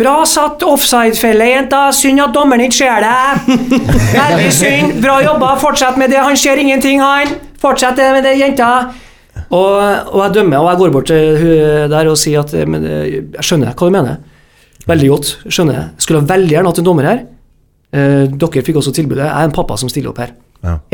Bra 0.00 0.14
satt 0.24 0.62
offside-felle, 0.64 1.44
jenta. 1.50 1.82
Synd 1.92 2.22
at 2.24 2.32
dommeren 2.32 2.64
ikke 2.64 2.78
ser 2.78 3.04
det. 3.04 3.58
Veldig 4.16 4.50
synd. 4.56 4.96
Bra 5.04 5.18
jobba. 5.24 5.52
Fortsett 5.60 5.98
med 6.00 6.12
det. 6.14 6.22
Han 6.24 6.36
ser 6.40 6.60
ingenting, 6.62 7.02
han. 7.04 7.36
fortsett 7.60 8.00
med 8.00 8.24
det, 8.24 8.38
jenta! 8.40 8.70
Og, 9.50 9.74
og 10.14 10.20
jeg 10.22 10.34
dømmer, 10.38 10.62
og 10.62 10.68
jeg 10.70 10.78
går 10.80 10.92
bort 10.94 11.08
til 11.10 11.38
hun 11.40 11.90
der 11.90 12.08
og 12.10 12.16
sier 12.18 12.40
at 12.44 12.52
men, 12.70 12.84
eh, 12.86 13.06
jeg 13.10 13.44
skjønner 13.44 13.74
hva 13.74 13.88
du 13.88 13.94
mener. 13.94 14.16
Veldig 14.88 15.08
godt. 15.10 15.32
skjønner 15.50 15.76
jeg. 15.76 15.86
Skulle 16.06 16.22
veldig 16.30 16.54
gjerne 16.54 16.72
hatt 16.72 16.80
en 16.80 16.86
dommer 16.86 17.08
her. 17.10 17.22
Eh, 17.92 18.24
dere 18.40 18.62
fikk 18.66 18.78
også 18.80 18.94
tilbudet. 18.96 19.26
Jeg 19.26 19.34
er 19.34 19.50
en 19.50 19.54
pappa 19.54 19.76
som 19.80 19.90
stiller 19.92 20.12
opp 20.14 20.22
her. 20.22 20.32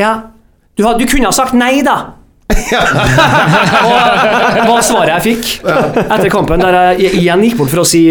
Ja. 0.01 0.13
Du, 0.77 0.83
har, 0.85 0.99
du 0.99 1.07
kunne 1.07 1.29
ha 1.29 1.35
sagt 1.37 1.55
nei, 1.57 1.79
da! 1.87 1.97
og 3.87 3.95
hva 4.67 4.77
svaret 4.83 5.13
jeg 5.17 5.23
fikk 5.27 5.67
etter 5.67 6.29
kampen, 6.33 6.63
der 6.63 6.97
jeg 6.97 7.19
igjen 7.21 7.43
gikk 7.45 7.59
bort 7.61 7.73
for 7.75 7.83
å 7.83 7.87
si 7.87 8.03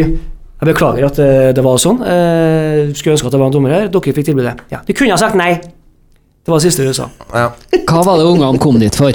jeg 0.65 0.73
beklager 0.73 1.05
at 1.05 1.21
eh, 1.21 1.51
det 1.53 1.63
var 1.65 1.77
sånn. 1.81 2.01
Eh, 2.01 2.89
skulle 2.97 3.15
ønske 3.15 3.29
at 3.29 3.37
det 3.37 3.41
var 3.41 3.51
en 3.51 3.55
dommer 3.55 3.75
her. 3.75 3.87
Dere 3.93 4.17
fikk 4.17 4.31
tilbudet. 4.31 4.57
Ja, 4.73 4.81
De 4.87 4.97
kunne 4.97 5.13
ha 5.13 5.21
sagt 5.21 5.37
nei. 5.37 5.53
Det 5.61 6.53
var 6.53 6.61
det 6.61 6.67
siste 6.67 6.85
du 6.85 6.93
sa. 6.93 7.09
Hva 7.29 8.01
var 8.05 8.19
det 8.19 8.27
ungene 8.27 8.61
kom 8.61 8.77
dit 8.81 8.97
for? 8.97 9.13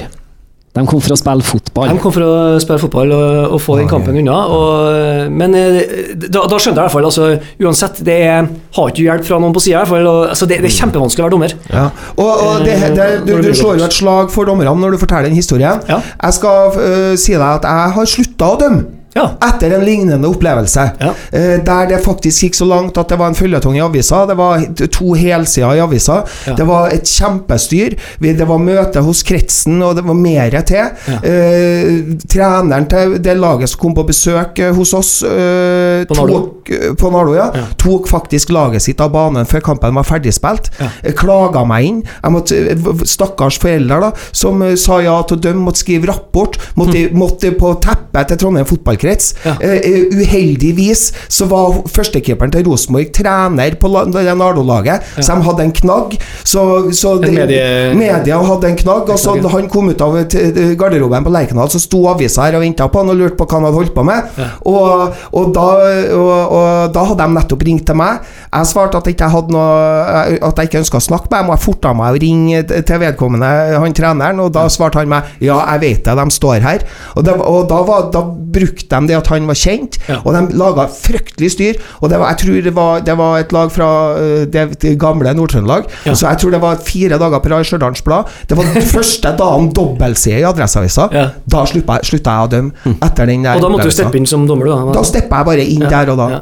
De 0.71 0.83
kom 0.87 1.01
for 1.03 1.11
å 1.11 1.17
spille 1.19 1.43
fotball. 1.43 1.89
De 1.91 1.99
kom 1.99 2.13
for 2.15 2.23
å 2.23 2.59
spille 2.63 2.79
fotball 2.79 3.11
og, 3.11 3.55
og 3.57 3.63
få 3.63 3.81
den 3.81 3.89
kampen 3.91 4.15
unna. 4.21 4.37
Og, 4.55 5.33
men 5.35 5.57
eh, 5.59 5.81
da, 6.15 6.45
da 6.47 6.61
skjønte 6.63 6.79
jeg 6.79 6.79
i 6.79 6.85
hvert 6.85 6.95
fall 6.95 7.09
altså, 7.09 7.27
Uansett, 7.67 7.99
det 8.07 8.19
er, 8.29 8.47
har 8.77 8.93
ikke 8.93 9.03
hjelp 9.03 9.27
fra 9.27 9.41
noen 9.43 9.57
på 9.57 9.65
sida. 9.65 9.83
Altså, 9.83 10.47
det, 10.47 10.61
det 10.63 10.71
er 10.71 10.77
kjempevanskelig 10.77 11.25
å 11.25 11.27
være 11.27 11.35
dommer. 11.35 11.57
Ja. 11.75 11.89
Og, 12.15 12.31
og 12.31 12.63
det, 12.63 12.79
det, 12.95 13.09
du, 13.27 13.35
du 13.43 13.51
slår 13.51 13.83
jo 13.83 13.89
et 13.89 13.99
slag 13.99 14.31
for 14.31 14.47
dommerne 14.47 14.77
når 14.79 14.95
du 14.95 15.03
forteller 15.03 15.27
den 15.27 15.41
historien. 15.41 15.83
Ja. 15.91 15.99
Jeg 16.15 16.39
skal 16.39 16.79
uh, 16.79 17.13
si 17.19 17.35
deg 17.35 17.49
at 17.49 17.67
jeg 17.67 17.95
har 17.99 18.11
slutta 18.15 18.55
å 18.55 18.63
dømme. 18.63 19.00
Ja. 19.15 19.25
Etter 19.43 19.75
en 19.75 19.85
lignende 19.85 20.29
opplevelse. 20.31 20.85
Ja. 21.01 21.13
Eh, 21.33 21.57
der 21.67 21.89
det 21.91 22.01
faktisk 22.05 22.45
gikk 22.47 22.59
så 22.59 22.67
langt 22.69 22.99
at 23.01 23.11
det 23.11 23.19
var 23.19 23.33
en 23.33 23.39
føljetong 23.39 23.77
i 23.79 23.83
avisa. 23.83 24.23
Det 24.29 24.37
var 24.39 24.63
to 24.87 25.15
helsider 25.19 25.79
i 25.79 25.83
avisa. 25.83 26.21
Ja. 26.47 26.55
Det 26.59 26.67
var 26.69 26.95
et 26.95 27.11
kjempestyr. 27.11 27.97
Det 28.23 28.47
var 28.49 28.63
møte 28.63 29.03
hos 29.05 29.23
kretsen, 29.27 29.81
og 29.83 29.97
det 29.99 30.05
var 30.07 30.19
mer 30.19 30.55
til. 30.69 30.93
Eh, 31.27 32.15
treneren 32.31 32.87
til 32.91 33.17
det 33.23 33.37
laget 33.39 33.73
som 33.73 33.81
kom 33.83 33.97
på 33.99 34.07
besøk 34.09 34.59
eh, 34.63 34.73
hos 34.77 34.95
oss, 34.95 35.13
eh, 35.27 36.05
På 36.09 36.17
Nardo? 36.19 36.39
tok, 36.39 36.71
eh, 36.71 36.95
på 36.99 37.11
Nardo 37.11 37.35
tok 37.81 38.09
faktisk 38.11 38.51
laget 38.55 38.85
sitt 38.85 39.01
av 39.03 39.13
banen 39.15 39.49
før 39.49 39.65
kampen 39.73 39.97
var 39.97 40.07
ferdigspilt. 40.07 40.71
Klaga 41.19 41.65
meg 41.67 41.89
inn. 41.89 42.01
Måtte, 42.31 42.63
stakkars 43.09 43.59
foreldre 43.63 44.01
da 44.07 44.13
som 44.33 44.63
sa 44.79 45.01
ja 45.03 45.17
til 45.27 45.39
å 45.39 45.43
dømme, 45.49 45.65
måtte 45.67 45.83
skrive 45.83 46.11
rapport. 46.13 46.57
Måtte, 46.79 47.09
måtte 47.17 47.53
på 47.59 47.75
teppet 47.83 48.31
til 48.31 48.41
Trondheim 48.45 48.69
fotballkrets. 49.01 49.35
Ja. 49.45 49.57
Eh, 49.61 50.07
uheldigvis 50.13 51.13
så 51.29 51.47
var 51.49 51.83
førstekeeperen 51.89 52.53
til 52.53 52.65
Rosenborg 52.67 53.11
trener 53.17 53.77
på 53.81 53.89
Ardo-laget, 53.91 54.37
Nardo-laget, 54.39 55.03
så 55.21 55.35
de 55.37 55.43
hadde 55.47 55.63
en 55.65 55.73
knagg. 55.73 56.17
Så, 56.45 56.93
så 56.93 57.15
En 57.23 57.35
medie- 57.35 57.95
media 57.97 58.39
hadde 58.43 58.69
en 58.69 58.77
knagg, 58.77 59.09
og 59.11 59.19
så 59.19 59.37
han 59.51 59.69
kom 59.69 59.89
ut 59.91 60.01
av 60.01 60.17
garderoben 60.77 61.25
på 61.25 61.31
Lerkendal, 61.33 61.69
så 61.71 61.81
sto 61.81 62.07
avisa 62.09 62.43
her 62.47 62.57
og 62.57 62.63
venta 62.65 62.89
på 62.89 62.99
han 63.03 63.11
og 63.11 63.17
lurte 63.17 63.37
på 63.37 63.47
hva 63.47 63.59
han 63.59 63.65
hadde 63.69 63.77
holdt 63.81 63.95
på 63.95 64.05
med. 64.05 64.23
Og, 64.67 65.15
og, 65.33 65.53
da, 65.55 65.67
og, 66.17 66.53
og 66.53 66.93
da 66.95 67.05
hadde 67.11 67.25
de 67.27 67.37
nettopp 67.39 67.65
ringt 67.67 67.87
til 67.89 67.97
meg. 67.99 68.21
Jeg 68.51 68.67
svarte 68.71 68.99
at 68.99 69.07
jeg 69.07 69.15
ikke 69.17 69.29
hadde 69.31 69.53
noe 69.55 70.39
At 70.41 70.59
jeg 70.59 70.69
ikke 70.71 70.81
ønska 70.83 70.99
å 70.99 71.05
snakke 71.05 71.29
med 71.31 71.39
dem, 71.41 71.51
og 71.51 71.57
jeg 71.57 71.65
forta 71.65 71.93
meg 71.97 72.15
å 72.17 72.21
ringe 72.21 72.63
til 72.71 73.01
vedkommende, 73.03 73.51
han 73.81 73.95
treneren, 73.97 74.41
og 74.43 74.53
da 74.55 74.67
svarte 74.73 75.01
han 75.01 75.09
meg 75.11 75.31
ja, 75.41 75.59
jeg 75.75 75.81
vet 75.85 76.05
det, 76.07 76.15
de 76.19 76.35
står 76.35 76.61
her. 76.65 76.85
Og, 77.17 77.25
det, 77.27 77.35
og 77.39 77.69
da, 77.71 77.81
var, 77.87 78.09
da 78.15 78.23
brukte 78.25 78.90
de 78.91 79.01
det 79.11 79.17
at 79.17 79.27
han 79.33 79.47
var 79.49 79.55
kjent, 79.59 79.99
Ja. 80.09 80.19
og 80.25 80.35
de 80.35 80.57
laga 80.59 80.87
fryktelig 80.91 81.51
styr. 81.55 81.75
Og 82.01 82.11
det 82.11 82.19
var, 82.21 82.33
jeg 82.35 82.39
tror 82.45 82.63
det 82.65 82.75
var, 82.77 83.01
det 83.07 83.17
var 83.19 83.39
et 83.39 83.53
lag 83.53 83.71
fra 83.73 83.89
øh, 84.19 84.47
det, 84.53 84.65
det 84.83 84.99
gamle 85.01 85.35
Nord-Trøndelag, 85.35 85.85
Ja. 86.07 86.15
så 86.15 86.29
jeg 86.29 86.39
tror 86.43 86.51
det 86.51 86.61
var 86.63 86.77
fire 86.85 87.19
dager 87.19 87.39
på 87.39 87.49
rad 87.53 87.61
i 87.61 87.69
Stjørdals 87.69 88.03
Blad. 88.03 88.25
Det 88.49 88.57
var 88.57 88.65
den 88.75 88.83
første 88.97 89.35
dagen 89.39 89.71
dobbeltside 89.77 90.41
i 90.41 90.47
Adresseavisa. 90.49 91.09
Ja. 91.13 91.27
Da 91.51 91.65
slutta 91.67 91.99
jeg, 92.01 92.21
jeg 92.21 92.27
å 92.27 92.49
dømme. 92.51 92.97
Etter 93.03 93.27
den 93.31 93.45
der 93.45 93.57
Og 93.59 93.63
da 93.65 93.71
måtte 93.73 93.89
du 93.91 93.95
steppe 93.95 94.19
inn 94.21 94.27
som 94.29 94.47
dommer, 94.49 94.67
du 94.67 94.73
da? 94.73 94.95
Da 94.99 95.05
stepper 95.07 95.43
jeg 95.43 95.49
bare 95.51 95.65
inn 95.75 95.87
der 95.91 96.13
og 96.13 96.19
da. 96.21 96.29
ja. 96.37 96.41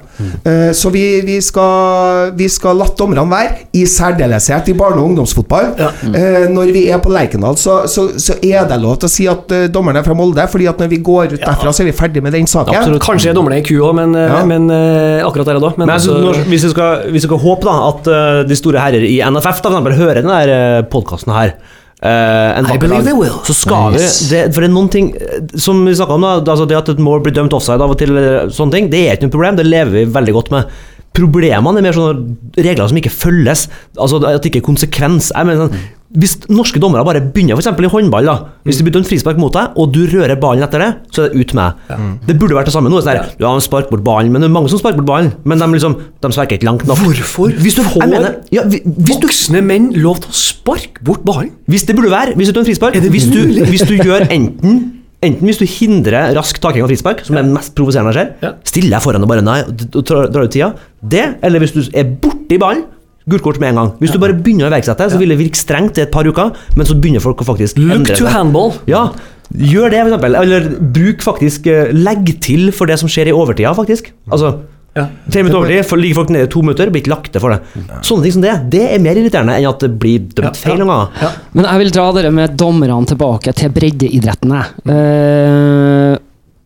Uh, 0.48 0.72
så 0.76 0.90
vi, 0.94 1.04
vi, 1.26 1.38
skal, 1.44 2.32
vi 2.38 2.48
skal 2.52 2.78
la 2.80 2.87
dommerne 2.98 3.24
være, 3.30 3.66
i 3.78 3.84
særdeleshet 3.88 4.68
i 4.72 4.76
barne- 4.78 5.00
og 5.02 5.11
ungdomsfotball. 5.11 5.72
Ja. 5.78 5.90
Uh, 6.04 6.46
når 6.54 6.72
vi 6.74 6.87
er 6.92 7.00
på 7.04 7.12
Lerkendal, 7.12 7.56
så, 7.61 7.80
så, 7.90 8.08
så 8.20 8.38
er 8.42 8.66
det 8.70 8.80
lov 8.82 8.98
til 9.02 9.11
å 9.11 9.12
si 9.12 9.28
at 9.30 9.54
uh, 9.54 9.66
dommerne 9.72 10.02
er 10.02 10.06
fra 10.06 10.16
Molde, 10.18 10.46
fordi 10.50 10.68
at 10.70 10.80
når 10.82 10.92
vi 10.94 11.00
går 11.04 11.34
ut 11.37 11.42
derfra, 11.44 11.72
så 11.74 11.84
er 11.84 11.90
vi 11.90 11.96
ferdig 11.98 12.22
med 12.24 12.34
den 12.38 12.48
saken. 12.51 12.74
Absolutt. 12.79 13.03
Kanskje 13.05 13.33
er 13.33 13.37
dommerne 13.38 13.59
i 13.61 13.66
ku 13.66 13.74
òg, 13.83 13.94
men, 13.98 14.14
eh, 14.16 14.29
Ja. 14.31 14.44
men 14.48 14.70
eh, 14.70 15.24
akkurat 15.27 15.51
der 15.51 15.59
og 15.61 15.66
da. 15.66 15.72
Men, 15.77 15.87
Men 15.87 15.96
altså, 15.98 16.16
når, 16.22 16.44
hvis, 16.48 16.64
vi 16.64 16.70
skal, 16.72 17.03
hvis 17.11 17.22
vi 17.22 17.29
skal 17.29 17.42
håpe 17.44 17.68
da 17.68 17.77
at 17.90 18.09
eh, 18.14 18.44
de 18.48 18.57
store 18.59 18.81
herrer 18.83 19.05
i 19.05 19.18
NFF 19.22 19.61
da, 19.61 19.68
for 19.68 19.77
eksempel, 19.77 19.98
hører 19.98 20.22
denne 20.22 20.87
podkasten 20.92 21.35
her 21.37 21.59
Uh, 21.98 22.55
en 22.55 22.66
I 22.70 22.79
believe 22.79 23.03
dag, 23.03 23.09
they 23.09 23.12
will. 23.12 23.40
Så 23.42 23.57
skal 23.59 23.90
nice. 23.90 24.29
vi 24.31 24.37
det, 24.37 24.42
For 24.55 24.62
det 24.62 24.68
er 24.68 24.70
noen 24.70 24.90
ting 24.94 25.09
eh, 25.18 25.40
som 25.59 25.81
vi 25.83 25.96
snakka 25.98 26.14
om, 26.14 26.22
da, 26.22 26.53
altså 26.55 26.68
det 26.70 26.77
at 26.79 26.92
et 26.92 27.01
mål 27.03 27.24
blir 27.24 27.35
dømt 27.35 27.57
offside 27.57 27.83
av 27.83 27.90
og 27.90 27.98
til, 27.98 28.14
sånne 28.55 28.77
ting, 28.77 28.87
det 28.92 29.01
er 29.03 29.16
ikke 29.16 29.27
noe 29.27 29.35
problem. 29.35 29.59
Det 29.59 29.66
lever 29.66 29.90
vi 29.96 30.05
veldig 30.14 30.35
godt 30.37 30.53
med. 30.55 30.70
Problemene 31.18 31.81
er 31.81 31.87
mer 31.88 31.96
sånne 31.96 32.62
regler 32.62 32.87
som 32.92 33.01
ikke 33.01 33.11
følges. 33.11 33.64
Altså 33.98 34.20
At 34.22 34.44
det 34.44 34.53
ikke 34.53 34.62
er 34.62 34.68
konsekvens. 34.68 35.33
Jeg 35.35 35.48
mener, 35.48 35.66
sånn, 35.66 35.88
hvis 36.09 36.38
norske 36.49 36.81
dommere 36.81 37.05
bare 37.05 37.21
begynner 37.21 37.59
f.eks. 37.59 37.66
i 37.68 37.88
håndball 37.92 38.25
da 38.25 38.35
Hvis 38.64 38.79
de 38.81 38.85
bytter 38.87 39.03
en 39.03 39.05
frispark 39.09 39.37
mot 39.37 39.53
deg, 39.53 39.75
og 39.77 39.90
du 39.92 40.07
rører 40.09 40.38
ballen 40.40 40.64
etter 40.64 40.81
det, 40.81 40.88
så 41.12 41.27
er 41.27 41.35
det 41.35 41.42
ut 41.44 41.53
med 41.59 41.75
deg. 41.90 42.07
Det 42.31 42.37
burde 42.40 42.57
vært 42.57 42.71
det 42.71 42.73
samme. 42.73 42.88
Noe 42.88 43.03
sånn 43.05 43.12
her, 43.12 43.35
Ja, 43.38 43.51
han 43.53 43.61
sparker 43.61 43.92
bort 43.92 44.05
ballen, 44.07 44.33
men 44.33 44.40
det 44.40 44.49
er 44.49 44.55
mange 44.57 44.71
som 44.73 44.81
sparker 44.81 45.03
bort 45.03 45.11
ballen. 45.11 45.33
Men 45.44 45.61
de 45.61 45.68
liksom 45.77 45.99
De 46.25 46.33
sparker 46.33 46.57
ikke 46.57 46.64
langt 46.71 46.87
nok. 46.88 46.97
Hvorfor 47.05 47.53
Hvis 47.61 47.77
du, 47.77 47.83
får 47.85 48.07
mener, 48.09 48.38
ja, 48.55 48.64
hvis 48.64 49.21
voksne 49.21 49.61
du, 49.61 49.66
menn 49.68 49.90
lov 50.01 50.23
til 50.25 50.33
å 50.33 50.38
sparke 50.40 51.05
bort 51.05 51.25
ballen? 51.29 51.53
hvis 51.68 51.85
det 51.85 51.94
burde 51.99 52.11
være 52.11 52.33
Hvis 52.40 52.49
du 52.49 52.53
tar 52.57 52.64
en 52.64 52.71
frispark 52.71 52.97
hvis 53.12 53.29
du, 53.29 53.40
hvis 53.68 53.85
du 53.85 53.97
gjør 54.01 54.25
enten 54.33 54.94
Enten 55.21 55.49
hvis 55.51 55.59
du 55.59 55.64
hindrer 55.66 56.31
rask 56.37 56.61
taking 56.62 56.85
av 56.85 56.92
frispark, 56.92 57.25
som 57.27 57.35
er 57.37 57.42
det 57.42 57.51
mest 57.51 57.73
provoserende 57.75 58.12
jeg 58.14 58.21
ser, 58.21 58.29
Ja. 58.47 58.53
stiller 58.62 58.92
deg 58.97 59.03
foran 59.03 59.25
og 59.27 59.29
bare 59.33 59.42
nei, 59.42 59.57
og 59.66 60.05
drar 60.07 60.44
ut 60.44 60.53
tida. 60.55 60.68
Det, 61.03 61.25
eller 61.42 61.59
hvis 61.59 61.73
du 61.75 61.81
er 61.92 62.05
borti 62.23 62.55
ballen, 62.62 62.85
gult 63.29 63.43
kort 63.45 63.59
med 63.61 63.71
en 63.75 63.81
gang. 63.83 63.91
Hvis 64.01 64.12
du 64.14 64.19
bare 64.23 64.35
begynner 64.37 64.69
å 64.69 64.73
iverksette, 64.73 65.11
så 65.12 65.19
vil 65.21 65.29
det 65.35 65.38
virke 65.41 65.59
strengt 65.61 65.99
i 66.01 66.05
et 66.07 66.12
par 66.14 66.25
uker, 66.29 66.55
men 66.77 66.87
så 66.88 66.97
begynner 66.99 67.21
folk 67.25 67.43
å 67.45 67.49
faktisk 67.49 67.79
Look 67.81 67.99
endre 68.01 68.17
to 68.17 68.25
seg. 68.25 68.33
handball. 68.35 68.73
Ja, 68.88 69.11
gjør 69.53 69.91
det, 69.93 70.01
for 70.03 70.11
eksempel. 70.14 70.37
Eller 70.43 70.67
bruk 70.99 71.23
faktisk 71.25 71.67
eh, 71.73 71.93
Legg 71.97 72.35
til 72.45 72.71
for 72.73 72.87
det 72.91 72.99
som 73.01 73.09
skjer 73.12 73.31
i 73.33 73.37
overtida, 73.37 73.75
faktisk. 73.79 74.12
Altså 74.31 74.57
Ja. 74.99 75.05
Tre 75.31 75.43
minutter 75.45 75.61
overtid, 75.61 75.85
for 75.87 76.01
ligger 76.01 76.17
folk 76.23 76.31
nede 76.35 76.47
i 76.49 76.51
to 76.51 76.61
minutter, 76.64 76.88
blir 76.91 77.03
ikke 77.05 77.12
lagt 77.12 77.29
til 77.31 77.43
for 77.45 77.53
det. 77.55 77.61
Sånne 78.03 78.25
ting 78.25 78.33
som 78.35 78.43
det, 78.43 78.55
det 78.73 78.81
er 78.97 78.99
mer 79.05 79.14
irriterende 79.21 79.55
enn 79.55 79.69
at 79.69 79.85
det 79.85 79.91
blir 80.01 80.25
dømt 80.33 80.57
feil 80.59 80.81
noen 80.81 80.88
ganger. 80.91 81.21
Ja. 81.23 81.29
Men 81.55 81.69
jeg 81.69 81.83
vil 81.85 81.93
dra 81.95 82.07
dere 82.17 82.33
med 82.35 82.57
dommerne 82.59 82.97
tilbake 83.07 83.53
til 83.55 83.71
breddeidretten. 83.77 84.57
jeg. 84.57 84.88
Eh, 84.97 86.17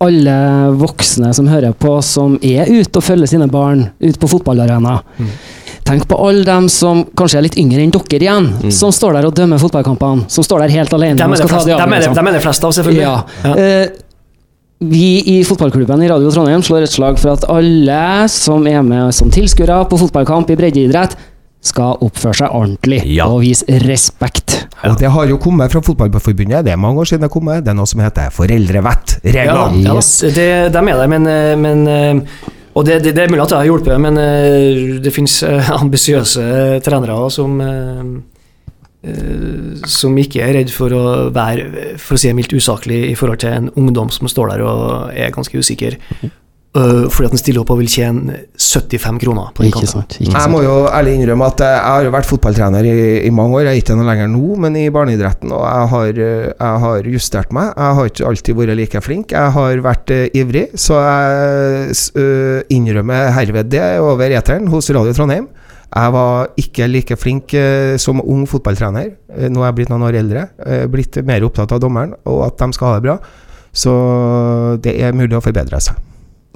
alle 0.02 0.36
voksne 0.80 1.28
som 1.36 1.46
hører 1.50 1.74
på, 1.78 1.92
som 2.02 2.38
er 2.42 2.66
ute 2.72 2.98
og 2.98 3.04
følger 3.06 3.28
sine 3.34 3.46
barn 3.52 3.84
ut 4.02 4.16
på 4.18 4.30
fotballarena. 4.32 4.96
Tenk 5.92 6.06
på 6.08 6.16
alle 6.24 6.44
dem 6.48 6.68
som 6.72 7.02
kanskje 7.18 7.36
er 7.42 7.44
litt 7.44 7.58
yngre 7.60 7.82
enn 7.84 7.90
dere 7.92 8.22
igjen, 8.24 8.46
som 8.72 8.92
står 8.94 9.18
der 9.18 9.26
og 9.28 9.34
dømmer 9.36 9.60
fotballkampene. 9.60 10.24
Som 10.32 10.46
står 10.46 10.64
der 10.64 10.72
helt 10.78 10.94
alene 10.96 11.18
Dem 11.20 11.34
er 11.34 11.42
det 11.42 11.48
flest, 11.50 11.66
de 11.68 11.74
dem 11.76 11.92
er 11.92 12.00
det, 12.00 12.08
avgjørelsene. 12.08 12.16
dem 12.16 12.30
er 12.30 12.38
det 12.38 12.42
flest 12.46 12.64
av, 12.64 12.72
selvfølgelig. 12.78 13.02
Ja. 13.04 13.18
Ja. 13.44 13.52
Uh, 13.52 14.08
vi 14.82 15.10
i 15.30 15.34
fotballklubben 15.46 16.00
i 16.02 16.08
Radio 16.10 16.30
Trondheim 16.34 16.64
slår 16.64 16.88
et 16.88 16.94
slag 16.94 17.20
for 17.20 17.36
at 17.36 17.44
alle 17.52 17.98
som 18.32 18.64
er 18.66 18.80
med 18.82 19.12
som 19.14 19.28
tilskuere 19.30 19.84
på 19.90 19.98
fotballkamp 20.00 20.50
i 20.50 20.56
breddeidrett, 20.58 21.14
skal 21.62 22.00
oppføre 22.02 22.34
seg 22.34 22.50
ordentlig 22.58 22.96
Ja. 23.06 23.28
og 23.30 23.44
vise 23.44 23.62
respekt. 23.84 24.64
Og 24.82 24.96
det 24.98 25.12
har 25.14 25.28
jo 25.30 25.36
kommet 25.38 25.70
fra 25.70 25.78
Fotballforbundet, 25.86 26.64
det 26.66 26.72
er 26.72 26.80
mange 26.80 26.98
år 26.98 27.06
siden 27.06 27.22
det 27.22 27.28
har 27.30 27.36
kommet. 27.36 27.62
Det 27.62 27.70
er 27.70 27.76
noe 27.78 27.86
som 27.86 28.00
heter 28.02 28.26
Ja, 28.26 28.32
foreldrevett-reglene. 28.34 29.84
ja, 29.84 29.94
Yes. 29.94 30.10
det, 30.34 30.72
de 30.74 30.78
er 30.78 30.98
der, 30.98 31.06
men, 31.06 31.26
eh, 31.30 31.54
men 31.54 31.86
eh, 31.86 32.14
Og 32.72 32.86
det, 32.88 33.02
det, 33.04 33.14
det 33.16 33.24
er 33.24 33.32
mulig 33.32 33.42
at 33.44 33.52
det 33.52 33.58
har 33.60 33.68
hjulpet, 33.68 34.00
men 34.00 34.18
eh, 34.20 35.00
det 35.04 35.12
finnes 35.12 35.34
eh, 35.44 35.72
ambisiøse 35.82 36.44
trenere 36.84 37.18
som 37.32 37.58
eh, 37.60 38.04
som 39.90 40.14
ikke 40.14 40.44
er 40.44 40.52
redd 40.54 40.70
for 40.70 40.94
å 40.94 41.06
være 41.34 41.96
for 41.98 42.14
å 42.14 42.20
si 42.22 42.30
mildt 42.38 42.52
usaklig 42.54 43.00
i 43.08 43.16
forhold 43.18 43.40
til 43.42 43.50
en 43.50 43.72
ungdom 43.74 44.12
som 44.14 44.30
står 44.30 44.52
der 44.52 44.62
og 44.62 44.84
er 45.10 45.34
ganske 45.34 45.58
usikker. 45.58 45.96
Eh, 46.80 47.06
fordi 47.12 47.28
at 47.28 47.34
han 47.34 47.40
stiller 47.40 47.62
opp 47.62 47.70
og 47.74 47.80
vil 47.82 47.90
tjene 47.90 48.36
75 48.56 49.18
kroner 49.20 49.50
på 49.52 49.64
den 49.64 49.72
Ikke 49.72 49.88
sant? 49.90 50.16
Ikke 50.16 50.32
Jeg 50.32 50.52
må 50.52 50.62
jo 50.64 50.74
ærlig 50.88 51.16
innrømme 51.18 51.48
at 51.52 51.62
jeg 51.64 51.80
har 51.84 52.06
jo 52.06 52.12
vært 52.14 52.28
fotballtrener 52.30 52.88
i, 52.88 52.94
i 53.26 53.32
mange 53.34 53.58
år. 53.58 53.66
Jeg 53.66 53.72
er 53.72 53.82
ikke 53.82 53.96
noe 53.98 54.08
lenger 54.08 54.30
nå, 54.32 54.42
men 54.64 54.78
i 54.80 54.84
barneidretten. 54.94 55.52
Og 55.52 55.64
jeg 55.66 55.90
har, 55.94 56.20
eh, 56.26 56.46
jeg 56.52 56.82
har 56.84 57.08
justert 57.14 57.52
meg. 57.52 57.72
Jeg 57.76 57.98
har 57.98 58.12
ikke 58.12 58.28
alltid 58.30 58.60
vært 58.60 58.76
like 58.80 59.02
flink. 59.04 59.34
Jeg 59.36 59.56
har 59.56 59.82
vært 59.84 60.14
uh, 60.14 60.22
ivrig, 60.42 60.64
så 60.78 61.00
jeg 61.02 61.96
øh, 62.22 62.60
innrømmer 62.72 63.32
herved 63.36 63.68
det 63.72 63.84
over 64.00 64.32
eteren 64.32 64.70
hos 64.72 64.88
Radio 64.94 65.12
Trondheim. 65.16 65.48
Jeg 65.92 66.12
var 66.14 66.54
ikke 66.56 66.88
like 66.88 67.18
flink 67.20 67.52
som 68.00 68.22
ung 68.24 68.46
fotballtrener. 68.48 69.10
Nå 69.52 69.60
er 69.60 69.66
jeg 69.68 69.76
blitt 69.76 69.92
noen 69.92 70.06
år 70.06 70.16
eldre. 70.22 70.46
blitt 70.88 71.18
mer 71.28 71.44
opptatt 71.44 71.74
av 71.76 71.82
dommeren 71.84 72.14
og 72.24 72.46
at 72.46 72.56
de 72.62 72.72
skal 72.72 72.94
ha 72.94 72.96
det 72.96 73.04
bra. 73.10 73.18
Så 73.76 73.92
det 74.80 74.96
er 75.04 75.12
mulig 75.12 75.36
å 75.36 75.44
forbedre 75.44 75.82
seg. 75.84 76.00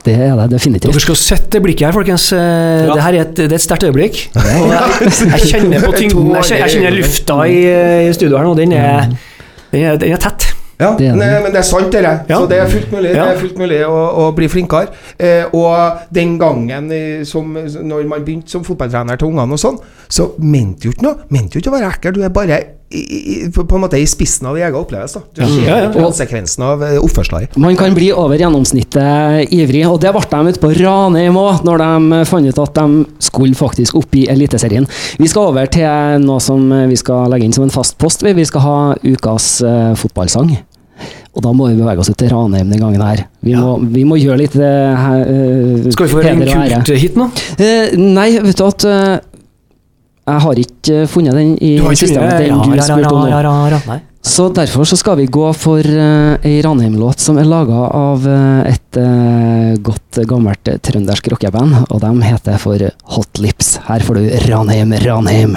Det 0.04 0.14
er 0.14 0.36
det 0.48 0.60
Dere 0.84 1.00
skal 1.02 1.16
sette 1.18 1.56
det 1.56 1.62
blikket 1.64 1.86
her, 1.88 1.92
folkens. 1.96 2.28
Ja. 2.32 2.92
Det 2.92 3.02
her 3.02 3.16
er 3.16 3.20
et, 3.24 3.36
det 3.36 3.52
et 3.56 3.60
sterkt 3.64 3.86
øyeblikk. 3.88 4.18
Jeg, 4.34 4.66
jeg 5.32 5.48
kjenner 5.50 5.86
på 5.86 5.92
tyngden 6.00 6.28
Jeg 6.36 6.44
kjenner, 6.44 6.60
jeg 6.66 6.74
kjenner 6.76 6.94
lufta 6.98 7.38
i, 7.50 7.56
i 8.10 8.12
studio 8.14 8.36
her 8.38 8.46
nå. 8.46 8.54
Den 8.60 8.76
er 8.76 9.08
Den 9.72 9.82
er, 9.82 9.96
den 9.98 10.12
er 10.14 10.22
tett. 10.22 10.52
Ja, 10.78 10.90
Det 10.98 11.06
er 11.08 11.16
det. 11.16 11.42
men 11.42 11.52
det 11.54 11.58
er 11.62 11.64
sant, 11.64 11.88
dere. 11.92 12.10
Ja. 12.28 12.36
Så 12.36 12.46
det 12.50 12.58
er 12.60 12.68
fullt 12.68 12.90
mulig, 12.92 13.10
Ja. 13.16 13.24
det 13.24 13.36
er 13.36 13.40
fullt 13.40 13.58
mulig 13.58 13.78
å, 13.88 13.96
å 14.20 14.26
bli 14.36 14.48
flinkere. 14.52 14.90
Eh, 15.18 15.44
og 15.56 16.02
den 16.14 16.34
gangen 16.38 16.90
eh, 16.92 17.22
som, 17.24 17.56
når 17.56 18.04
man 18.10 18.24
begynte 18.26 18.52
som 18.52 18.64
fotballtrener 18.66 19.16
til 19.16 19.30
ungene 19.32 19.56
og 19.56 19.62
sånn, 19.62 19.78
så 20.12 20.28
mente 20.38 20.84
du 20.84 20.92
ikke 20.92 21.06
noe. 21.08 21.24
Mente 21.32 21.56
du 21.56 21.62
ikke 21.62 21.72
å 21.72 21.78
være 21.78 21.88
ekkel, 21.96 22.18
du 22.18 22.26
er 22.28 22.34
bare 22.36 22.60
i, 22.90 23.00
i, 23.00 23.50
på 23.50 23.64
på 23.66 23.78
en 23.78 23.82
måte 23.82 23.98
i 23.98 24.06
spissen 24.06 24.46
av 24.46 24.54
din 24.54 24.64
egen 24.66 24.78
opplevelse. 24.78 25.22
Du 25.34 25.42
ser 25.42 25.64
Ja, 25.66 25.78
ja. 25.84 25.88
konsekvensen 25.94 26.62
av 26.62 26.84
eh, 26.86 26.98
oppførselen. 27.02 27.48
Man 27.56 27.76
kan 27.76 27.94
bli 27.96 28.12
over 28.14 28.38
gjennomsnittet 28.38 29.52
ivrig, 29.54 29.82
og 29.88 29.98
det 30.04 30.12
ble 30.14 30.22
de 30.30 30.54
ute 30.54 30.62
på 30.62 30.70
Ranheim 30.78 31.40
òg, 31.40 31.64
når 31.66 31.82
de 31.82 32.22
fant 32.30 32.46
ut 32.46 32.62
at 32.62 32.78
de 32.78 33.26
skulle 33.26 33.58
faktisk 33.58 33.98
opp 33.98 34.14
i 34.14 34.26
Eliteserien. 34.30 34.86
Vi 35.18 35.28
skal 35.30 35.50
over 35.50 35.66
til 35.66 36.22
noe 36.22 36.38
som 36.42 36.70
vi 36.90 36.98
skal 37.00 37.30
legge 37.32 37.48
inn 37.48 37.56
som 37.56 37.66
en 37.66 37.74
fast 37.74 37.98
post. 37.98 38.22
Vi 38.22 38.48
skal 38.48 38.66
ha 38.66 38.78
ukas 39.02 39.60
eh, 39.66 39.92
fotballsang. 39.98 40.56
Og 41.36 41.44
da 41.44 41.52
må 41.52 41.68
vi 41.68 41.76
bevege 41.76 42.00
oss 42.00 42.08
ut 42.08 42.16
til 42.16 42.30
Ranheim 42.32 42.70
den 42.72 42.80
gangen 42.80 43.02
her. 43.04 43.26
Vi, 43.44 43.52
må, 43.52 43.76
vi 43.92 44.06
må 44.08 44.16
gjøre 44.16 44.40
litt 44.40 44.54
uh, 44.56 45.90
Skal 45.92 46.08
vi 46.08 46.12
få 46.14 46.22
en 46.24 46.44
kult 46.80 46.92
hit 46.96 47.18
nå? 47.20 47.28
Uh, 47.60 47.92
nei, 48.00 48.30
vet 48.40 48.56
du 48.56 48.64
at 48.64 48.86
eh, 48.88 49.18
Jeg 50.26 50.42
har 50.42 50.58
ikke 50.58 50.94
eh, 51.02 51.06
funnet 51.06 51.36
den 51.38 51.52
i 51.62 51.76
Du 51.78 51.84
har 51.86 51.94
ikke 51.94 52.06
systemet. 52.06 52.32
funnet- 52.34 52.64
du 52.64 52.70
har 52.70 52.82
spurt 52.82 53.12
om 53.12 53.90
nå. 53.94 54.00
Så 54.26 54.48
derfor 54.52 54.82
så 54.84 54.96
skal 54.98 55.16
vi 55.20 55.26
gå 55.30 55.52
for 55.54 55.78
uh, 55.86 56.34
ei 56.42 56.56
Ranheim-låt 56.64 57.20
som 57.22 57.38
er 57.38 57.46
laga 57.46 57.84
av 57.94 58.26
uh, 58.26 58.66
et 58.66 58.98
uh, 58.98 59.76
godt 59.78 60.18
gammelt 60.26 60.66
eh, 60.66 60.80
trøndersk 60.82 61.28
rockeband, 61.30 61.76
og 61.94 62.00
de 62.02 62.10
heter 62.26 62.58
for 62.58 62.82
Hot 63.14 63.38
Lips. 63.38 63.76
Her 63.86 64.02
får 64.02 64.18
du 64.18 64.50
Ranheim, 64.50 64.96
Ranheim. 65.06 65.54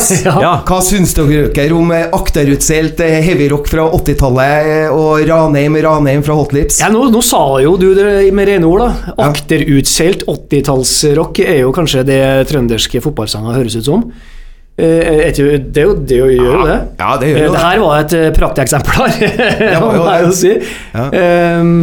Folkens, 0.00 0.24
Ja. 0.44 0.54
hva 0.66 0.78
syns 0.84 1.14
dere 1.16 1.66
om 1.76 1.92
eh, 1.94 2.06
akterutseilt 2.16 3.00
eh, 3.04 3.18
heavyrock 3.26 3.68
fra 3.70 3.86
80-tallet 3.98 4.70
eh, 4.72 4.94
og 4.94 5.22
Ranheim, 5.28 5.76
Ranheim 5.84 6.24
fra 6.26 6.36
Hotlips? 6.38 6.80
Ja, 6.82 6.90
nå, 6.92 7.06
nå 7.12 7.22
sa 7.24 7.42
jo 7.62 7.76
du 7.80 7.90
det 7.96 8.30
med 8.36 8.48
rene 8.50 8.68
ord, 8.68 8.86
da. 8.86 9.14
Akterutseilt 9.28 10.26
80-tallsrock 10.30 11.42
er 11.44 11.62
jo 11.64 11.72
kanskje 11.76 12.04
det 12.08 12.20
trønderske 12.50 13.02
fotballsanger 13.04 13.58
høres 13.60 13.78
ut 13.80 13.88
som. 13.88 14.06
Det, 14.80 15.84
det 16.08 16.16
gjør 16.16 16.30
jo 16.32 16.60
det. 16.64 16.76
Ja, 16.96 17.10
det 17.20 17.28
gjør 17.28 17.42
jo 17.42 17.48
det. 17.50 17.50
Det 17.52 17.64
her 17.66 17.80
var 17.82 17.98
et 18.00 18.14
prakteksempel 18.38 18.94
prakteksemplar, 18.96 19.80
var 19.82 19.98
jo 19.98 20.04
må 20.06 20.14
jeg 20.14 20.24
jo 20.24 20.36
si. 20.38 20.52
Ja. 20.94 21.04
Ehm, 21.20 21.74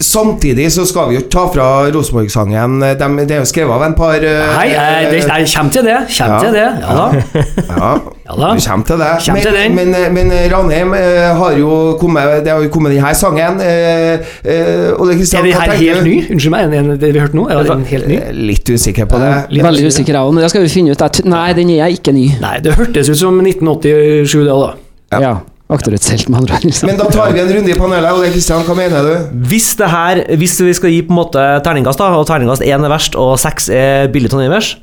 Samtidig 0.00 0.66
så 0.72 0.84
skal 0.88 1.08
vi 1.08 1.14
jo 1.16 1.20
ikke 1.22 1.30
ta 1.30 1.44
fra 1.52 1.66
Rosenborg-sangen. 1.94 2.80
De- 2.80 3.26
Det 3.26 3.30
er 3.36 3.38
jo 3.40 3.44
skrevet 3.48 3.70
av 3.74 3.82
en 3.82 3.94
par 3.94 4.18
Nei, 4.20 4.32
Hei, 4.58 4.68
jeg, 4.72 5.10
det, 5.10 5.20
jeg 5.28 5.48
kommer 5.56 5.72
til 5.72 5.84
det. 5.84 5.96
Kommer 6.18 6.34
Ja. 6.34 6.40
til 6.40 6.52
det. 6.54 6.68
Ja 6.80 6.94
da. 6.98 7.06
Ja, 7.74 7.90
Ja 8.24 8.34
da. 8.40 8.54
du 8.56 8.60
kommer 8.68 8.86
til 8.86 8.98
det. 8.98 9.10
Kommer 9.26 9.40
til 9.40 9.52
den. 9.52 9.74
men, 9.74 9.90
men, 9.90 10.14
men 10.14 10.32
Ranheim 10.52 10.94
eh, 10.94 11.36
har 11.38 11.52
jo 11.58 11.96
kommet 12.00 12.44
Det 12.44 12.52
har 12.52 12.62
jo 12.62 12.68
kommet 12.68 12.92
denne 12.94 13.14
sangen. 13.14 13.60
Eh, 13.60 14.18
eh, 14.44 15.00
Ole 15.00 15.12
Er 15.14 15.18
Kristian, 15.18 15.44
det 15.44 15.54
hva 15.54 15.68
her 15.70 15.78
helt 15.80 16.04
ny? 16.04 16.16
Unnskyld 16.30 16.50
meg, 16.50 16.74
er 16.74 16.82
det 16.90 17.00
det 17.00 17.12
vi 17.14 17.20
hørte 17.20 17.36
nå? 17.36 17.48
Er 17.50 17.62
den 17.68 17.84
helt 17.84 18.08
ny? 18.08 18.18
Er 18.20 18.32
Litt 18.32 18.68
usikker 18.70 19.06
på 19.06 19.18
det. 19.22 19.32
Veldig 19.62 19.86
usikker 19.92 20.12
jeg 20.14 20.22
òg, 20.22 20.32
men 20.34 20.42
det 20.42 20.50
skal 20.50 20.62
vi 20.62 20.68
finne 20.68 20.90
ut. 20.92 21.24
Nei, 21.24 21.52
den 21.56 21.70
er 21.78 21.86
ikke 21.94 22.12
ny. 22.12 22.28
Nei, 22.40 22.58
det 22.64 22.74
hørtes 22.78 23.08
ut 23.10 23.16
som 23.18 23.40
1987, 23.40 24.44
det 24.44 24.52
òg, 24.52 24.74
da. 25.10 25.20
Ja. 25.20 25.34
Akterutseilt, 25.72 26.28
med 26.28 26.42
andre 26.42 26.54
ord. 26.58 26.64
liksom. 26.68 26.86
Men 26.90 26.98
da 27.00 27.04
tar 27.08 27.30
vi 27.32 27.40
en 27.40 27.48
runde 27.56 27.70
i 27.72 27.76
panelet. 27.78 28.12
Ole 28.12 28.30
Kristian, 28.34 28.64
hva 28.66 28.74
mener 28.76 29.06
du? 29.06 29.38
Hvis 29.48 29.70
det 29.80 29.88
her 29.88 30.20
Hvis 30.36 30.58
vi 30.60 30.74
skal 30.76 30.90
gi 30.92 30.98
på 31.02 31.14
en 31.14 31.16
måte 31.22 31.44
terningkast, 31.64 31.98
da 31.98 32.10
og 32.18 32.26
terningkast 32.28 32.62
1 32.66 32.84
er 32.84 32.92
verst 32.92 33.16
og 33.16 33.38
6 33.40 33.70
er 33.72 34.08
billig 34.12 34.28
Trondheimers, 34.30 34.74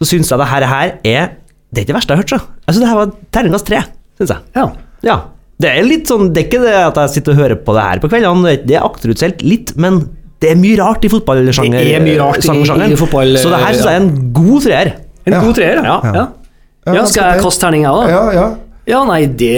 så 0.00 0.08
syns 0.08 0.30
jeg 0.32 0.38
det 0.40 0.46
her, 0.48 0.64
her 0.70 0.94
er 1.04 1.26
Det 1.70 1.78
er 1.78 1.84
ikke 1.84 1.92
det 1.92 1.98
verste 1.98 2.14
jeg 2.14 2.16
har 2.16 2.22
hørt, 2.24 2.32
så. 2.32 2.40
Jeg 2.66 2.74
syns 2.74 2.80
det 2.86 2.88
her 2.88 3.00
var 3.02 3.12
terningkast 3.36 3.66
3, 3.68 3.82
syns 4.22 4.32
jeg. 4.32 4.38
Ja. 4.56 4.64
Ja. 5.04 5.18
Det 5.60 5.68
er 5.76 5.84
litt 5.84 6.08
sånn 6.08 6.32
Det 6.32 6.40
er 6.40 6.48
ikke 6.48 6.62
det 6.64 6.72
at 6.88 6.96
jeg 7.02 7.10
sitter 7.18 7.32
og 7.36 7.38
hører 7.42 7.60
på 7.68 7.74
det 7.76 7.82
her 7.84 8.00
på 8.00 8.08
kveldene, 8.08 8.56
det 8.64 8.72
er- 8.72 8.80
er 8.80 8.88
akterutseilt 8.88 9.42
litt, 9.44 9.76
men 9.76 10.00
det 10.40 10.52
er 10.52 10.56
mye 10.56 10.78
rart 10.80 11.04
i 11.04 11.08
fotballsjanger. 11.12 11.84
Det 11.84 11.94
er 11.96 12.00
mye 12.00 12.16
rart 12.18 12.40
i- 12.48 12.48
i, 12.56 12.92
i 12.94 12.96
fotball, 12.96 13.36
Så 13.36 13.50
det 13.52 13.60
her 13.60 13.74
syns 13.76 13.84
jeg 13.84 13.92
er 13.92 14.00
en 14.00 14.32
god 14.32 14.62
treer. 14.64 14.92
En 15.26 15.32
Ja. 15.34 15.40
god 15.44 15.54
treer, 15.54 15.84
ja. 15.84 16.00
Ja. 16.02 16.12
ja. 16.14 16.94
ja. 16.94 17.04
Skal 17.04 17.34
jeg 17.34 17.42
kaste 17.44 17.60
terning, 17.60 17.82
jeg 17.84 17.90
òg, 17.92 18.06
da? 18.06 18.10
Ja, 18.10 18.32
ja. 18.32 18.48
Ja, 18.90 19.04
nei, 19.08 19.22
det, 19.26 19.54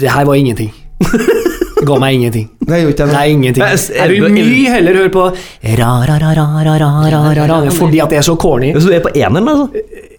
det 0.00 0.10
her 0.14 0.24
var 0.28 0.38
ingenting. 0.38 0.70
Det 1.84 1.88
ga 1.90 1.96
meg 2.00 2.14
ingenting. 2.16 2.46
Det 2.64 2.72
er 2.78 2.80
jo 2.86 2.92
ikke 2.94 3.06
Nei, 3.10 3.24
ingenting. 3.34 3.60
Er 3.66 3.76
Jeg 3.98 4.08
vil 4.14 4.30
mye 4.32 4.70
heller 4.72 4.96
høre 5.02 5.10
på 5.12 5.24
ra-ra-ra-ra-ra-ra-ra-ra, 5.80 7.58
fordi 7.76 8.00
at 8.00 8.10
det 8.14 8.18
er 8.22 8.24
så 8.24 8.36
corny. 8.40 8.70
Så 8.78 8.88
du 8.88 8.94
er 8.96 9.02
på 9.04 9.12
eneren, 9.14 9.48
altså? 9.52 9.66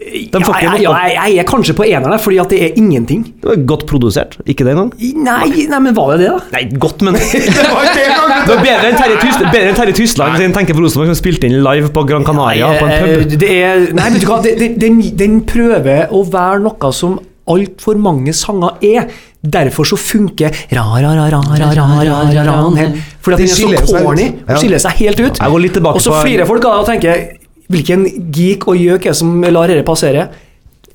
De 0.06 0.40
Ja, 0.40 0.52
jeg, 0.62 0.82
ja, 0.84 0.92
jeg, 1.10 1.16
jeg 1.18 1.40
er 1.42 1.48
kanskje 1.50 1.74
på 1.76 1.84
eneren, 1.90 2.20
fordi 2.22 2.38
at 2.44 2.52
det 2.54 2.60
er 2.68 2.78
ingenting. 2.78 3.24
Det 3.42 3.50
var 3.50 3.64
godt 3.72 3.86
produsert. 3.90 4.38
Ikke 4.46 4.64
det 4.68 4.76
engang? 4.76 4.92
Nei, 5.26 5.66
nei, 5.72 5.80
men 5.88 5.96
var 5.98 6.14
det 6.14 6.20
det, 6.28 6.30
da? 6.36 6.40
Nei, 6.54 6.64
godt, 6.86 7.02
men 7.08 7.18
Det 7.18 7.42
Det 7.42 7.66
var 7.72 7.82
ikke 7.82 7.98
det 7.98 8.06
engang! 8.12 8.48
var 8.52 8.62
bedre 8.62 8.92
enn 8.92 9.00
Terje 9.02 9.18
Tysland, 9.24 9.50
bedre 9.52 9.70
enn 9.72 9.80
Terje 9.82 9.96
Tysland 9.98 10.38
sin 10.44 10.54
tenker 10.56 10.78
på 10.78 10.86
Rosenborg, 10.86 11.10
som 11.16 11.18
spilte 11.24 11.50
inn 11.50 11.58
live 11.66 11.90
på 11.96 12.06
Gran 12.08 12.28
Canaria 12.28 12.70
på 12.78 12.86
en 12.86 12.92
Eh, 12.96 13.00
pub. 13.24 13.38
Det 13.42 13.50
er, 13.58 13.88
nei, 13.98 14.10
vet 14.14 14.22
du 14.22 14.28
hva, 14.30 14.38
det, 14.46 14.54
det, 14.62 14.70
den, 14.86 15.02
den 15.18 15.40
prøver 15.50 16.14
å 16.14 16.22
være 16.30 16.62
noe 16.68 16.94
som 16.94 17.18
altfor 17.52 17.98
mange 18.02 18.34
sanger 18.36 18.78
er. 18.86 19.10
Derfor 19.46 19.86
så 19.86 19.98
funker 20.00 20.50
ra-ra-ra-ra-ra-ra-ra-ra 20.74 22.56
helt. 22.80 23.02
Fordi 23.22 23.46
Det 23.46 23.58
den 23.58 23.76
er 23.78 23.86
så 23.86 24.02
corny 24.02 24.28
og 24.48 24.58
skiller 24.58 24.82
seg 24.82 25.02
helt 25.04 25.20
ut. 25.22 25.42
Jeg 25.42 25.86
Og 25.86 26.02
så 26.02 26.22
flirer 26.22 26.50
folk 26.50 26.66
av 26.66 26.82
og 26.84 26.88
tenker 26.90 27.28
Hvilken 27.66 28.04
geek 28.30 28.68
og 28.70 28.78
gjøk 28.78 29.08
er 29.08 29.14
det 29.16 29.18
som 29.18 29.42
lar 29.42 29.72
dette 29.72 29.86
passere? 29.88 30.28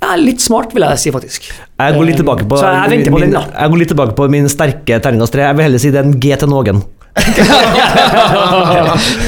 Ja, 0.00 0.14
litt 0.16 0.40
smart, 0.40 0.70
vil 0.72 0.84
jeg 0.86 1.00
si, 1.02 1.10
faktisk. 1.12 1.50
Jeg 1.50 1.96
går 1.96 2.06
litt 2.06 2.20
tilbake 2.20 2.46
på, 2.48 2.60
jeg 2.62 2.92
venter 2.94 3.12
på 3.12 3.18
min, 3.20 3.34
den, 3.34 3.50
jeg 3.52 3.72
går 3.72 3.80
litt 3.82 3.90
tilbake 3.92 4.14
på 4.16 4.28
min 4.32 4.46
sterke 4.48 5.00
terningkast 5.02 5.34
3. 5.34 5.42
Jeg 5.48 5.58
vil 5.58 5.66
heller 5.66 5.82
si 5.82 5.90
det 5.92 6.00
er 6.00 6.06
en 6.08 6.14
G 6.22 6.30
til 6.40 6.48
noen. 6.48 6.80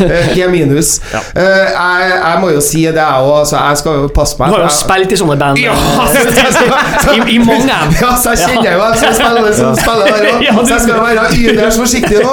Eh, 0.02 0.34
G 0.34 0.38
Ja. 0.38 0.46
Uh, 0.48 1.42
jeg, 1.42 2.12
jeg 2.24 2.36
må 2.40 2.48
jo 2.50 2.60
si 2.60 2.82
det, 2.84 2.94
jeg 2.94 3.22
òg. 3.22 3.38
Altså, 3.38 3.56
jeg 3.56 3.76
skal 3.80 3.92
jo 3.92 4.08
passe 4.14 4.36
meg. 4.38 4.48
Du 4.48 4.54
har 4.54 4.62
jo 4.62 4.72
spilt 4.74 5.12
i 5.12 5.18
sånne 5.20 5.36
band 5.40 5.60
Ja, 5.60 5.74
I, 7.16 7.18
I 7.34 7.38
mange. 7.38 7.76
Ja, 8.00 8.10
så 8.22 8.34
jeg 8.34 8.38
kjenner 8.42 8.72
jo 8.72 8.80
hvem 8.82 8.96
som 9.00 9.14
spiller, 9.18 9.52
som 9.58 9.76
spiller 9.78 10.06
der 10.10 10.22
òg. 10.28 10.66
Så 10.66 10.74
jeg 10.74 10.82
skal 10.86 10.94
være 11.06 11.24
ytterst 11.38 11.82
forsiktig 11.82 12.16
nå. 12.24 12.32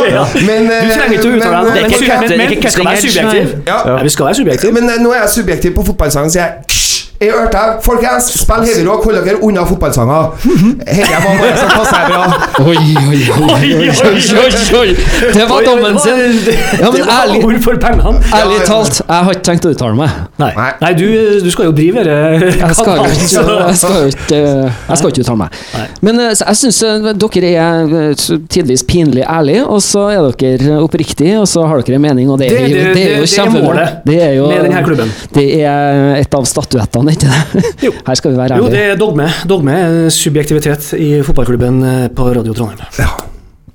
Men, 0.50 0.70
Du 0.70 0.90
trenger 0.96 1.16
ikke 1.18 1.30
å 1.30 1.38
uttale 1.38 1.76
deg, 1.76 1.96
ikke 2.00 2.10
ikke 2.10 2.38
men 2.38 2.72
skal 2.72 2.86
være 2.86 3.02
subjektiv. 3.02 3.56
Ja. 3.68 3.78
Ja, 3.90 4.04
vi 4.04 4.10
skal 4.10 4.26
være 4.26 4.36
subjektiv. 4.36 4.74
men 4.74 4.90
eh, 4.90 5.02
nå 5.04 5.14
er 5.14 5.24
jeg 5.24 5.30
subjektiv 5.30 5.76
på 5.76 5.86
fotballsang, 5.92 6.32
så 6.32 6.40
jeg 6.40 6.79
hørte 7.28 7.52
deg. 7.58 7.80
Folkens, 7.84 8.30
spill 8.40 8.64
heavyrock, 8.64 9.04
hold 9.04 9.18
dere 9.26 9.40
unna 9.44 9.66
fotballsanger. 9.68 10.30
Dette 10.86 11.18
var 11.20 11.34
bare 11.42 11.58
som 11.60 11.70
passer 11.76 12.06
bra. 12.08 12.22
Oi, 12.64 12.78
oi, 13.10 13.20
oi, 13.36 13.82
oi. 14.80 14.96
Det 15.34 15.46
var 15.50 15.66
dommen 15.68 16.00
sin. 16.00 16.22
Ja, 16.80 16.92
men 16.92 17.04
ærlig-. 17.04 17.44
Ærlig 18.40 18.62
talt, 18.68 19.02
jeg 19.02 19.26
har 19.26 19.32
ikke 19.36 19.46
tenkt 19.50 19.68
å 19.68 19.74
uttale 19.76 19.98
meg. 20.00 20.16
Nei, 20.40 20.52
Nei. 20.82 20.94
Du, 21.00 21.06
du 21.44 21.50
skal 21.52 21.68
jo 21.70 21.74
drive 21.76 22.04
dette 22.08 22.54
Jeg 22.60 22.76
skal 22.78 22.98
jo 22.98 23.04
ikke, 23.10 23.44
jeg 23.68 23.76
skal 23.82 24.08
ikke, 24.14 24.40
jeg 24.40 25.02
skal 25.02 25.12
ikke 25.12 25.24
uttale 25.26 25.40
meg. 25.44 25.60
Men 26.06 26.20
eh, 26.24 26.32
jeg 26.40 26.60
syns 26.62 26.80
dere 26.80 27.52
er 27.52 27.94
eh, 28.00 28.24
tidvis 28.52 28.84
pinlig 28.88 29.26
ærlige, 29.28 29.66
og 29.68 29.82
så 29.84 30.08
er 30.16 30.30
dere 30.40 30.80
oppriktige, 30.84 31.36
og 31.42 31.48
så 31.52 31.66
har 31.68 31.84
dere 31.84 32.00
en 32.00 32.06
mening, 32.08 32.32
og 32.32 32.40
det 32.42 32.50
er, 32.54 32.68
jo- 32.68 32.94
det- 32.96 33.06
er 33.10 33.16
jo 33.18 33.28
er 33.28 33.34
kjempebra. 33.36 33.86
Det 34.08 34.18
er 34.24 34.34
jo 34.38 34.48
med 34.50 34.64
denne 34.70 34.84
klubben. 34.88 35.12
Det 35.36 35.46
er 35.62 36.16
et 36.20 36.34
av 36.40 36.46
statuettene, 36.50 37.09
ikke 37.16 37.30
det? 37.30 37.64
Jo. 37.88 37.94
Her 38.08 38.20
skal 38.20 38.34
vi 38.34 38.42
være 38.42 38.60
Jo, 38.62 38.70
det 38.72 38.84
er 38.92 39.00
dogme. 39.00 39.30
Dogme 39.50 39.80
er 39.80 40.14
subjektivitet 40.14 40.94
i 41.00 41.10
fotballklubben 41.26 41.84
eh, 41.84 42.06
på 42.16 42.30
Radio 42.36 42.56
Trondheim. 42.58 42.86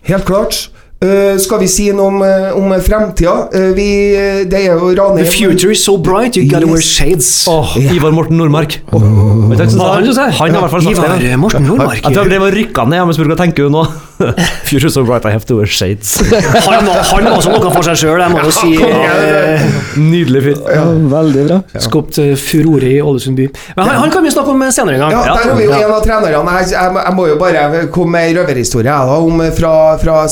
Helt 0.04 0.26
klart. 0.28 0.66
Uh, 1.04 1.34
skal 1.42 1.58
vi 1.60 1.66
si 1.68 1.88
noe 1.92 2.06
om, 2.08 2.22
uh, 2.22 2.54
om 2.56 2.70
fremtida? 2.80 3.34
Uh, 3.52 3.72
vi, 3.76 3.86
eh, 4.16 4.44
det 4.48 4.60
er 4.62 4.78
jo 4.78 4.92
Ranheim 4.96 5.26
The 5.26 5.32
future 5.32 5.74
is 5.74 5.82
so 5.84 5.98
bright, 6.00 6.38
you 6.38 6.46
gotta 6.48 6.64
Yes. 6.64 6.70
wear 6.70 6.80
shades. 6.80 7.28
Åh, 7.50 7.74
Ivar 7.92 8.14
Morten 8.14 8.38
Nordmark. 8.40 8.78
Oh. 8.94 9.02
Hva 9.50 9.58
han, 9.58 9.74
han 9.74 10.38
har 10.38 10.46
i 10.48 10.62
hvert 10.62 10.72
fall 10.72 10.86
sagt 10.86 10.96
Ivar 10.96 11.18
det. 11.20 11.34
Morten 11.36 11.66
Nordmark. 11.68 12.00
Jeg 12.00 12.16
tror 12.16 12.32
jeg 12.32 12.44
var 12.46 12.56
rykka 12.56 12.86
ned. 12.88 13.02
Jeg 13.02 13.18
spurte 13.18 13.34
hva 13.34 13.40
tenker 13.42 13.68
du 13.68 13.74
nå? 13.74 13.84
Future 14.64 14.90
so 14.90 15.04
bright, 15.04 15.24
I 15.24 15.30
have 15.30 15.44
to 15.46 15.56
wear 15.56 15.66
shades. 15.66 16.20
Han 16.64 16.84
han 16.84 17.24
var 17.24 17.38
også 17.38 17.52
noe 17.54 17.70
for 17.72 17.86
seg 17.86 17.98
sjøl, 17.98 18.20
jeg 18.20 18.32
må 18.32 18.42
jo 18.44 18.54
si. 18.54 18.72
Eh, 19.14 19.62
Nydelig 20.00 20.40
fyr. 20.42 20.58
Ja, 20.74 20.82
veldig 21.10 21.42
bra. 21.46 21.56
Skapt 21.82 22.18
eh, 22.22 22.32
furore 22.40 22.88
i 22.88 23.00
Ålesund 23.02 23.36
by. 23.38 23.46
Men 23.76 23.88
han, 23.88 23.98
han 24.04 24.12
kan 24.12 24.24
vi 24.24 24.32
snakke 24.32 24.52
om 24.52 24.62
senere 24.74 24.96
en 24.96 25.02
gang. 25.04 25.14
Ja, 25.14 25.34
der 25.38 25.52
er 25.52 25.58
vi 25.58 25.66
jo 25.66 25.74
en 25.76 25.92
av 25.94 26.02
trenerne. 26.04 26.54
Jeg, 26.60 26.70
jeg, 26.74 27.14
må 27.16 27.26
jo 27.28 27.36
bare 27.40 27.84
komme 27.94 28.16
med 28.16 28.30
en 28.30 28.38
røverhistorie 28.40 28.96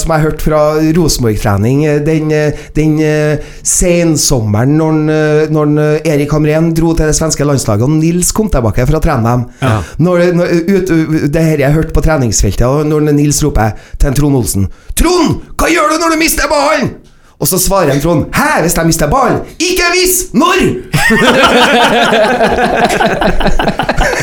som 0.03 0.15
jeg 0.15 0.25
hørte 0.25 0.47
fra 0.47 0.61
Rosenborg-trening 0.97 1.85
den, 2.07 2.33
den 2.77 2.97
eh, 3.05 3.53
sensommeren 3.67 4.75
når, 4.79 5.01
når 5.55 5.73
Erik 6.09 6.35
Hamren 6.35 6.73
dro 6.77 6.93
til 6.99 7.11
det 7.11 7.17
svenske 7.19 7.47
landslaget, 7.47 7.87
og 7.87 7.97
Nils 7.99 8.33
kom 8.37 8.51
tilbake 8.53 8.87
for 8.89 8.99
å 8.99 9.03
trene 9.05 9.37
dem. 9.37 9.47
Når, 10.03 10.27
når, 10.39 10.55
ut, 10.73 10.95
det 11.33 11.47
her 11.47 11.65
jeg 11.67 11.77
hørte 11.77 11.97
på 11.97 12.05
treningsfeltet, 12.05 12.67
og 12.67 12.89
når 12.89 13.13
Nils 13.13 13.43
roper 13.45 13.72
til 13.99 14.09
en 14.09 14.15
Trond 14.19 14.37
Olsen 14.37 14.69
'Trond, 14.97 15.41
hva 15.59 15.67
gjør 15.73 15.87
du 15.93 15.97
når 16.03 16.11
du 16.15 16.19
mister 16.25 16.47
ballen?' 16.51 16.93
Og 17.43 17.49
så 17.51 17.59
svarer 17.59 17.91
en 17.93 18.01
Trond 18.01 18.25
'Hæ, 18.35 18.61
hvis 18.63 18.77
jeg 18.77 18.87
mister 18.87 19.07
ballen?' 19.11 19.41
'Ikke 19.59 19.87
hvis! 19.95 20.15
Når?' 20.33 20.63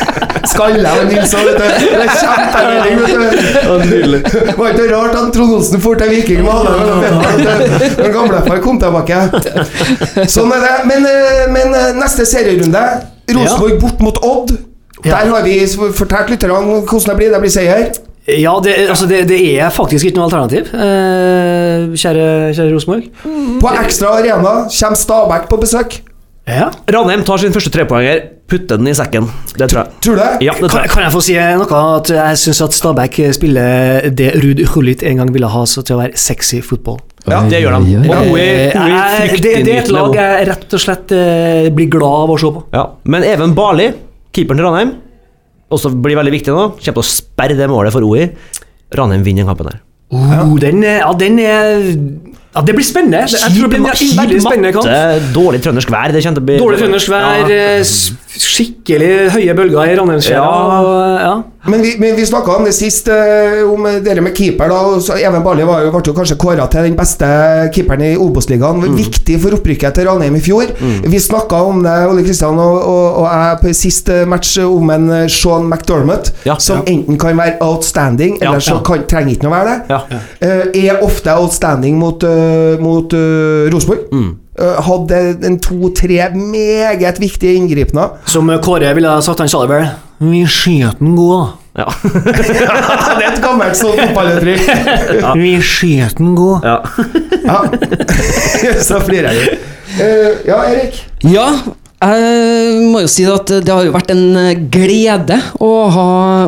Skalla 0.50 0.92
og 1.00 1.06
Nils 1.10 1.34
òg, 1.36 1.44
vet 1.46 1.58
du. 1.58 1.64
Det 1.84 2.00
er 2.00 2.10
kjempemelding, 2.20 2.96
vet 3.00 3.10
du. 3.12 3.74
Nydelig. 3.90 4.20
Det 4.24 4.54
var 4.56 4.72
ikke 4.72 4.86
rart 4.94 5.16
at 5.20 5.32
Trond 5.36 5.54
Olsen 5.58 5.82
dro 5.84 5.94
til 6.00 6.10
Viking 6.14 6.42
med 6.46 6.52
alle 6.54 6.70
Når 8.00 8.12
gamlefar 8.14 8.62
kom 8.64 8.80
tilbake. 8.80 9.20
Sånn 10.30 10.52
er 10.56 10.64
det. 10.64 10.74
Men, 10.90 11.08
eh, 11.10 11.44
men 11.52 11.76
eh, 11.76 11.90
neste 11.98 12.26
serierunde 12.28 12.84
Rosenborg 13.30 13.80
bort 13.82 14.04
mot 14.04 14.22
Odd. 14.26 14.54
Der 15.04 15.30
har 15.32 15.44
vi 15.46 15.58
fortalt 15.96 16.32
lytterne 16.32 16.60
hvordan 16.60 17.12
det 17.12 17.18
blir. 17.20 17.34
Det 17.34 17.42
blir 17.44 17.54
seier. 17.54 17.90
Ja, 18.38 18.52
det, 18.62 18.74
altså 18.92 19.06
det, 19.10 19.24
det 19.30 19.40
er 19.58 19.70
faktisk 19.74 20.06
ikke 20.10 20.20
noe 20.20 20.28
alternativ, 20.28 20.70
eh, 20.74 21.88
kjære, 21.98 22.26
kjære 22.56 22.72
Rosenborg. 22.74 23.08
På 23.62 23.72
Ekstra 23.82 24.14
Arena 24.20 24.54
kommer 24.68 24.96
Stabæk 25.00 25.48
på 25.50 25.58
besøk. 25.62 26.00
Ja. 26.50 26.70
Ranheim 26.90 27.22
tar 27.26 27.38
sin 27.38 27.52
første 27.54 27.70
trepoenger, 27.70 28.22
putter 28.50 28.78
den 28.80 28.88
i 28.90 28.94
sekken. 28.96 29.28
Det 29.54 29.68
tror 29.70 29.84
jeg. 29.84 29.92
Tror 30.02 30.16
du? 30.18 30.22
Ja, 30.42 30.54
det 30.56 30.64
tror 30.64 30.72
Kan, 30.72 30.80
jeg. 30.82 30.90
kan 30.90 31.02
jeg 31.04 31.12
få 31.14 31.20
si 31.22 31.34
noe? 31.38 31.82
At 32.00 32.10
jeg 32.10 32.40
syns 32.42 32.60
at 32.64 32.74
Stabæk 32.74 33.18
spiller 33.36 34.08
det 34.18 34.32
Ruud 34.42 34.62
Hullit 34.72 35.04
en 35.06 35.20
gang 35.22 35.30
ville 35.34 35.46
ha 35.52 35.62
så 35.70 35.84
til 35.86 35.94
å 35.94 36.00
være 36.00 36.18
sexy 36.18 36.58
fotball. 36.64 36.98
Ja, 37.28 37.42
det 37.46 37.60
gjør 37.62 37.76
de. 37.84 37.98
Og 38.08 38.32
Oi, 38.32 38.40
Eh, 38.40 38.80
Oi 38.80 38.90
jeg- 38.90 39.42
det, 39.44 39.52
det 39.68 39.74
er 39.76 39.82
et 39.84 39.92
lag 39.94 40.14
jeg 40.16 40.48
rett 40.48 40.74
og 40.74 40.80
slett 40.82 41.12
eh, 41.12 41.68
blir 41.70 41.90
glad 41.92 42.24
av 42.24 42.30
å 42.34 42.38
se 42.40 42.50
på. 42.56 42.64
Ja, 42.74 42.86
Men 43.04 43.22
Even 43.28 43.54
Barli, 43.54 43.90
keeperen 44.34 44.56
til 44.58 44.66
Ranheim, 44.66 44.92
også 45.70 45.92
blir 46.02 46.18
veldig 46.18 46.32
viktig 46.34 46.52
nå, 46.54 46.64
kommer 46.76 46.82
til 46.98 47.02
å 47.02 47.06
sperre 47.06 47.56
det 47.58 47.68
målet 47.70 47.94
for 47.94 48.02
OI. 48.06 48.28
Ranheim 48.96 49.22
vinner 49.26 49.44
den 49.44 49.50
kampen 49.52 49.70
der. 49.70 49.80
Oh, 50.10 50.56
den, 50.58 50.82
er- 50.82 51.04
ja, 51.04 51.12
den 51.14 51.38
er 51.38 51.84
Ja, 52.50 52.60
det 52.66 52.74
blir 52.74 52.82
spennende. 52.82 53.20
Jeg 53.30 53.52
tror 53.54 53.68
det 53.68 53.78
blir 53.78 53.78
en 53.78 54.16
veldig 54.18 54.40
spennende 54.42 54.72
kamp. 54.74 54.88
dårlig 55.36 55.60
trøndersk 55.62 55.92
vær. 55.94 56.10
Det 56.10 56.24
kjente 56.24 56.42
å 56.42 56.46
bli 56.48 56.56
Dårlig 56.58 56.80
trøndersk 56.82 57.12
vær, 57.12 57.48
Ja. 57.48 57.84
Skikkelig 58.30 59.30
høye 59.34 59.54
bølger 59.58 59.90
i 59.90 59.96
Ranheimsfjæra. 59.98 60.50
Ja. 60.84 61.14
Ja. 61.20 61.32
Men 61.68 61.82
vi, 61.84 61.90
men 62.00 62.14
vi 62.16 62.24
snakka 62.24 62.54
om 62.56 62.64
det 62.64 62.72
sist, 62.72 63.08
eh, 63.12 63.58
om 63.68 63.84
dere 64.04 64.22
med 64.24 64.32
keeper. 64.36 64.70
da 64.70 65.00
så 65.04 65.18
Even 65.20 65.42
Barli 65.44 65.66
ble 65.68 65.90
jo 65.90 66.14
kanskje 66.16 66.38
kåra 66.40 66.64
til 66.72 66.86
den 66.88 66.96
beste 66.96 67.26
keeperen 67.74 68.04
i 68.06 68.14
Obos-ligaen. 68.16 68.80
Mm. 68.80 68.96
Viktig 68.96 69.36
for 69.42 69.58
opprykket 69.58 69.98
til 69.98 70.08
Ranheim 70.08 70.38
i 70.38 70.40
fjor. 70.44 70.72
Vi 70.80 71.20
snakka 71.20 71.60
om 71.68 71.82
det, 71.84 71.96
Ole 72.08 72.24
Kristian 72.24 72.58
og, 72.58 72.78
og, 72.80 73.20
og 73.22 73.26
jeg, 73.28 73.58
på 73.64 73.74
sist 73.76 74.08
match 74.30 74.56
om 74.64 74.94
en 74.94 75.08
eh, 75.18 75.28
Sean 75.28 75.68
McDermott, 75.68 76.32
Ja. 76.46 76.56
som 76.58 76.84
enten 76.86 77.18
kan 77.20 77.36
være 77.36 77.58
outstanding, 77.60 78.38
Ja, 78.40 78.48
eller 78.54 78.60
så 78.64 78.80
kan, 78.86 79.04
trenger 79.10 79.34
ikke 79.34 79.48
noe 79.48 79.52
å 79.52 79.58
være 79.58 79.74
det. 79.74 79.80
Ja. 79.90 80.20
Eh, 80.40 80.84
er 80.86 81.04
ofte 81.04 81.34
outstanding 81.36 81.98
mot, 82.00 82.24
uh, 82.24 82.80
mot 82.80 83.12
uh, 83.12 83.68
Rosenborg. 83.72 84.08
Mm. 84.12 84.30
Eh, 84.60 84.76
hadde 84.84 85.20
en 85.48 85.56
to-tre 85.62 86.18
meget 86.36 87.20
viktige 87.20 87.54
inngripener. 87.56 88.08
Som 88.28 88.50
Kåre 88.62 88.92
ville 88.94 89.08
ha 89.08 89.22
sagt 89.24 89.40
han 89.40 89.48
sa 89.48 89.62
det 89.64 89.70
vel. 89.72 89.86
Vi 90.20 90.42
skjøt 90.44 91.00
den 91.00 91.16
god, 91.16 91.56
Ja. 91.78 91.84
det 92.02 92.64
er 92.66 93.28
et 93.30 93.38
gammelt 93.40 93.78
sånt 93.78 94.00
fotballuttrykk. 94.02 94.66
Ja. 95.22 95.32
Vi 95.38 95.52
skjøt 95.64 96.18
den 96.18 96.34
god. 96.36 96.66
ja. 96.66 96.76
Ja. 97.46 97.60
Så 98.88 99.00
flirer 99.06 99.32
jeg. 99.38 99.58
Uh, 99.96 100.34
ja, 100.46 100.58
Erik. 100.68 100.98
Ja, 101.24 101.46
jeg 102.00 102.84
må 102.88 103.02
jo 103.02 103.08
si 103.12 103.26
at 103.28 103.50
det 103.60 103.68
har 103.68 103.84
jo 103.84 103.92
vært 103.92 104.10
en 104.14 104.22
glede 104.72 105.36
å 105.60 105.68
ha, 105.92 106.06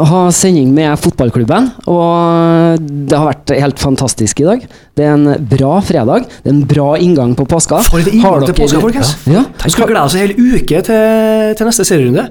ha 0.09 0.20
sending 0.32 0.70
med 0.72 0.96
fotballklubben. 1.03 1.66
Og 1.92 2.86
det 3.11 3.18
har 3.18 3.28
vært 3.28 3.53
helt 3.61 3.82
fantastisk 3.82 4.40
i 4.40 4.46
dag. 4.48 4.64
Det 4.96 5.05
er 5.05 5.12
en 5.12 5.44
bra 5.50 5.74
fredag. 5.84 6.24
Det 6.40 6.48
er 6.48 6.57
en 6.57 6.64
bra 6.70 6.88
inngang 6.96 7.36
på 7.36 7.44
påska. 7.50 7.82
For 7.84 8.00
en 8.00 8.09
inngang 8.14 8.38
Har 8.38 8.48
til 8.48 8.57
påska, 8.62 8.80
folkens. 8.80 9.12
Ja. 9.28 9.44
Vi 9.66 9.74
skal 9.76 9.92
glede 9.92 10.07
oss 10.09 10.16
en 10.16 10.24
hel 10.24 10.34
uke 10.40 10.80
til, 10.88 11.53
til 11.61 11.68
neste 11.68 11.88
serierunde. 11.88 12.26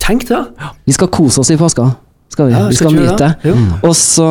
Tenk 0.00 0.28
det. 0.28 0.36
da. 0.60 0.74
Vi 0.84 0.96
skal 0.96 1.08
kose 1.16 1.40
oss 1.40 1.52
i 1.54 1.58
påska. 1.60 1.88
Skal 2.30 2.50
vi? 2.50 2.54
Ja, 2.54 2.66
vi 2.68 2.76
skal 2.78 2.92
nyte. 2.94 3.32
det? 3.42 3.56
Og 3.82 3.96
så 3.96 4.28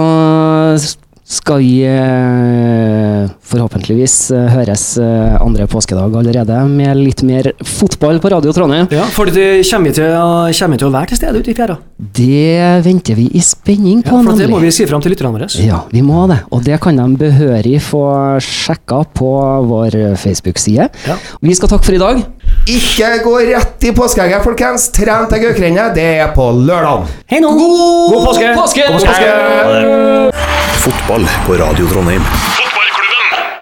skal 1.29 1.59
vi 1.61 1.83
eh, 1.85 3.29
forhåpentligvis 3.51 4.15
eh, 4.33 4.47
høres 4.49 4.85
eh, 4.97 5.35
andre 5.37 5.67
påskedag 5.69 6.15
allerede, 6.17 6.57
med 6.65 6.97
litt 6.97 7.21
mer 7.27 7.51
fotball 7.61 8.17
på 8.21 8.31
Radio 8.33 8.53
Trondheim. 8.55 8.87
Ja, 8.89 9.05
for 9.13 9.29
det 9.29 9.61
kommer 9.69 9.91
vi 9.91 9.99
til, 9.99 10.09
kommer 10.57 10.81
til 10.81 10.89
å 10.89 10.93
være 10.95 11.11
til 11.11 11.19
stede 11.21 11.43
ute 11.43 11.53
i 11.53 11.57
fjæra. 11.59 11.75
Det 12.17 12.81
venter 12.85 13.19
vi 13.19 13.27
i 13.37 13.43
spenning 13.45 14.01
på, 14.01 14.17
Ja, 14.17 14.25
for 14.25 14.41
det 14.41 14.49
må 14.49 14.61
vi 14.63 14.71
si 14.73 14.87
fram 14.89 15.03
til 15.05 15.13
lytterne 15.13 15.35
våre. 15.35 15.51
Ja, 15.61 15.83
vi 15.93 16.01
må 16.05 16.25
det. 16.31 16.39
Og 16.49 16.65
det 16.65 16.79
kan 16.81 16.97
de 16.97 17.05
behørig 17.21 17.77
få 17.85 18.01
sjekka 18.41 19.03
på 19.13 19.29
vår 19.69 19.99
Facebook-side. 20.17 20.89
Ja. 21.05 21.19
Vi 21.45 21.53
skal 21.59 21.69
takke 21.75 21.91
for 21.91 21.99
i 21.99 22.01
dag. 22.01 22.23
Ikke 22.69 23.11
gå 23.21 23.35
rett 23.51 23.85
i 23.85 23.93
påskeegget, 23.93 24.41
folkens. 24.47 24.89
Tren 24.97 25.29
til 25.29 25.45
Gaukrennet. 25.45 25.93
Det 25.99 26.09
er 26.25 26.33
på 26.33 26.49
lørdag. 26.57 27.05
Hei 27.29 27.43
nå! 27.45 27.53
God 27.53 28.31
påske! 28.31 28.49
God 28.49 28.63
påske! 28.63 28.89
God 28.89 28.97
påske! 29.05 30.68
Fotball 30.79 31.27
på 31.45 31.53
Radio 31.53 31.87
Trondheim. 31.87 32.21